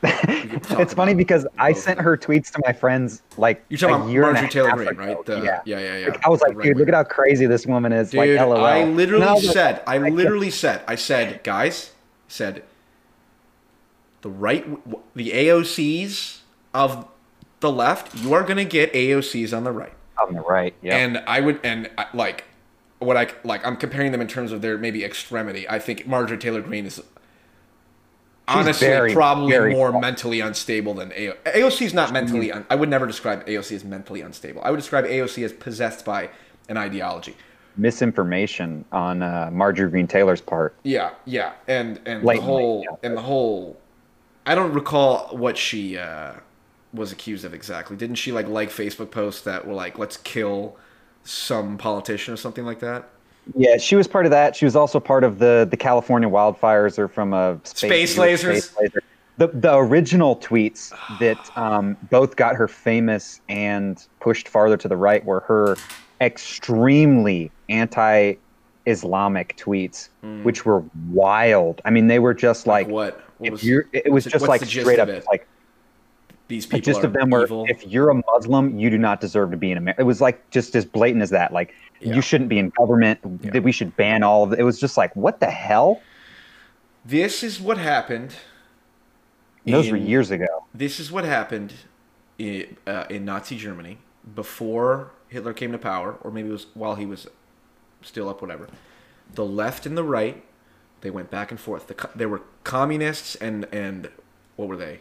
It's 0.79 0.93
funny 0.93 1.13
because 1.13 1.45
I 1.59 1.73
sent 1.73 1.99
her 1.99 2.17
tweets 2.17 2.51
to 2.53 2.61
my 2.65 2.73
friends 2.73 3.21
like 3.37 3.63
You're 3.69 3.77
talking 3.77 4.09
a 4.09 4.11
year 4.11 4.27
and 4.29 4.37
a 4.37 4.41
Marjorie 4.41 4.49
Taylor 4.49 4.75
Greene, 4.93 4.97
right? 4.97 5.25
The- 5.25 5.41
yeah. 5.41 5.61
yeah, 5.65 5.79
yeah, 5.79 5.97
yeah. 5.97 6.07
Like, 6.07 6.25
I 6.25 6.29
was 6.29 6.41
like, 6.41 6.57
The 6.57 6.63
dude, 6.63 6.77
look 6.77 6.87
at 6.87 6.93
how 6.93 7.03
crazy 7.03 7.45
this 7.45 7.65
woman 7.65 7.91
is. 7.93 8.11
Dude, 8.11 8.37
like, 8.37 8.47
LOL. 8.47 8.63
I 8.65 8.83
literally 8.85 9.25
like, 9.25 9.43
said, 9.43 9.83
I 9.85 9.97
can't- 9.99 10.15
literally 10.15 10.49
said, 10.49 10.81
I 10.87 10.95
said, 10.95 11.43
guys, 11.43 11.91
said, 12.27 12.63
the 14.21 14.29
right, 14.29 14.65
the 15.15 15.31
AOCs 15.31 16.39
of 16.73 17.07
the 17.59 17.71
left, 17.71 18.15
you 18.15 18.33
are 18.33 18.43
gonna 18.43 18.65
get 18.65 18.93
AOCs 18.93 19.55
on 19.55 19.63
the 19.63 19.71
right, 19.71 19.93
on 20.21 20.33
the 20.33 20.41
right. 20.41 20.73
Yeah. 20.81 20.97
and 20.97 21.17
I 21.27 21.41
would, 21.41 21.59
and 21.63 21.89
uh, 21.97 22.05
like, 22.13 22.45
what 22.99 23.17
I 23.17 23.27
like, 23.43 23.65
I'm 23.65 23.77
comparing 23.77 24.11
them 24.11 24.21
in 24.21 24.27
terms 24.27 24.51
of 24.51 24.61
their 24.61 24.77
maybe 24.77 25.03
extremity. 25.03 25.67
I 25.67 25.79
think 25.79 26.05
Marjorie 26.07 26.37
Taylor 26.37 26.61
Greene 26.61 26.85
is 26.85 27.01
honestly 28.59 28.87
very, 28.87 29.13
probably 29.13 29.51
very 29.51 29.73
more 29.73 29.89
strong. 29.89 30.01
mentally 30.01 30.39
unstable 30.39 30.93
than 30.93 31.11
AO. 31.11 31.33
AOC 31.45 31.81
is 31.85 31.93
not 31.93 32.11
mentally. 32.11 32.51
Un- 32.51 32.65
I 32.69 32.75
would 32.75 32.89
never 32.89 33.07
describe 33.07 33.45
AOC 33.45 33.75
as 33.75 33.83
mentally 33.83 34.21
unstable. 34.21 34.61
I 34.63 34.71
would 34.71 34.77
describe 34.77 35.05
AOC 35.05 35.43
as 35.43 35.53
possessed 35.53 36.05
by 36.05 36.29
an 36.69 36.77
ideology. 36.77 37.35
misinformation 37.77 38.85
on 38.91 39.21
uh, 39.23 39.49
Marjorie 39.51 39.89
Greene 39.89 40.07
Taylor's 40.07 40.41
part. 40.41 40.75
Yeah, 40.83 41.11
yeah, 41.25 41.53
and 41.67 41.99
and 42.05 42.27
the 42.27 42.41
whole 42.41 42.83
yeah. 42.89 42.95
and 43.03 43.17
the 43.17 43.21
whole. 43.21 43.79
I 44.45 44.55
don't 44.55 44.73
recall 44.73 45.35
what 45.37 45.57
she 45.57 45.97
uh, 45.97 46.33
was 46.93 47.11
accused 47.11 47.45
of 47.45 47.53
exactly. 47.53 47.95
Didn't 47.95 48.15
she 48.15 48.31
like 48.31 48.47
like 48.47 48.69
Facebook 48.69 49.11
posts 49.11 49.41
that 49.41 49.67
were 49.67 49.73
like, 49.73 49.97
"Let's 49.97 50.17
kill 50.17 50.77
some 51.23 51.77
politician" 51.77 52.33
or 52.33 52.37
something 52.37 52.65
like 52.65 52.79
that? 52.79 53.09
Yeah, 53.55 53.77
she 53.77 53.95
was 53.95 54.07
part 54.07 54.25
of 54.25 54.31
that. 54.31 54.55
She 54.55 54.65
was 54.65 54.75
also 54.75 54.99
part 54.99 55.23
of 55.23 55.39
the 55.39 55.67
the 55.69 55.77
California 55.77 56.29
wildfires 56.29 56.97
or 56.97 57.07
from 57.07 57.33
a 57.33 57.59
Space 57.63 58.17
lasers. 58.17 58.77
laser. 58.79 59.03
The 59.37 59.47
the 59.47 59.75
original 59.75 60.35
tweets 60.37 60.93
that 61.19 61.57
um, 61.57 61.97
both 62.09 62.35
got 62.35 62.55
her 62.55 62.67
famous 62.67 63.41
and 63.49 64.05
pushed 64.19 64.47
farther 64.47 64.77
to 64.77 64.87
the 64.87 64.97
right 64.97 65.23
were 65.25 65.41
her 65.41 65.75
extremely 66.19 67.51
anti-Islamic 67.69 69.57
tweets, 69.57 70.09
which 70.43 70.65
were 70.65 70.83
wild. 71.09 71.81
I 71.83 71.89
mean, 71.89 72.07
they 72.07 72.19
were 72.19 72.35
just 72.35 72.67
like, 72.67 72.87
what? 72.87 73.21
What 73.39 73.47
if 73.47 73.51
was 73.53 73.63
you're, 73.63 73.87
it 73.91 74.11
was 74.11 74.25
just 74.25 74.47
like 74.47 74.63
straight 74.63 74.99
up 74.99 75.09
like 75.27 75.47
these 76.51 76.65
people 76.65 76.97
are 76.97 77.05
of 77.05 77.13
them 77.13 77.29
were 77.29 77.43
evil? 77.45 77.65
if 77.69 77.87
you're 77.87 78.09
a 78.09 78.21
Muslim, 78.33 78.77
you 78.77 78.89
do 78.89 78.97
not 78.97 79.21
deserve 79.21 79.51
to 79.51 79.57
be 79.57 79.71
in 79.71 79.77
America. 79.77 80.01
It 80.01 80.03
was 80.03 80.19
like 80.19 80.49
just 80.49 80.75
as 80.75 80.83
blatant 80.83 81.23
as 81.23 81.29
that. 81.29 81.53
Like 81.53 81.73
Yeah. 82.01 82.15
you 82.15 82.21
shouldn't 82.21 82.49
be 82.49 82.59
in 82.59 82.69
government. 82.77 83.19
Yeah. 83.41 83.51
That 83.51 83.63
we 83.63 83.71
should 83.71 83.95
ban 83.95 84.21
all 84.21 84.43
of 84.43 84.51
it. 84.51 84.59
It 84.59 84.63
was 84.63 84.77
just 84.77 84.97
like 84.97 85.15
what 85.15 85.39
the 85.39 85.49
hell? 85.49 86.01
this 87.05 87.41
is 87.41 87.59
what 87.59 87.77
happened. 87.77 88.35
Those 89.65 89.89
were 89.89 89.97
years 89.97 90.29
ago. 90.29 90.65
This 90.73 90.99
is 90.99 91.11
what 91.11 91.23
happened 91.23 91.73
in, 92.37 92.75
uh, 92.85 93.05
in 93.09 93.23
Nazi 93.25 93.55
Germany 93.55 93.99
before 94.35 95.11
Hitler 95.29 95.53
came 95.53 95.71
to 95.71 95.77
power, 95.77 96.17
or 96.21 96.31
maybe 96.31 96.49
it 96.49 96.51
was 96.51 96.67
while 96.73 96.95
he 96.95 97.05
was 97.05 97.27
still 98.01 98.27
up, 98.27 98.41
whatever. 98.41 98.67
The 99.33 99.45
left 99.45 99.85
and 99.85 99.97
the 99.97 100.03
right, 100.03 100.43
they 100.99 101.09
went 101.09 101.31
back 101.31 101.49
and 101.49 101.59
forth. 101.59 101.87
The, 101.87 102.09
there 102.13 102.27
were 102.29 102.41
communists 102.63 103.35
and 103.35 103.65
and 103.71 104.09
what 104.57 104.67
were 104.67 104.77
they? 104.77 104.99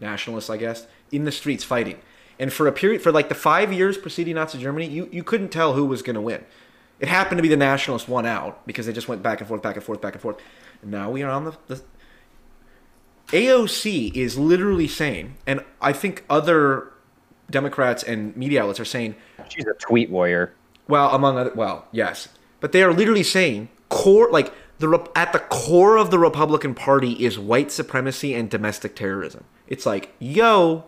Nationalists, 0.00 0.50
I 0.50 0.56
guess, 0.56 0.86
in 1.12 1.24
the 1.24 1.32
streets 1.32 1.64
fighting. 1.64 1.98
And 2.38 2.52
for 2.52 2.66
a 2.66 2.72
period, 2.72 3.02
for 3.02 3.12
like 3.12 3.28
the 3.28 3.34
five 3.34 3.72
years 3.72 3.98
preceding 3.98 4.34
Nazi 4.34 4.58
Germany, 4.58 4.86
you, 4.86 5.08
you 5.12 5.22
couldn't 5.22 5.50
tell 5.50 5.74
who 5.74 5.84
was 5.84 6.02
going 6.02 6.14
to 6.14 6.20
win. 6.20 6.44
It 6.98 7.08
happened 7.08 7.38
to 7.38 7.42
be 7.42 7.48
the 7.48 7.56
nationalists 7.56 8.08
won 8.08 8.26
out 8.26 8.66
because 8.66 8.86
they 8.86 8.92
just 8.92 9.08
went 9.08 9.22
back 9.22 9.40
and 9.40 9.48
forth, 9.48 9.62
back 9.62 9.76
and 9.76 9.84
forth, 9.84 10.00
back 10.00 10.14
and 10.14 10.22
forth. 10.22 10.38
And 10.82 10.90
now 10.90 11.10
we 11.10 11.22
are 11.22 11.30
on 11.30 11.44
the, 11.44 11.56
the 11.66 11.82
AOC 13.28 14.14
is 14.14 14.38
literally 14.38 14.88
saying, 14.88 15.36
and 15.46 15.64
I 15.80 15.92
think 15.92 16.24
other 16.28 16.92
Democrats 17.50 18.02
and 18.02 18.36
media 18.36 18.62
outlets 18.62 18.80
are 18.80 18.84
saying, 18.84 19.14
She's 19.48 19.66
a 19.66 19.74
tweet 19.74 20.10
warrior. 20.10 20.54
well, 20.88 21.14
among 21.14 21.38
other, 21.38 21.52
well, 21.54 21.86
yes, 21.92 22.28
but 22.60 22.72
they 22.72 22.82
are 22.82 22.92
literally 22.92 23.22
saying 23.22 23.68
core, 23.88 24.30
like 24.30 24.52
the 24.78 25.10
at 25.14 25.32
the 25.32 25.38
core 25.38 25.96
of 25.96 26.10
the 26.10 26.18
Republican 26.18 26.74
Party 26.74 27.12
is 27.24 27.38
white 27.38 27.70
supremacy 27.70 28.34
and 28.34 28.50
domestic 28.50 28.96
terrorism. 28.96 29.44
It's 29.70 29.86
like, 29.86 30.12
yo, 30.18 30.84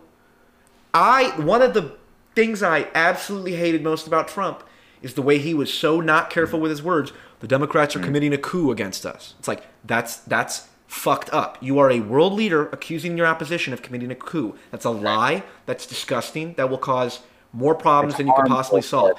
I 0.93 1.33
one 1.41 1.63
of 1.63 1.73
the 1.73 1.95
things 2.35 2.61
I 2.61 2.87
absolutely 2.93 3.55
hated 3.55 3.81
most 3.81 4.05
about 4.05 4.27
Trump 4.27 4.63
is 5.01 5.15
the 5.15 5.21
way 5.21 5.39
he 5.39 5.53
was 5.53 5.73
so 5.73 5.99
not 5.99 6.29
careful 6.29 6.59
with 6.59 6.69
his 6.69 6.83
words. 6.83 7.11
The 7.39 7.47
Democrats 7.47 7.95
are 7.95 7.99
committing 7.99 8.33
a 8.33 8.37
coup 8.37 8.71
against 8.71 9.05
us. 9.05 9.33
It's 9.39 9.47
like 9.47 9.63
that's 9.83 10.17
that's 10.17 10.67
fucked 10.87 11.33
up. 11.33 11.57
You 11.61 11.79
are 11.79 11.89
a 11.89 11.99
world 12.01 12.33
leader 12.33 12.67
accusing 12.67 13.17
your 13.17 13.25
opposition 13.25 13.73
of 13.73 13.81
committing 13.81 14.11
a 14.11 14.15
coup. 14.15 14.55
That's 14.69 14.85
a 14.85 14.91
lie. 14.91 15.43
That's 15.65 15.85
disgusting. 15.85 16.53
That 16.53 16.69
will 16.69 16.77
cause 16.77 17.21
more 17.51 17.75
problems 17.75 18.15
than 18.17 18.27
you 18.27 18.33
could 18.35 18.45
possibly 18.45 18.81
solve. 18.81 19.17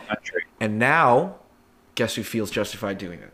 And 0.61 0.79
now, 0.79 1.37
guess 1.95 2.15
who 2.15 2.23
feels 2.23 2.51
justified 2.51 2.99
doing 2.99 3.21
it? 3.21 3.33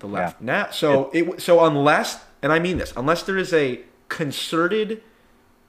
The 0.00 0.06
left. 0.06 0.40
Yeah. 0.40 0.46
Now, 0.46 0.70
so 0.70 1.10
it 1.12 1.40
so 1.40 1.64
unless, 1.64 2.24
and 2.42 2.52
I 2.52 2.58
mean 2.58 2.78
this, 2.78 2.92
unless 2.96 3.22
there 3.22 3.36
is 3.36 3.52
a 3.52 3.80
concerted 4.08 5.02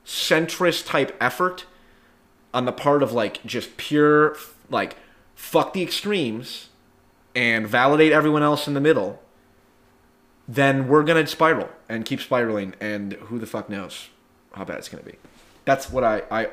centrist 0.06 0.88
type 0.88 1.16
effort 1.22 1.66
on 2.54 2.66
the 2.66 2.72
part 2.72 3.04
of 3.04 3.12
like 3.12 3.44
just 3.46 3.78
pure 3.78 4.36
like 4.70 4.96
fuck 5.36 5.74
the 5.74 5.82
extremes 5.82 6.70
and 7.36 7.68
validate 7.68 8.12
everyone 8.12 8.44
else 8.44 8.68
in 8.68 8.74
the 8.74 8.82
middle, 8.82 9.22
then 10.48 10.88
we're 10.88 11.04
gonna 11.04 11.26
spiral 11.28 11.70
and 11.88 12.06
keep 12.06 12.20
spiraling, 12.20 12.76
and 12.80 13.14
who 13.14 13.40
the 13.40 13.46
fuck 13.46 13.70
knows 13.70 14.10
how 14.54 14.66
bad 14.66 14.78
it's 14.78 14.90
gonna 14.90 15.04
be. 15.04 15.16
That's 15.66 15.92
what 15.92 16.04
I 16.04 16.24
I 16.32 16.48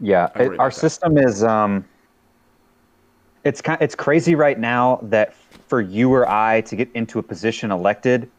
Yeah, 0.00 0.30
I 0.34 0.44
it, 0.44 0.58
our 0.58 0.70
that. 0.70 0.74
system 0.74 1.18
is 1.18 1.44
um 1.44 1.84
it's 3.44 3.60
kind 3.60 3.80
it's 3.80 3.94
crazy 3.94 4.34
right 4.34 4.58
now 4.58 4.98
that 5.02 5.34
for 5.68 5.80
you 5.80 6.12
or 6.12 6.28
I 6.28 6.62
to 6.62 6.76
get 6.76 6.90
into 6.94 7.18
a 7.18 7.22
position 7.22 7.70
elected, 7.70 8.30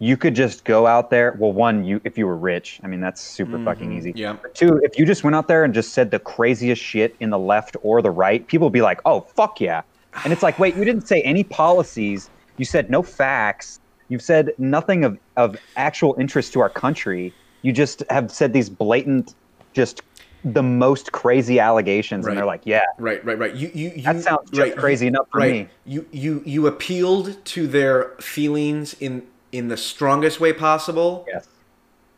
you 0.00 0.16
could 0.16 0.34
just 0.34 0.64
go 0.64 0.86
out 0.86 1.08
there. 1.10 1.36
Well, 1.38 1.52
one, 1.52 1.84
you 1.84 2.00
if 2.04 2.18
you 2.18 2.26
were 2.26 2.36
rich, 2.36 2.80
I 2.82 2.86
mean 2.88 3.00
that's 3.00 3.20
super 3.20 3.62
fucking 3.64 3.92
easy. 3.92 4.10
Mm-hmm. 4.10 4.18
yeah. 4.18 4.36
But 4.42 4.54
two, 4.54 4.80
if 4.82 4.98
you 4.98 5.06
just 5.06 5.22
went 5.24 5.36
out 5.36 5.48
there 5.48 5.64
and 5.64 5.72
just 5.72 5.92
said 5.94 6.10
the 6.10 6.18
craziest 6.18 6.82
shit 6.82 7.14
in 7.20 7.30
the 7.30 7.38
left 7.38 7.76
or 7.82 8.02
the 8.02 8.10
right, 8.10 8.46
people 8.46 8.66
would 8.66 8.72
be 8.72 8.82
like, 8.82 9.00
"Oh, 9.04 9.20
fuck 9.20 9.60
yeah." 9.60 9.82
And 10.24 10.32
it's 10.32 10.42
like, 10.42 10.58
"Wait, 10.58 10.76
you 10.76 10.84
didn't 10.84 11.06
say 11.06 11.22
any 11.22 11.44
policies. 11.44 12.30
You 12.56 12.64
said 12.64 12.90
no 12.90 13.02
facts. 13.02 13.80
You've 14.08 14.22
said 14.22 14.52
nothing 14.58 15.04
of 15.04 15.18
of 15.36 15.56
actual 15.76 16.14
interest 16.18 16.52
to 16.54 16.60
our 16.60 16.70
country. 16.70 17.32
You 17.62 17.72
just 17.72 18.02
have 18.10 18.30
said 18.30 18.52
these 18.52 18.68
blatant 18.68 19.34
just 19.72 20.02
the 20.44 20.62
most 20.62 21.10
crazy 21.12 21.58
allegations 21.58 22.26
Right. 22.26 22.32
and 22.32 22.38
they're 22.38 22.44
like, 22.44 22.60
"Yeah, 22.64 22.82
Right, 22.98 23.24
right, 23.24 23.38
right. 23.38 23.54
You, 23.54 23.70
you, 23.72 23.92
you 23.96 24.02
That 24.02 24.20
sounds 24.20 24.50
just 24.50 24.60
right, 24.60 24.76
crazy 24.76 25.06
you- 25.06 25.08
enough 25.08 25.26
for 25.32 25.38
right. 25.38 25.52
me. 25.52 25.68
You, 25.86 26.06
you, 26.12 26.42
you 26.44 26.66
appealed 26.66 27.42
to 27.46 27.66
their 27.66 28.10
feelings 28.20 28.92
in 29.00 29.26
in 29.54 29.68
the 29.68 29.76
strongest 29.76 30.40
way 30.40 30.52
possible, 30.52 31.24
yes." 31.28 31.46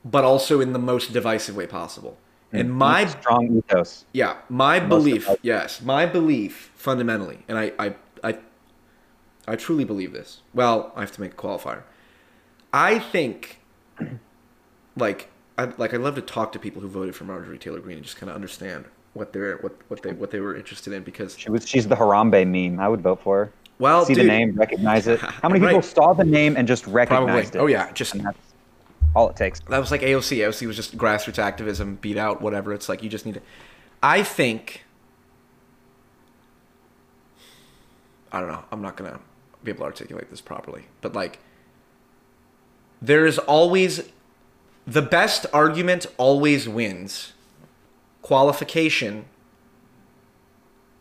but 0.05 0.25
also 0.25 0.61
in 0.61 0.73
the 0.73 0.79
most 0.79 1.13
divisive 1.13 1.55
way 1.57 1.67
possible. 1.67 2.17
Mm-hmm. 2.49 2.57
And 2.59 2.73
my 2.75 3.07
strong 3.07 3.57
ethos. 3.59 4.05
yeah, 4.13 4.37
my 4.49 4.79
Most 4.79 4.89
belief, 4.89 5.21
divisive. 5.23 5.41
yes, 5.43 5.83
my 5.83 6.07
belief 6.07 6.71
fundamentally, 6.75 7.41
and 7.49 7.59
I, 7.59 7.73
I, 7.79 7.95
I, 8.23 8.39
I 9.49 9.57
truly 9.57 9.85
believe 9.85 10.13
this. 10.13 10.43
Well, 10.55 10.93
I 10.97 11.01
have 11.01 11.13
to 11.13 11.21
make 11.21 11.33
a 11.33 11.37
qualifier. 11.37 11.83
I 12.73 12.99
think, 13.01 13.61
like, 14.97 15.29
I 15.59 15.65
like 15.77 15.93
I'd 15.95 16.01
love 16.01 16.15
to 16.17 16.23
talk 16.23 16.53
to 16.53 16.59
people 16.59 16.83
who 16.83 16.89
voted 16.89 17.15
for 17.17 17.25
Marjorie 17.25 17.59
Taylor 17.59 17.81
Greene 17.81 17.97
and 17.99 18.05
just 18.05 18.17
kind 18.19 18.31
of 18.31 18.37
understand 18.37 18.85
what 19.15 19.33
they're 19.33 19.57
what 19.59 19.73
what 19.89 20.03
they 20.03 20.13
what 20.13 20.31
they 20.31 20.41
were 20.41 20.55
interested 20.55 20.93
in 20.93 21.03
because 21.03 21.37
She 21.39 21.51
was 21.51 21.67
she's 21.69 21.89
the 21.89 21.97
Harambe 21.97 22.47
meme. 22.47 22.79
I 22.79 22.89
would 22.89 23.01
vote 23.01 23.21
for 23.23 23.47
her. 23.47 23.53
Well, 23.79 24.05
See 24.05 24.15
dude, 24.15 24.25
the 24.25 24.29
name, 24.29 24.55
recognize 24.55 25.07
it. 25.07 25.21
How 25.21 25.49
many 25.49 25.61
people 25.65 25.77
Right. 25.77 25.85
saw 25.85 26.13
the 26.15 26.25
name 26.25 26.57
and 26.57 26.67
just 26.67 26.85
probably. 26.85 26.97
recognized 26.99 27.57
it? 27.57 27.59
Oh 27.59 27.67
yeah, 27.67 27.93
just 27.93 28.15
And 28.15 28.25
that's 28.25 28.39
all 29.15 29.29
it 29.31 29.37
takes. 29.37 29.61
that 29.61 29.79
was 29.79 29.91
like 29.91 30.01
AOC. 30.03 30.39
AOC 30.39 30.67
was 30.67 30.77
just 30.77 30.97
grassroots 30.97 31.39
activism, 31.39 31.97
beat 31.97 32.17
out 32.17 32.41
whatever. 32.43 32.73
It's 32.73 32.89
like 32.89 33.03
you 33.03 33.09
just 33.09 33.27
need 33.27 33.35
to. 33.35 33.43
I 34.03 34.23
think. 34.23 34.83
I 38.33 38.41
don't 38.41 38.49
know. 38.51 38.65
I'm 38.73 38.83
not 38.83 38.97
gonna 38.97 39.21
be 39.65 39.71
able 39.71 39.81
to 39.81 39.85
articulate 39.87 40.31
this 40.31 40.41
properly, 40.41 40.87
but 41.01 41.15
like, 41.15 41.39
there 43.01 43.25
is 43.27 43.39
always 43.39 44.11
the 44.87 45.03
best 45.03 45.47
argument 45.53 46.07
always 46.19 46.69
wins. 46.69 47.33
Qualification. 48.23 49.27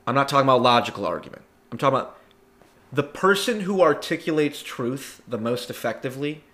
I'm 0.07 0.13
not 0.15 0.29
talking 0.29 0.45
about 0.45 0.61
logical 0.61 1.05
argument. 1.05 1.41
I'm 1.71 1.77
talking 1.77 1.97
about 1.97 2.14
the 2.95 3.03
person 3.03 3.61
who 3.61 3.81
articulates 3.81 4.63
truth 4.63 5.21
the 5.27 5.37
most 5.37 5.69
effectively 5.69 6.45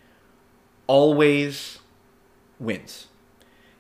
always 0.88 1.78
wins. 2.60 3.08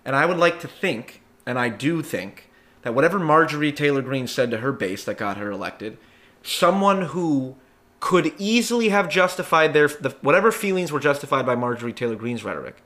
And 0.05 0.15
I 0.15 0.27
would 0.27 0.37
like 0.37 0.59
to 0.59 0.67
think, 0.67 1.23
and 1.43 1.57
I 1.57 1.69
do 1.69 2.03
think, 2.03 2.51
that 2.83 2.93
whatever 2.93 3.17
Marjorie 3.17 3.71
Taylor 3.71 4.03
Greene 4.03 4.27
said 4.27 4.51
to 4.51 4.57
her 4.57 4.71
base 4.71 5.03
that 5.05 5.17
got 5.17 5.37
her 5.37 5.49
elected, 5.49 5.97
someone 6.43 7.01
who 7.03 7.55
could 7.99 8.31
easily 8.37 8.89
have 8.89 9.09
justified 9.09 9.73
their 9.73 9.87
the, 9.87 10.11
whatever 10.21 10.51
feelings 10.51 10.91
were 10.91 10.99
justified 10.99 11.47
by 11.47 11.55
Marjorie 11.55 11.93
Taylor 11.93 12.15
Greene's 12.15 12.43
rhetoric, 12.43 12.83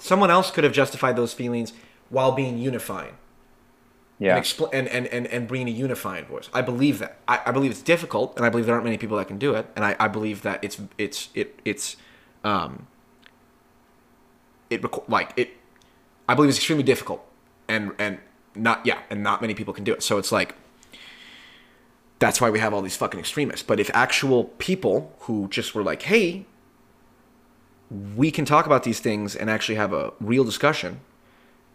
someone 0.00 0.32
else 0.32 0.50
could 0.50 0.64
have 0.64 0.72
justified 0.72 1.14
those 1.14 1.32
feelings 1.32 1.72
while 2.08 2.32
being 2.32 2.58
unifying 2.58 3.16
Yeah. 4.18 4.36
and, 4.36 4.44
expl- 4.44 4.70
and, 4.72 4.88
and, 4.88 5.06
and, 5.08 5.26
and 5.26 5.46
bringing 5.46 5.68
a 5.68 5.76
unifying 5.76 6.24
voice. 6.24 6.48
I 6.54 6.62
believe 6.62 6.98
that. 7.00 7.18
I, 7.28 7.40
I 7.46 7.50
believe 7.50 7.70
it's 7.70 7.82
difficult, 7.82 8.34
and 8.36 8.46
I 8.46 8.48
believe 8.48 8.66
there 8.66 8.74
aren't 8.74 8.84
many 8.84 8.98
people 8.98 9.16
that 9.18 9.28
can 9.28 9.38
do 9.38 9.54
it. 9.54 9.66
And 9.76 9.84
I, 9.84 9.96
I 10.00 10.08
believe 10.08 10.42
that 10.42 10.64
it's 10.64 10.80
it's 10.96 11.28
it 11.34 11.60
it's 11.64 11.96
um 12.42 12.86
it 14.70 14.82
like 15.08 15.32
it. 15.36 15.50
I 16.28 16.34
believe 16.34 16.48
it's 16.48 16.58
extremely 16.58 16.82
difficult, 16.82 17.26
and 17.68 17.92
and 17.98 18.18
not 18.54 18.86
yeah, 18.86 19.00
and 19.10 19.22
not 19.22 19.40
many 19.42 19.54
people 19.54 19.74
can 19.74 19.84
do 19.84 19.92
it. 19.92 20.02
So 20.02 20.16
it's 20.16 20.32
like 20.32 20.54
that's 22.18 22.40
why 22.40 22.50
we 22.50 22.58
have 22.58 22.72
all 22.72 22.82
these 22.82 22.96
fucking 22.96 23.20
extremists. 23.20 23.62
But 23.62 23.78
if 23.78 23.90
actual 23.92 24.44
people 24.44 25.14
who 25.20 25.48
just 25.48 25.74
were 25.74 25.82
like, 25.82 26.02
hey, 26.02 26.46
we 27.90 28.30
can 28.30 28.44
talk 28.44 28.66
about 28.66 28.82
these 28.84 29.00
things 29.00 29.36
and 29.36 29.50
actually 29.50 29.74
have 29.74 29.92
a 29.92 30.12
real 30.20 30.44
discussion 30.44 31.00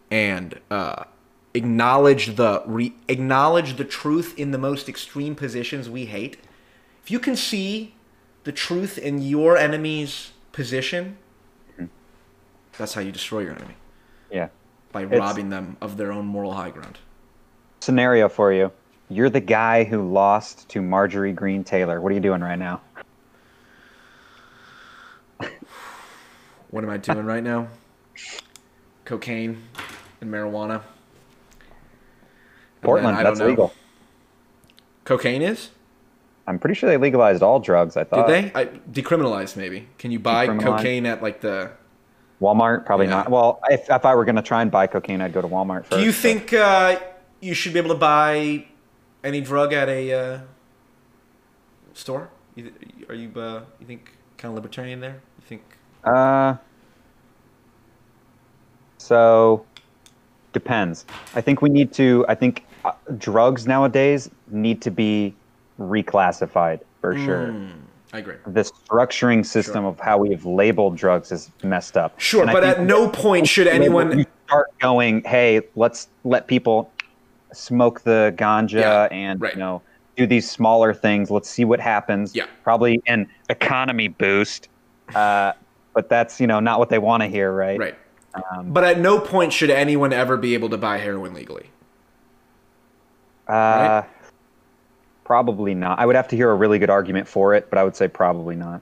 and 0.10 0.60
uh, 0.70 1.06
acknowledge 1.54 2.36
the 2.36 2.64
re- 2.66 2.94
acknowledge 3.08 3.76
the 3.78 3.84
truth 3.86 4.38
in 4.38 4.52
the 4.52 4.58
most 4.58 4.88
extreme 4.88 5.36
positions 5.36 5.90
we 5.90 6.06
hate. 6.06 6.38
If 7.04 7.12
you 7.12 7.20
can 7.20 7.36
see 7.36 7.94
the 8.44 8.52
truth 8.52 8.98
in 8.98 9.22
your 9.22 9.58
enemy's 9.58 10.32
position, 10.52 11.18
that's 12.78 12.94
how 12.94 13.02
you 13.02 13.12
destroy 13.12 13.42
your 13.42 13.52
enemy 13.54 13.76
Yeah. 14.32 14.48
by 14.92 15.04
It's- 15.04 15.20
robbing 15.20 15.50
them 15.50 15.78
of 15.82 15.98
their 15.98 16.12
own 16.12 16.26
moral 16.26 16.54
high 16.54 16.70
ground. 16.70 16.98
Scenario 17.82 18.30
for 18.30 18.54
you. 18.54 18.72
You're 19.10 19.30
the 19.30 19.42
guy 19.42 19.84
who 19.84 20.10
lost 20.10 20.70
to 20.70 20.82
Marjorie 20.82 21.34
Greene 21.34 21.64
Taylor. 21.64 22.00
What 22.00 22.12
are 22.12 22.16
you 22.16 22.22
doing 22.22 22.42
right 22.42 22.58
now? 22.58 22.82
What 26.70 26.84
am 26.86 26.90
I 26.90 26.98
doing 26.98 27.26
right 27.26 27.44
now? 27.44 27.68
Cocaine 29.04 29.62
and 30.22 30.32
marijuana. 30.32 30.82
Portland, 32.82 33.18
that's 33.18 33.40
know. 33.40 33.48
legal. 33.48 33.74
Cocaine 35.04 35.42
is? 35.42 35.70
I'm 36.48 36.60
pretty 36.60 36.76
sure 36.76 36.90
they 36.90 36.98
legalized 36.98 37.44
all 37.44 37.60
drugs. 37.60 37.98
I 37.98 38.04
thought. 38.04 38.28
Did 38.28 38.54
they? 38.54 38.60
I, 38.60 38.66
decriminalized 38.66 39.56
maybe. 39.56 39.88
Can 39.98 40.12
you 40.12 40.20
buy 40.20 40.48
cocaine 40.58 41.06
at 41.06 41.22
like 41.22 41.42
the 41.42 41.72
Walmart, 42.42 42.86
probably 42.86 43.06
Yeah. 43.06 43.12
not. 43.12 43.30
Well, 43.30 43.60
if, 43.70 43.90
if 43.90 44.04
I 44.04 44.16
were 44.16 44.26
going 44.26 44.36
to 44.36 44.42
try 44.42 44.62
and 44.64 44.72
buy 44.72 44.88
cocaine, 44.88 45.22
I'd 45.22 45.32
go 45.32 45.42
to 45.42 45.48
Walmart 45.48 45.86
first. 45.86 45.92
Do 45.92 46.02
you 46.02 46.12
think 46.12 46.52
uh, 46.54 47.00
you 47.40 47.54
should 47.54 47.74
be 47.74 47.80
able 47.80 47.90
to 47.92 48.00
buy 48.00 48.66
any 49.24 49.42
drug 49.42 49.74
at 49.74 49.88
a 49.88 50.12
uh, 50.14 50.40
store? 51.94 52.30
You, 52.56 52.72
are 53.08 53.16
you 53.16 53.32
uh, 53.40 53.62
you 53.80 53.86
think 53.86 54.12
kind 54.38 54.52
of 54.52 54.56
libertarian 54.56 55.00
there? 55.00 55.22
You 55.40 55.46
think 55.46 55.62
Uh, 56.04 56.56
so 58.98 59.66
depends. 60.52 61.06
I 61.36 61.42
think 61.42 61.62
we 61.62 61.70
need 61.70 61.94
to. 61.94 62.26
I 62.28 62.36
think 62.36 62.66
uh, 62.86 62.92
drugs 63.18 63.68
nowadays 63.68 64.30
need 64.50 64.82
to 64.82 64.92
be 64.92 65.34
reclassified 65.80 66.80
for 67.00 67.18
sure. 67.18 67.48
Hmm, 67.48 67.70
I 68.14 68.20
agree. 68.20 68.36
The 68.48 68.62
structuring 68.62 69.46
system 69.46 69.86
of 69.86 70.00
how 70.00 70.18
we 70.18 70.30
have 70.32 70.46
labeled 70.46 70.96
drugs 70.98 71.32
is 71.32 71.50
messed 71.64 71.98
up. 71.98 72.20
Sure, 72.20 72.44
And 72.44 72.52
but 72.52 72.64
at 72.64 72.82
no 72.84 73.08
point 73.10 73.48
should 73.48 73.68
anyone. 73.68 74.26
start 74.48 74.68
going, 74.80 75.24
hey, 75.24 75.62
let's 75.76 76.08
let 76.24 76.48
people 76.48 76.92
smoke 77.54 78.02
the 78.02 78.34
ganja 78.38 78.80
Yeah, 78.82 79.04
and 79.12 79.42
right. 79.42 79.54
you 79.54 79.60
know 79.60 79.82
do 80.18 80.28
these 80.28 80.50
smaller 80.50 80.94
things. 80.94 81.32
Let's 81.32 81.50
see 81.50 81.66
what 81.66 81.80
happens. 81.80 82.36
Yeah. 82.36 82.46
probably 82.64 83.02
an 83.08 83.28
economy 83.50 84.08
boost. 84.10 84.68
Uh, 85.16 85.54
but 85.94 86.10
that's 86.10 86.40
you 86.40 86.48
know 86.48 86.60
not 86.60 86.80
what 86.80 86.90
they 86.90 87.00
want 87.00 87.22
to 87.24 87.28
hear, 87.28 87.52
right? 87.52 87.80
Right. 87.80 87.96
Um, 88.34 88.72
But 88.72 88.84
at 88.86 89.00
no 89.00 89.20
point 89.20 89.52
should 89.52 89.70
anyone 89.70 90.14
ever 90.14 90.38
be 90.38 90.54
able 90.54 90.70
to 90.70 90.78
buy 90.78 90.98
heroin 90.98 91.34
legally. 91.34 91.70
Uh, 93.52 94.02
Right. 94.02 94.06
Probably 95.24 95.74
not. 95.74 96.00
I 96.00 96.06
would 96.06 96.16
have 96.16 96.28
to 96.30 96.36
hear 96.36 96.50
a 96.52 96.56
really 96.56 96.78
good 96.78 96.90
argument 96.90 97.28
for 97.28 97.54
it, 97.54 97.70
but 97.70 97.78
I 97.80 97.84
would 97.84 97.96
say 97.96 98.08
probably 98.08 98.56
not. 98.56 98.82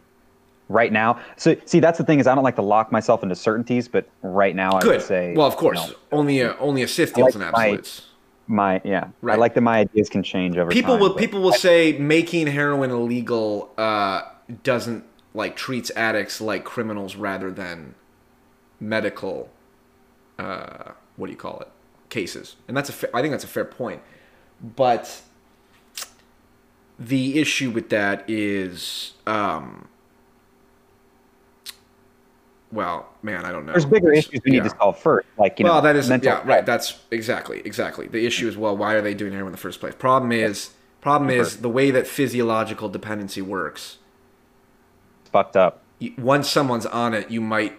Right 0.68 0.92
now, 0.92 1.20
so 1.36 1.56
see, 1.66 1.80
that's 1.80 1.98
the 1.98 2.04
thing 2.04 2.20
is 2.20 2.28
I 2.28 2.36
don't 2.36 2.44
like 2.44 2.56
to 2.58 2.62
lock 2.62 2.92
myself 2.92 3.24
into 3.24 3.36
certainties, 3.36 3.88
but 3.88 4.08
right 4.22 4.56
now 4.56 4.72
I 4.74 4.82
Good. 4.82 4.92
would 4.98 5.02
say 5.02 5.34
well, 5.36 5.48
of 5.48 5.56
course, 5.58 5.90
no. 5.90 5.96
only 6.12 6.42
a 6.42 6.56
only 6.58 6.84
a 6.84 6.88
Sith 6.88 7.14
deals 7.16 7.36
like 7.36 7.36
in 7.36 7.42
my- 7.42 7.48
absolutes. 7.48 8.06
my 8.48 8.82
yeah. 8.84 9.08
I 9.28 9.36
like 9.36 9.56
that 9.56 9.62
my 9.62 9.80
ideas 9.80 10.10
can 10.10 10.22
change 10.24 10.58
over 10.58 10.70
people 10.72 10.94
time. 10.94 11.00
will 11.02 11.14
people 11.16 11.42
will 11.42 11.54
say 11.54 11.98
making 12.00 12.46
heroin 12.48 12.92
illegal 12.92 13.72
uh, 13.80 14.22
doesn't 14.64 15.04
like 15.34 15.56
treats 15.56 15.92
addicts 15.96 16.40
like 16.40 16.64
criminals 16.66 17.16
rather 17.16 17.50
than 17.52 17.96
medical 18.80 19.50
uh, 20.38 20.92
what 21.16 21.28
do 21.28 21.32
you 21.32 21.38
call 21.38 21.60
it 21.62 21.68
cases 22.10 22.56
and 22.68 22.78
that's 22.78 22.90
a 22.90 22.94
fa- 22.94 23.10
I 23.16 23.22
think 23.22 23.32
that's 23.32 23.44
a 23.44 23.48
fair 23.48 23.66
point 23.66 24.02
but 24.62 25.22
the 27.00 27.40
issue 27.40 27.72
with 27.72 27.90
that 27.90 28.30
is 28.30 29.14
um, 29.26 29.88
well 32.72 33.10
man 33.24 33.46
I 33.46 33.52
don't 33.52 33.66
know 33.66 33.72
There's 33.72 33.86
bigger 33.86 34.12
issues 34.12 34.42
we 34.44 34.52
need 34.52 34.64
to 34.64 34.70
solve 34.72 35.00
first, 35.00 35.28
like 35.38 35.60
you 35.60 35.66
well, 35.66 35.76
know. 35.76 35.82
that 35.82 35.96
is 35.96 36.10
mental 36.10 36.32
yeah, 36.34 36.42
right. 36.46 36.66
That's 36.66 37.00
exactly 37.12 37.62
exactly 37.64 38.08
the 38.08 38.26
issue 38.26 38.48
is 38.48 38.58
well, 38.58 38.76
why 38.76 38.94
are 38.94 39.02
they 39.02 39.14
doing 39.14 39.32
heroin 39.32 39.48
in 39.48 39.52
the 39.54 39.58
first 39.58 39.80
place? 39.80 39.96
Problem 39.96 40.32
is 40.32 40.72
problem 41.02 41.30
is 41.30 41.58
the 41.58 41.70
way 41.70 41.92
that 41.92 42.06
physiological 42.06 42.90
dependency 42.90 43.42
works. 43.42 43.98
It's 45.22 45.30
fucked 45.30 45.56
up. 45.56 45.84
Once 46.18 46.50
someone's 46.50 46.86
on 46.86 47.14
it, 47.14 47.32
you 47.32 47.42
might 47.42 47.78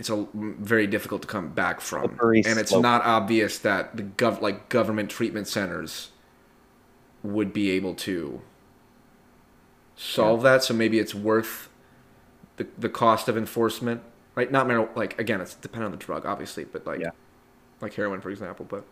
it's 0.00 0.08
a 0.08 0.26
very 0.34 0.86
difficult 0.86 1.20
to 1.20 1.28
come 1.28 1.50
back 1.50 1.78
from, 1.82 2.18
and 2.22 2.58
it's 2.58 2.70
slope. 2.70 2.82
not 2.82 3.02
obvious 3.04 3.58
that 3.58 3.94
the 3.98 4.02
gov 4.02 4.40
like 4.40 4.70
government 4.70 5.10
treatment 5.10 5.46
centers 5.46 6.08
would 7.22 7.52
be 7.52 7.70
able 7.72 7.94
to 7.94 8.40
solve 9.96 10.40
that. 10.42 10.64
So 10.64 10.72
maybe 10.72 10.98
it's 10.98 11.14
worth 11.14 11.68
the 12.56 12.66
the 12.78 12.88
cost 12.88 13.28
of 13.28 13.36
enforcement, 13.36 14.00
right? 14.34 14.50
Not 14.50 14.66
mar- 14.66 14.88
like 14.96 15.18
again, 15.20 15.42
it's 15.42 15.54
dependent 15.54 15.92
on 15.92 15.98
the 15.98 16.02
drug, 16.02 16.24
obviously, 16.24 16.64
but 16.64 16.86
like 16.86 17.00
Yeah. 17.00 17.10
like 17.82 17.92
heroin, 17.92 18.22
for 18.22 18.30
example. 18.30 18.66
But 18.66 18.84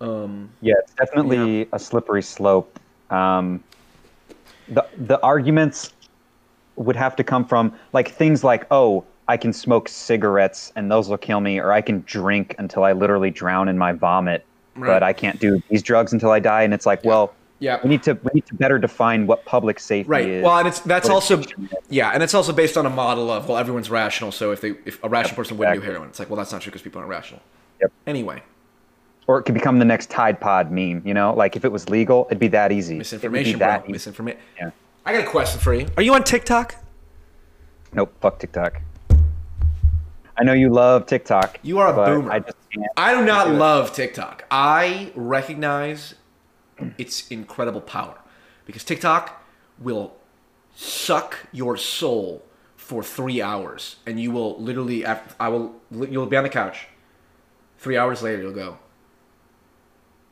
um, 0.00 0.48
Yeah, 0.62 0.74
it's 0.78 0.94
definitely 0.94 1.68
a 1.74 1.78
slippery 1.78 2.22
slope. 2.22 2.80
Um, 3.10 3.62
the 4.68 4.86
the 4.96 5.20
arguments 5.20 5.92
would 6.76 6.96
have 6.96 7.14
to 7.16 7.24
come 7.24 7.44
from 7.44 7.74
like 7.92 8.10
things 8.12 8.42
like, 8.42 8.66
oh, 8.70 9.04
I 9.30 9.36
can 9.36 9.52
smoke 9.52 9.88
cigarettes 9.88 10.72
and 10.74 10.90
those 10.90 11.08
will 11.08 11.16
kill 11.16 11.40
me, 11.40 11.60
or 11.60 11.72
I 11.72 11.80
can 11.80 12.02
drink 12.04 12.56
until 12.58 12.82
I 12.82 12.92
literally 12.92 13.30
drown 13.30 13.68
in 13.68 13.78
my 13.78 13.92
vomit, 13.92 14.44
Right. 14.74 14.88
but 14.88 15.02
I 15.04 15.12
can't 15.12 15.38
do 15.38 15.62
these 15.68 15.82
drugs 15.82 16.12
until 16.12 16.32
I 16.32 16.40
die. 16.40 16.62
And 16.62 16.74
it's 16.74 16.84
like, 16.84 17.04
well, 17.04 17.32
yeah, 17.60 17.78
we 17.84 17.90
need 17.90 18.02
to 18.04 18.14
we 18.14 18.30
need 18.34 18.46
to 18.46 18.54
better 18.54 18.78
define 18.78 19.28
what 19.28 19.44
public 19.44 19.78
safety 19.78 20.10
right. 20.10 20.26
is. 20.26 20.42
Well, 20.42 20.58
and 20.58 20.66
it's 20.66 20.80
that's 20.80 21.08
also 21.08 21.42
yeah, 21.90 22.10
and 22.10 22.22
it's 22.24 22.34
also 22.34 22.52
based 22.52 22.76
on 22.76 22.86
a 22.86 22.90
model 22.90 23.30
of 23.30 23.48
well, 23.48 23.58
everyone's 23.58 23.90
rational, 23.90 24.32
so 24.32 24.50
if 24.50 24.60
they 24.60 24.70
if 24.84 25.02
a 25.04 25.08
rational 25.08 25.36
person 25.36 25.56
wouldn't 25.58 25.80
do 25.80 25.86
heroin, 25.86 26.08
it's 26.08 26.18
like 26.18 26.28
well, 26.28 26.36
that's 26.36 26.50
not 26.50 26.62
true 26.62 26.70
because 26.70 26.82
people 26.82 26.98
aren't 26.98 27.10
rational. 27.10 27.40
Yep. 27.80 27.92
Anyway, 28.06 28.42
or 29.28 29.38
it 29.38 29.44
could 29.44 29.54
become 29.54 29.78
the 29.78 29.84
next 29.84 30.10
Tide 30.10 30.40
Pod 30.40 30.72
meme. 30.72 31.02
You 31.04 31.14
know, 31.14 31.34
like 31.34 31.54
if 31.54 31.64
it 31.64 31.70
was 31.70 31.88
legal, 31.88 32.26
it'd 32.30 32.40
be 32.40 32.48
that 32.48 32.72
easy. 32.72 32.94
It 32.94 32.98
would 32.98 32.98
be 32.98 33.04
misinformation, 33.04 33.58
that 33.60 33.84
bro. 33.84 33.92
Misinformation. 33.92 34.40
Yeah. 34.58 34.70
I 35.04 35.12
got 35.12 35.24
a 35.24 35.30
question 35.30 35.60
for 35.60 35.74
you. 35.74 35.86
Are 35.96 36.02
you 36.02 36.14
on 36.14 36.24
TikTok? 36.24 36.76
Nope. 37.92 38.12
Fuck 38.20 38.38
TikTok. 38.38 38.80
I 40.40 40.42
know 40.42 40.54
you 40.54 40.70
love 40.70 41.04
TikTok. 41.04 41.58
You 41.62 41.80
are 41.80 41.92
a 41.92 42.06
boomer. 42.06 42.32
I. 42.32 42.42
I 42.96 43.14
do 43.14 43.26
not 43.26 43.48
do 43.48 43.52
love 43.52 43.92
TikTok. 43.92 44.44
I 44.50 45.12
recognize 45.14 46.14
its 46.96 47.28
incredible 47.28 47.82
power 47.82 48.18
because 48.64 48.82
TikTok 48.84 49.44
will 49.78 50.16
suck 50.74 51.36
your 51.52 51.76
soul 51.76 52.42
for 52.74 53.02
three 53.02 53.42
hours, 53.42 53.96
and 54.06 54.18
you 54.18 54.30
will 54.30 54.58
literally. 54.58 55.04
I 55.04 55.48
will. 55.48 55.74
You'll 55.90 56.24
be 56.24 56.38
on 56.38 56.44
the 56.44 56.48
couch. 56.48 56.86
Three 57.76 57.98
hours 57.98 58.22
later, 58.22 58.40
you'll 58.40 58.52
go. 58.52 58.78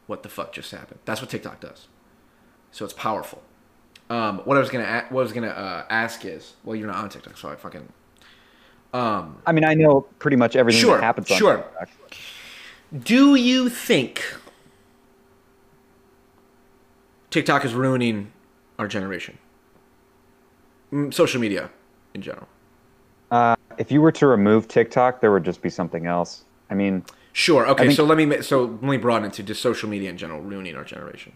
What 0.06 0.22
the 0.22 0.30
fuck 0.30 0.54
just 0.54 0.70
happened? 0.70 1.00
That's 1.04 1.20
what 1.20 1.28
TikTok 1.28 1.60
does. 1.60 1.88
So 2.70 2.86
it's 2.86 2.94
powerful. 2.94 3.42
Um, 4.08 4.38
what 4.38 4.56
I 4.56 4.60
was 4.60 4.70
gonna 4.70 5.04
what 5.10 5.20
I 5.20 5.22
was 5.22 5.32
gonna 5.34 5.48
uh, 5.48 5.84
ask 5.90 6.24
is, 6.24 6.54
well, 6.64 6.74
you're 6.74 6.86
not 6.86 6.96
on 6.96 7.10
TikTok, 7.10 7.36
so 7.36 7.50
I 7.50 7.56
fucking. 7.56 7.92
Um, 8.92 9.36
I 9.46 9.52
mean, 9.52 9.64
I 9.64 9.74
know 9.74 10.02
pretty 10.18 10.36
much 10.36 10.56
everything 10.56 10.80
Sure, 10.80 10.96
that 10.96 11.02
happens 11.04 11.30
on 11.30 11.36
sure. 11.38 11.56
TikTok. 11.58 11.88
Do 13.04 13.34
you 13.34 13.68
think 13.68 14.22
TikTok 17.30 17.64
is 17.64 17.74
ruining 17.74 18.32
our 18.78 18.88
generation? 18.88 19.38
Social 21.10 21.38
media 21.40 21.68
in 22.14 22.22
general. 22.22 22.48
Uh, 23.30 23.54
if 23.76 23.92
you 23.92 24.00
were 24.00 24.12
to 24.12 24.26
remove 24.26 24.68
TikTok, 24.68 25.20
there 25.20 25.30
would 25.32 25.44
just 25.44 25.60
be 25.60 25.68
something 25.68 26.06
else. 26.06 26.44
I 26.70 26.74
mean, 26.74 27.04
Sure. 27.34 27.66
Okay. 27.68 27.84
think- 27.84 27.96
so 27.96 28.04
let 28.04 28.16
me 28.16 28.40
so 28.42 28.64
let 28.64 28.82
me 28.82 28.96
broaden 28.96 29.26
it 29.26 29.34
to 29.34 29.42
just 29.42 29.60
social 29.60 29.88
media 29.88 30.08
in 30.10 30.16
general 30.16 30.40
ruining 30.40 30.74
our 30.76 30.84
generation. 30.84 31.32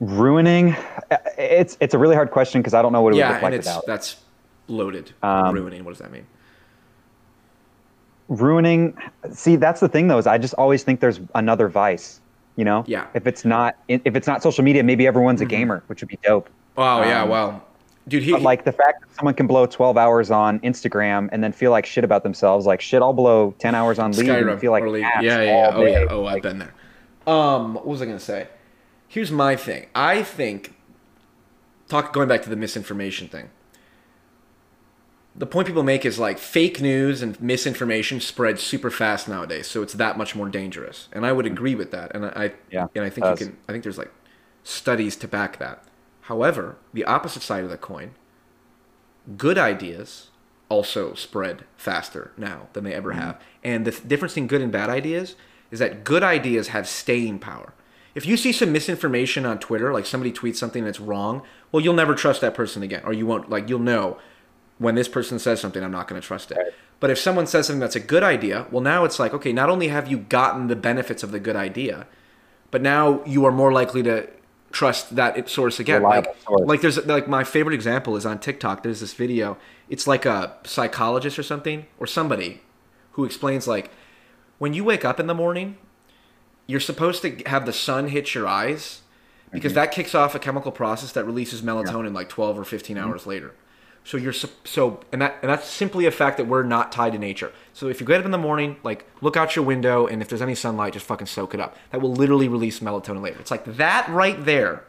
ruining. 0.00 0.76
uh, 1.10 1.16
It's 1.36 1.76
it's 1.80 1.92
a 1.92 1.98
really 1.98 2.14
hard 2.14 2.30
question 2.30 2.60
because 2.60 2.72
I 2.72 2.82
don't 2.82 2.92
know 2.92 3.02
what 3.02 3.10
it 3.10 3.14
would 3.14 3.18
yeah, 3.18 3.28
look 3.32 3.42
and 3.42 3.42
like 3.42 3.52
it's 3.54 3.66
without. 3.66 3.84
that's 3.86 4.16
loaded. 4.68 5.12
Um, 5.22 5.54
ruining. 5.54 5.84
What 5.84 5.90
does 5.92 5.98
that 6.00 6.12
mean? 6.12 6.26
ruining 8.28 8.94
see 9.32 9.56
that's 9.56 9.80
the 9.80 9.88
thing 9.88 10.06
though 10.08 10.18
is 10.18 10.26
i 10.26 10.36
just 10.36 10.52
always 10.54 10.82
think 10.82 11.00
there's 11.00 11.18
another 11.34 11.66
vice 11.66 12.20
you 12.56 12.64
know 12.64 12.84
Yeah. 12.86 13.04
Mm-hmm. 13.04 13.16
if 13.16 13.26
it's 13.26 13.44
not 13.46 13.76
if 13.88 14.14
it's 14.14 14.26
not 14.26 14.42
social 14.42 14.62
media 14.62 14.82
maybe 14.82 15.06
everyone's 15.06 15.40
a 15.40 15.46
gamer 15.46 15.82
which 15.86 16.02
would 16.02 16.08
be 16.08 16.18
dope 16.22 16.50
Oh 16.76 17.00
yeah. 17.02 17.22
um, 17.22 17.28
Well, 17.30 17.64
dude, 18.06 18.22
he 18.22 18.32
but 18.32 18.42
like 18.42 18.64
the 18.66 18.72
fact 18.72 19.00
that 19.00 19.16
someone 19.16 19.32
can 19.34 19.46
blow 19.46 19.64
12 19.64 19.96
hours 19.96 20.30
on 20.30 20.60
instagram 20.60 21.30
and 21.32 21.42
then 21.42 21.52
feel 21.52 21.70
like 21.70 21.86
shit 21.86 22.04
about 22.04 22.22
themselves 22.22 22.66
like 22.66 22.82
shit 22.82 23.00
i'll 23.00 23.14
blow 23.14 23.54
10 23.60 23.74
hours 23.74 23.98
on 23.98 24.12
league 24.12 24.28
and 24.28 24.60
feel 24.60 24.72
like 24.72 24.84
or 24.84 24.90
League. 24.90 25.04
ass 25.04 25.22
yeah, 25.22 25.40
yeah, 25.42 25.70
all 25.74 25.80
oh 25.80 25.86
yeah, 25.86 26.04
oh 26.10 26.26
I've 26.26 26.34
Like, 26.34 26.42
been 26.42 26.58
there. 26.58 26.74
Um, 27.26 27.74
what 27.74 27.86
was 27.86 28.02
I 28.02 28.04
gonna 28.04 28.20
say? 28.20 28.48
Here's 29.06 29.30
my 29.32 29.56
thing. 29.56 29.86
I 29.94 30.22
think 30.22 30.74
talk 31.88 32.12
going 32.12 32.28
back 32.28 32.42
to 32.42 32.50
the 32.50 32.56
misinformation 32.56 33.28
thing. 33.28 33.48
The 35.38 35.46
point 35.46 35.68
people 35.68 35.84
make 35.84 36.04
is 36.04 36.18
like 36.18 36.38
fake 36.38 36.80
news 36.80 37.22
and 37.22 37.40
misinformation 37.40 38.20
spreads 38.20 38.60
super 38.60 38.90
fast 38.90 39.28
nowadays, 39.28 39.68
so 39.68 39.82
it's 39.82 39.94
that 39.94 40.18
much 40.18 40.34
more 40.34 40.48
dangerous. 40.48 41.08
And 41.12 41.24
I 41.24 41.32
would 41.32 41.46
mm-hmm. 41.46 41.54
agree 41.54 41.74
with 41.76 41.92
that. 41.92 42.14
And 42.14 42.26
I 42.26 42.52
Yeah, 42.70 42.88
and 42.94 43.04
I 43.04 43.10
think 43.10 43.26
you 43.26 43.46
can. 43.46 43.56
I 43.68 43.72
think 43.72 43.84
there's 43.84 43.98
like 43.98 44.12
studies 44.64 45.14
to 45.16 45.28
back 45.28 45.58
that. 45.58 45.84
However, 46.22 46.76
the 46.92 47.04
opposite 47.04 47.42
side 47.42 47.64
of 47.64 47.70
the 47.70 47.78
coin, 47.78 48.14
good 49.36 49.56
ideas 49.56 50.30
also 50.68 51.14
spread 51.14 51.64
faster 51.76 52.32
now 52.36 52.68
than 52.72 52.84
they 52.84 52.92
ever 52.92 53.10
mm-hmm. 53.10 53.20
have. 53.20 53.40
And 53.64 53.86
the 53.86 53.92
th- 53.92 54.06
difference 54.06 54.36
in 54.36 54.46
good 54.46 54.60
and 54.60 54.72
bad 54.72 54.90
ideas 54.90 55.36
is 55.70 55.78
that 55.78 56.04
good 56.04 56.22
ideas 56.22 56.68
have 56.68 56.88
staying 56.88 57.38
power. 57.38 57.72
If 58.14 58.26
you 58.26 58.36
see 58.36 58.52
some 58.52 58.72
misinformation 58.72 59.46
on 59.46 59.58
Twitter, 59.58 59.92
like 59.92 60.04
somebody 60.04 60.32
tweets 60.32 60.56
something 60.56 60.84
that's 60.84 60.98
wrong, 61.00 61.42
well, 61.70 61.82
you'll 61.82 61.94
never 61.94 62.14
trust 62.14 62.40
that 62.40 62.54
person 62.54 62.82
again, 62.82 63.02
or 63.04 63.12
you 63.12 63.26
won't. 63.26 63.48
Like 63.48 63.68
you'll 63.68 63.78
know 63.78 64.18
when 64.78 64.94
this 64.94 65.08
person 65.08 65.38
says 65.38 65.60
something, 65.60 65.82
I'm 65.82 65.92
not 65.92 66.08
going 66.08 66.20
to 66.20 66.26
trust 66.26 66.50
it. 66.50 66.56
Right. 66.56 66.72
But 67.00 67.10
if 67.10 67.18
someone 67.18 67.46
says 67.46 67.66
something 67.66 67.80
that's 67.80 67.96
a 67.96 68.00
good 68.00 68.22
idea, 68.22 68.66
well, 68.70 68.80
now 68.80 69.04
it's 69.04 69.18
like, 69.18 69.32
okay, 69.32 69.52
not 69.52 69.70
only 69.70 69.88
have 69.88 70.08
you 70.08 70.18
gotten 70.18 70.66
the 70.66 70.76
benefits 70.76 71.22
of 71.22 71.30
the 71.30 71.38
good 71.38 71.56
idea, 71.56 72.06
but 72.70 72.82
now 72.82 73.24
you 73.24 73.44
are 73.44 73.52
more 73.52 73.72
likely 73.72 74.02
to 74.02 74.28
trust 74.70 75.16
that 75.16 75.48
source 75.48 75.80
again. 75.80 76.02
Reliable 76.02 76.30
Like, 76.30 76.42
source. 76.42 76.68
like 76.68 76.80
there's 76.80 77.06
like 77.06 77.28
my 77.28 77.44
favorite 77.44 77.74
example 77.74 78.16
is 78.16 78.26
on 78.26 78.38
TikTok. 78.38 78.82
There's 78.82 79.00
this 79.00 79.14
video. 79.14 79.56
It's 79.88 80.06
like 80.06 80.26
a 80.26 80.56
psychologist 80.64 81.38
or 81.38 81.42
something 81.42 81.86
or 81.98 82.06
somebody 82.06 82.62
who 83.12 83.24
explains 83.24 83.66
like 83.66 83.90
when 84.58 84.74
you 84.74 84.84
wake 84.84 85.04
up 85.04 85.18
in 85.18 85.26
the 85.26 85.34
morning, 85.34 85.78
you're 86.66 86.80
supposed 86.80 87.22
to 87.22 87.42
have 87.46 87.64
the 87.64 87.72
sun 87.72 88.08
hit 88.08 88.34
your 88.34 88.46
eyes 88.46 89.02
because 89.50 89.72
mm-hmm. 89.72 89.80
that 89.80 89.92
kicks 89.92 90.14
off 90.14 90.34
a 90.34 90.38
chemical 90.38 90.70
process 90.70 91.12
that 91.12 91.24
releases 91.24 91.62
melatonin 91.62 92.12
like 92.12 92.28
12 92.28 92.58
or 92.58 92.64
15 92.64 92.96
mm-hmm. 92.96 93.08
hours 93.08 93.26
later. 93.26 93.54
So 94.08 94.16
you're 94.16 94.32
so 94.32 95.00
and 95.12 95.20
that 95.20 95.36
and 95.42 95.50
that's 95.50 95.68
simply 95.68 96.06
a 96.06 96.10
fact 96.10 96.38
that 96.38 96.46
we're 96.46 96.62
not 96.62 96.90
tied 96.90 97.12
to 97.12 97.18
nature. 97.18 97.52
So 97.74 97.88
if 97.88 98.00
you 98.00 98.06
get 98.06 98.20
up 98.20 98.24
in 98.24 98.30
the 98.30 98.38
morning, 98.38 98.76
like 98.82 99.04
look 99.20 99.36
out 99.36 99.54
your 99.54 99.66
window 99.66 100.06
and 100.06 100.22
if 100.22 100.30
there's 100.30 100.40
any 100.40 100.54
sunlight, 100.54 100.94
just 100.94 101.04
fucking 101.04 101.26
soak 101.26 101.52
it 101.52 101.60
up. 101.60 101.76
That 101.90 102.00
will 102.00 102.14
literally 102.14 102.48
release 102.48 102.80
melatonin 102.80 103.20
later. 103.20 103.38
It's 103.38 103.50
like 103.50 103.66
that 103.66 104.08
right 104.08 104.42
there. 104.42 104.84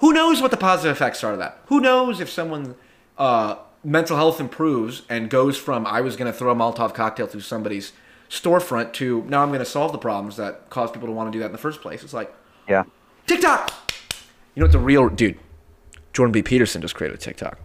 Who 0.00 0.12
knows 0.12 0.42
what 0.42 0.50
the 0.50 0.58
positive 0.58 0.94
effects 0.94 1.24
are 1.24 1.32
of 1.32 1.38
that? 1.38 1.58
Who 1.68 1.80
knows 1.80 2.20
if 2.20 2.28
someone 2.28 2.74
uh, 3.16 3.60
mental 3.82 4.18
health 4.18 4.38
improves 4.38 5.00
and 5.08 5.30
goes 5.30 5.56
from 5.56 5.86
I 5.86 6.02
was 6.02 6.16
going 6.16 6.30
to 6.30 6.38
throw 6.38 6.52
a 6.52 6.54
Molotov 6.54 6.92
cocktail 6.92 7.26
through 7.26 7.40
somebody's 7.40 7.94
storefront 8.28 8.92
to 8.92 9.24
now 9.26 9.42
I'm 9.42 9.48
going 9.48 9.60
to 9.60 9.64
solve 9.64 9.92
the 9.92 9.98
problems 9.98 10.36
that 10.36 10.68
cause 10.68 10.90
people 10.90 11.08
to 11.08 11.14
want 11.14 11.28
to 11.28 11.32
do 11.32 11.38
that 11.38 11.46
in 11.46 11.52
the 11.52 11.56
first 11.56 11.80
place. 11.80 12.04
It's 12.04 12.12
like 12.12 12.30
yeah 12.68 12.84
TikTok. 13.26 13.72
You 14.54 14.60
know 14.60 14.66
what 14.66 14.72
the 14.72 14.78
real 14.80 15.08
dude? 15.08 15.38
Jordan 16.16 16.32
B. 16.32 16.42
Peterson 16.42 16.80
just 16.80 16.94
created 16.94 17.20
TikTok, 17.20 17.58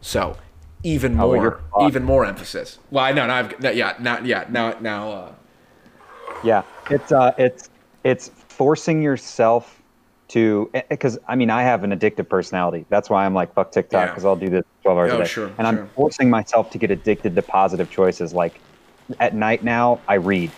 so 0.00 0.36
even 0.82 1.14
more, 1.14 1.60
even 1.82 2.02
more 2.02 2.24
emphasis. 2.24 2.80
Well, 2.90 3.04
I 3.04 3.12
know 3.12 3.28
now. 3.28 3.36
I've 3.36 3.60
that- 3.60 3.76
yeah, 3.76 3.94
now 4.00 4.18
yeah, 4.24 4.44
now 4.50 4.74
now. 4.80 5.12
Uh, 5.12 5.32
Yeah, 6.42 6.62
it's 6.90 7.12
uh, 7.12 7.30
it's 7.38 7.70
it's 8.02 8.28
forcing 8.48 9.02
yourself 9.02 9.80
to 10.30 10.68
because 10.90 11.16
I 11.28 11.36
mean 11.36 11.48
I 11.48 11.62
have 11.62 11.84
an 11.84 11.92
addictive 11.96 12.28
personality. 12.28 12.86
That's 12.88 13.08
why 13.08 13.24
I'm 13.24 13.34
like 13.34 13.54
fuck 13.54 13.70
TikTok 13.70 14.00
Yeah. 14.00 14.06
because 14.08 14.24
I'll 14.24 14.34
do 14.34 14.48
this 14.48 14.64
12 14.82 14.98
hours 14.98 15.12
Oh, 15.12 15.16
a 15.16 15.18
day, 15.20 15.28
sure, 15.28 15.52
and 15.58 15.64
I'm 15.68 15.86
forcing 15.90 16.28
myself 16.28 16.70
to 16.70 16.78
get 16.78 16.90
addicted 16.90 17.36
to 17.36 17.42
positive 17.42 17.88
choices. 17.88 18.32
Like 18.34 18.58
at 19.20 19.36
night 19.36 19.62
now, 19.62 20.00
I 20.08 20.14
read. 20.14 20.50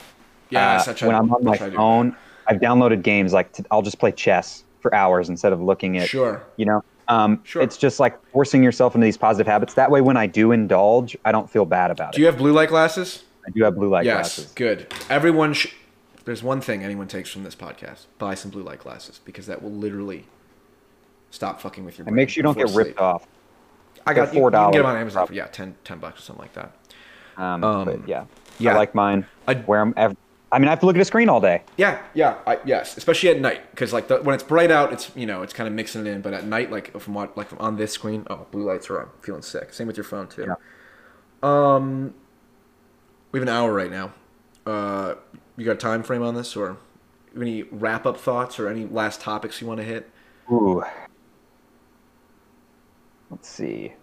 Yeah, 0.48 0.82
Uh, 0.86 0.94
when 1.06 1.14
I'm 1.14 1.30
on 1.30 1.44
my 1.44 1.58
try 1.58 1.66
to 1.66 1.70
do 1.72 1.76
phone, 1.76 2.16
I've 2.46 2.60
downloaded 2.60 3.02
games 3.02 3.34
like 3.34 3.50
i 3.60 3.64
I'll 3.70 3.82
just 3.82 3.98
play 3.98 4.12
chess 4.12 4.64
for 4.80 4.94
hours 4.94 5.28
instead 5.28 5.52
of 5.52 5.60
looking 5.60 5.98
at 5.98 6.08
Sure. 6.08 6.42
you 6.56 6.64
know. 6.64 6.82
Um, 7.08 7.40
Sure. 7.44 7.62
It's 7.62 7.76
just 7.76 8.00
like 8.00 8.18
forcing 8.30 8.62
yourself 8.62 8.94
into 8.94 9.04
these 9.04 9.16
positive 9.16 9.46
habits. 9.46 9.74
That 9.74 9.90
way, 9.90 10.00
when 10.00 10.16
I 10.16 10.26
do 10.26 10.52
indulge, 10.52 11.16
I 11.24 11.32
don't 11.32 11.48
feel 11.50 11.64
bad 11.64 11.90
about 11.90 12.14
it. 12.14 12.16
do 12.16 12.20
you 12.20 12.26
have 12.26 12.38
blue 12.38 12.52
light 12.52 12.68
glasses? 12.70 13.24
I 13.46 13.50
do 13.50 13.62
have 13.64 13.74
blue 13.74 13.88
light 13.90 14.06
yes, 14.06 14.36
glasses. 14.36 14.52
good. 14.54 14.92
Everyone, 15.10 15.52
sh- 15.52 15.74
there's 16.24 16.42
one 16.42 16.60
thing 16.62 16.82
anyone 16.82 17.06
takes 17.08 17.30
from 17.30 17.42
this 17.44 17.54
podcast: 17.54 18.06
buy 18.18 18.34
some 18.34 18.50
blue 18.50 18.62
light 18.62 18.78
glasses 18.78 19.20
because 19.24 19.46
that 19.46 19.62
will 19.62 19.70
literally 19.72 20.24
stop 21.30 21.60
fucking 21.60 21.84
with 21.84 21.98
your. 21.98 22.04
Brain 22.06 22.14
makes 22.16 22.32
sure 22.32 22.40
you 22.40 22.42
don't 22.44 22.56
get 22.56 22.74
ripped 22.74 22.98
off. 22.98 23.26
I 24.06 24.14
got 24.14 24.32
you, 24.34 24.42
you 24.44 24.50
can 24.50 24.70
get 24.70 24.78
them 24.78 24.86
on 24.86 24.96
Amazon 24.96 25.26
for 25.26 25.32
yeah 25.34 25.46
10, 25.46 25.74
10 25.84 25.98
bucks 25.98 26.20
or 26.20 26.22
something 26.22 26.42
like 26.42 26.52
that. 26.54 26.72
Um, 27.36 27.64
Um, 27.64 28.04
yeah, 28.06 28.24
yeah. 28.58 28.72
I 28.72 28.76
like 28.76 28.94
mine. 28.94 29.26
I- 29.48 29.54
wear 29.54 29.80
them. 29.80 29.94
Ev- 29.96 30.16
I 30.54 30.60
mean, 30.60 30.68
I 30.68 30.70
have 30.70 30.78
to 30.80 30.86
look 30.86 30.94
at 30.94 31.02
a 31.02 31.04
screen 31.04 31.28
all 31.28 31.40
day. 31.40 31.64
Yeah, 31.76 32.00
yeah, 32.14 32.38
I, 32.46 32.60
yes, 32.64 32.96
especially 32.96 33.30
at 33.30 33.40
night 33.40 33.68
because 33.72 33.92
like 33.92 34.06
the, 34.06 34.22
when 34.22 34.36
it's 34.36 34.44
bright 34.44 34.70
out, 34.70 34.92
it's 34.92 35.10
you 35.16 35.26
know 35.26 35.42
it's 35.42 35.52
kind 35.52 35.66
of 35.66 35.74
mixing 35.74 36.06
it 36.06 36.10
in. 36.10 36.20
But 36.20 36.32
at 36.32 36.44
night, 36.44 36.70
like 36.70 36.96
from 37.00 37.14
what 37.14 37.36
like 37.36 37.48
from 37.48 37.58
on 37.58 37.76
this 37.76 37.90
screen, 37.90 38.24
oh, 38.30 38.46
blue 38.52 38.62
lights 38.62 38.88
are 38.88 39.00
on. 39.00 39.08
Feeling 39.20 39.42
sick. 39.42 39.72
Same 39.72 39.88
with 39.88 39.96
your 39.96 40.04
phone 40.04 40.28
too. 40.28 40.46
Yeah. 40.46 40.54
Um, 41.42 42.14
we 43.32 43.40
have 43.40 43.48
an 43.48 43.52
hour 43.52 43.72
right 43.72 43.90
now. 43.90 44.12
Uh, 44.64 45.16
you 45.56 45.64
got 45.64 45.72
a 45.72 45.74
time 45.74 46.04
frame 46.04 46.22
on 46.22 46.36
this, 46.36 46.54
or 46.54 46.76
any 47.36 47.64
wrap 47.64 48.06
up 48.06 48.16
thoughts, 48.16 48.60
or 48.60 48.68
any 48.68 48.84
last 48.84 49.20
topics 49.20 49.60
you 49.60 49.66
want 49.66 49.78
to 49.78 49.84
hit? 49.84 50.08
Ooh. 50.52 50.84
Let's 53.28 53.48
see. 53.48 53.94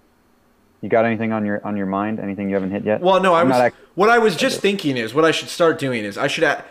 You 0.81 0.89
got 0.89 1.05
anything 1.05 1.31
on 1.31 1.45
your 1.45 1.65
on 1.65 1.77
your 1.77 1.85
mind? 1.85 2.19
Anything 2.19 2.49
you 2.49 2.55
haven't 2.55 2.71
hit 2.71 2.83
yet? 2.83 3.01
Well, 3.01 3.21
no, 3.21 3.33
I 3.33 3.41
I'm 3.41 3.49
was. 3.49 3.57
act- 3.57 3.75
what 3.95 4.09
I 4.09 4.17
was 4.17 4.35
just 4.35 4.59
thinking 4.61 4.97
is 4.97 5.13
what 5.13 5.25
I 5.25 5.31
should 5.31 5.49
start 5.49 5.77
doing 5.79 6.03
is 6.03 6.17
I 6.17 6.27
should. 6.27 6.43
Add, 6.43 6.63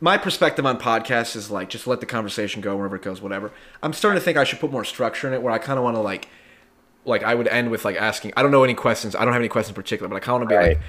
my 0.00 0.16
perspective 0.16 0.64
on 0.64 0.78
podcasts 0.78 1.34
is 1.36 1.50
like 1.50 1.68
just 1.68 1.86
let 1.86 2.00
the 2.00 2.06
conversation 2.06 2.62
go 2.62 2.76
wherever 2.76 2.96
it 2.96 3.02
goes, 3.02 3.20
whatever. 3.20 3.52
I'm 3.82 3.92
starting 3.92 4.18
to 4.20 4.24
think 4.24 4.38
I 4.38 4.44
should 4.44 4.58
put 4.60 4.70
more 4.72 4.84
structure 4.84 5.26
in 5.28 5.34
it, 5.34 5.42
where 5.42 5.52
I 5.52 5.58
kind 5.58 5.76
of 5.78 5.84
want 5.84 5.96
to 5.96 6.00
like, 6.00 6.28
like 7.04 7.22
I 7.22 7.34
would 7.34 7.48
end 7.48 7.70
with 7.70 7.84
like 7.84 7.96
asking. 7.96 8.32
I 8.36 8.42
don't 8.42 8.50
know 8.52 8.64
any 8.64 8.74
questions. 8.74 9.14
I 9.14 9.24
don't 9.24 9.32
have 9.34 9.42
any 9.42 9.48
questions 9.48 9.76
in 9.76 9.82
particular, 9.82 10.08
but 10.08 10.16
I 10.16 10.20
kind 10.20 10.36
of 10.36 10.40
want 10.40 10.50
to 10.50 10.54
be 10.54 10.56
Right. 10.56 10.76
like, 10.76 10.82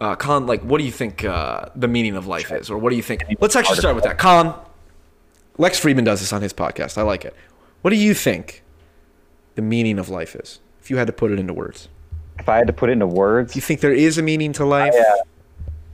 uh, 0.00 0.16
Colin, 0.16 0.46
like, 0.46 0.62
what 0.62 0.78
do 0.78 0.84
you 0.84 0.90
think 0.90 1.24
uh, 1.24 1.66
the 1.76 1.86
meaning 1.86 2.16
of 2.16 2.26
life 2.26 2.50
is, 2.50 2.70
or 2.70 2.78
what 2.78 2.88
do 2.90 2.96
you 2.96 3.02
think? 3.02 3.22
Let's 3.38 3.54
actually 3.54 3.76
start 3.76 3.94
with 3.94 4.04
that, 4.04 4.16
Colin. 4.18 4.54
Lex 5.58 5.78
Fridman 5.78 6.06
does 6.06 6.20
this 6.20 6.32
on 6.32 6.40
his 6.40 6.54
podcast. 6.54 6.96
I 6.96 7.02
like 7.02 7.24
it. 7.26 7.36
What 7.82 7.90
do 7.90 7.96
you 7.96 8.14
think 8.14 8.62
the 9.56 9.62
meaning 9.62 9.98
of 9.98 10.08
life 10.08 10.34
is, 10.34 10.58
if 10.80 10.90
you 10.90 10.96
had 10.96 11.06
to 11.06 11.12
put 11.12 11.30
it 11.30 11.38
into 11.38 11.52
words? 11.52 11.88
If 12.40 12.48
I 12.48 12.56
had 12.56 12.66
to 12.66 12.72
put 12.72 12.88
it 12.90 12.92
into 12.94 13.06
words, 13.06 13.52
Do 13.52 13.58
you 13.58 13.62
think 13.62 13.80
there 13.80 13.92
is 13.92 14.18
a 14.18 14.22
meaning 14.22 14.52
to 14.54 14.64
life? 14.64 14.94
I, 14.94 14.98
uh, 14.98 15.16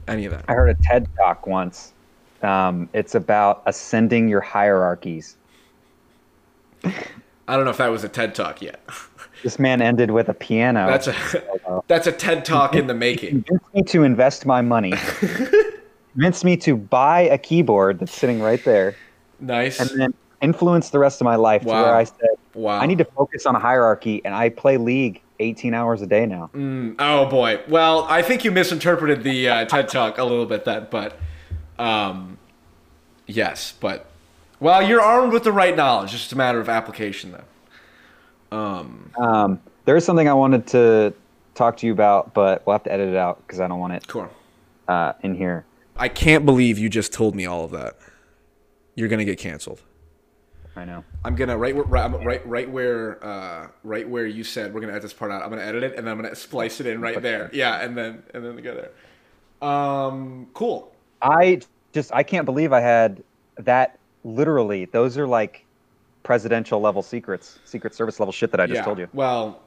Any 0.07 0.25
of 0.25 0.31
that? 0.31 0.45
I 0.47 0.53
heard 0.53 0.69
a 0.69 0.75
TED 0.83 1.07
talk 1.17 1.45
once. 1.45 1.93
Um, 2.41 2.89
it's 2.93 3.15
about 3.15 3.63
ascending 3.65 4.27
your 4.29 4.41
hierarchies. 4.41 5.37
I 6.83 7.55
don't 7.55 7.65
know 7.65 7.71
if 7.71 7.77
that 7.77 7.87
was 7.91 8.03
a 8.03 8.09
TED 8.09 8.33
talk 8.35 8.61
yet. 8.61 8.81
This 9.43 9.59
man 9.59 9.83
ended 9.83 10.09
with 10.09 10.29
a 10.29 10.33
piano. 10.33 10.87
That's 10.87 11.05
a 11.07 11.81
that's 11.87 12.07
a 12.07 12.11
TED 12.11 12.43
talk 12.43 12.73
in 12.73 12.87
the 12.87 12.95
making. 12.95 13.43
convinced 13.43 13.71
me 13.75 13.83
to 13.83 14.01
invest 14.01 14.47
my 14.47 14.61
money. 14.63 14.93
convinced 16.13 16.43
me 16.43 16.57
to 16.57 16.75
buy 16.75 17.21
a 17.21 17.37
keyboard 17.37 17.99
that's 17.99 18.13
sitting 18.15 18.41
right 18.41 18.63
there, 18.65 18.95
Nice. 19.39 19.79
and 19.79 19.91
then 20.01 20.13
influenced 20.41 20.91
the 20.91 20.97
rest 20.97 21.21
of 21.21 21.25
my 21.25 21.35
life 21.35 21.61
to 21.61 21.67
where 21.67 21.95
I 21.95 22.05
said, 22.05 22.29
Wow. 22.55 22.79
I 22.79 22.87
need 22.87 22.97
to 22.97 23.05
focus 23.05 23.45
on 23.45 23.55
a 23.55 23.59
hierarchy, 23.59 24.23
and 24.25 24.33
I 24.33 24.49
play 24.49 24.77
League 24.77 25.21
18 25.39 25.73
hours 25.73 26.01
a 26.01 26.07
day 26.07 26.25
now. 26.25 26.49
Mm, 26.53 26.95
oh 26.99 27.25
boy. 27.27 27.61
Well, 27.67 28.05
I 28.09 28.21
think 28.21 28.43
you 28.43 28.51
misinterpreted 28.51 29.23
the 29.23 29.49
uh, 29.49 29.65
TED 29.65 29.87
talk 29.89 30.17
a 30.17 30.23
little 30.23 30.45
bit 30.45 30.65
then, 30.65 30.87
but 30.89 31.17
um, 31.79 32.37
yes, 33.25 33.73
but 33.79 34.07
well, 34.59 34.81
you're 34.81 35.01
armed 35.01 35.31
with 35.33 35.43
the 35.43 35.51
right 35.51 35.75
knowledge. 35.75 36.11
It's 36.13 36.21
just 36.21 36.31
a 36.33 36.37
matter 36.37 36.59
of 36.59 36.69
application, 36.69 37.31
though. 37.31 38.57
Um, 38.57 39.11
Um, 39.17 39.59
there 39.85 39.95
is 39.95 40.05
something 40.05 40.27
I 40.27 40.33
wanted 40.33 40.65
to 40.67 41.13
talk 41.53 41.77
to 41.77 41.85
you 41.87 41.93
about, 41.93 42.33
but 42.33 42.65
we'll 42.65 42.73
have 42.73 42.83
to 42.83 42.91
edit 42.91 43.09
it 43.09 43.15
out 43.15 43.37
because 43.45 43.59
I 43.59 43.67
don't 43.67 43.79
want 43.79 43.93
it 43.93 44.07
cool. 44.07 44.29
uh, 44.87 45.13
in 45.21 45.35
here. 45.35 45.65
I 45.95 46.09
can't 46.09 46.45
believe 46.45 46.77
you 46.77 46.89
just 46.89 47.11
told 47.13 47.35
me 47.35 47.45
all 47.45 47.63
of 47.65 47.71
that. 47.71 47.95
You're 48.95 49.09
gonna 49.09 49.25
get 49.25 49.37
canceled. 49.39 49.81
I 50.77 50.85
know. 50.85 51.03
I'm 51.25 51.33
gonna 51.35 51.57
right 51.57 51.75
where 51.75 51.85
right 51.85 52.23
right 52.23 52.47
right 52.47 52.69
where 52.69 53.25
uh, 53.25 53.67
right 53.83 54.07
where 54.07 54.27
you 54.27 54.43
said 54.43 54.75
we're 54.75 54.79
gonna 54.79 54.93
edit 54.93 55.01
this 55.01 55.13
part 55.13 55.31
out. 55.31 55.41
I'm 55.41 55.49
gonna 55.49 55.63
edit 55.63 55.81
it 55.81 55.97
and 55.97 56.05
then 56.05 56.11
I'm 56.11 56.21
gonna 56.21 56.35
splice 56.35 56.79
it 56.79 56.85
in 56.85 57.01
right 57.01 57.19
there. 57.19 57.49
Yeah, 57.51 57.81
and 57.81 57.97
then 57.97 58.21
and 58.35 58.45
then 58.45 58.55
go 58.57 58.75
there. 58.75 59.67
Um, 59.67 60.47
cool. 60.53 60.93
I 61.19 61.61
just 61.93 62.13
I 62.13 62.21
can't 62.21 62.45
believe 62.45 62.73
I 62.73 62.81
had 62.81 63.23
that. 63.57 63.97
Literally, 64.23 64.85
those 64.85 65.17
are 65.17 65.25
like 65.25 65.65
presidential 66.21 66.79
level 66.79 67.01
secrets, 67.01 67.57
Secret 67.65 67.95
Service 67.95 68.19
level 68.19 68.31
shit 68.31 68.51
that 68.51 68.59
I 68.59 68.67
just 68.67 68.77
yeah. 68.77 68.83
told 68.85 68.99
you. 68.99 69.07
Well, 69.13 69.61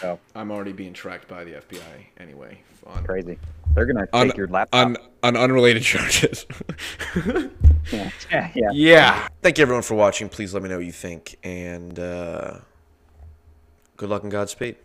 So 0.00 0.18
I'm 0.34 0.50
already 0.50 0.72
being 0.72 0.92
tracked 0.92 1.28
by 1.28 1.44
the 1.44 1.52
FBI 1.52 2.06
anyway. 2.18 2.58
On, 2.86 3.04
crazy. 3.04 3.38
They're 3.74 3.86
gonna 3.86 4.06
take 4.06 4.14
on, 4.14 4.32
your 4.36 4.48
laptop. 4.48 4.86
on 4.86 4.96
on 5.22 5.36
unrelated 5.36 5.82
charges. 5.84 6.46
yeah, 7.16 8.10
yeah, 8.30 8.50
yeah. 8.54 8.70
yeah. 8.72 9.28
Thank 9.42 9.58
you 9.58 9.62
everyone 9.62 9.82
for 9.82 9.94
watching. 9.94 10.28
Please 10.28 10.52
let 10.54 10.62
me 10.62 10.68
know 10.68 10.76
what 10.76 10.86
you 10.86 10.92
think, 10.92 11.38
and 11.42 11.98
uh, 11.98 12.58
good 13.96 14.08
luck 14.08 14.22
and 14.22 14.32
Godspeed. 14.32 14.76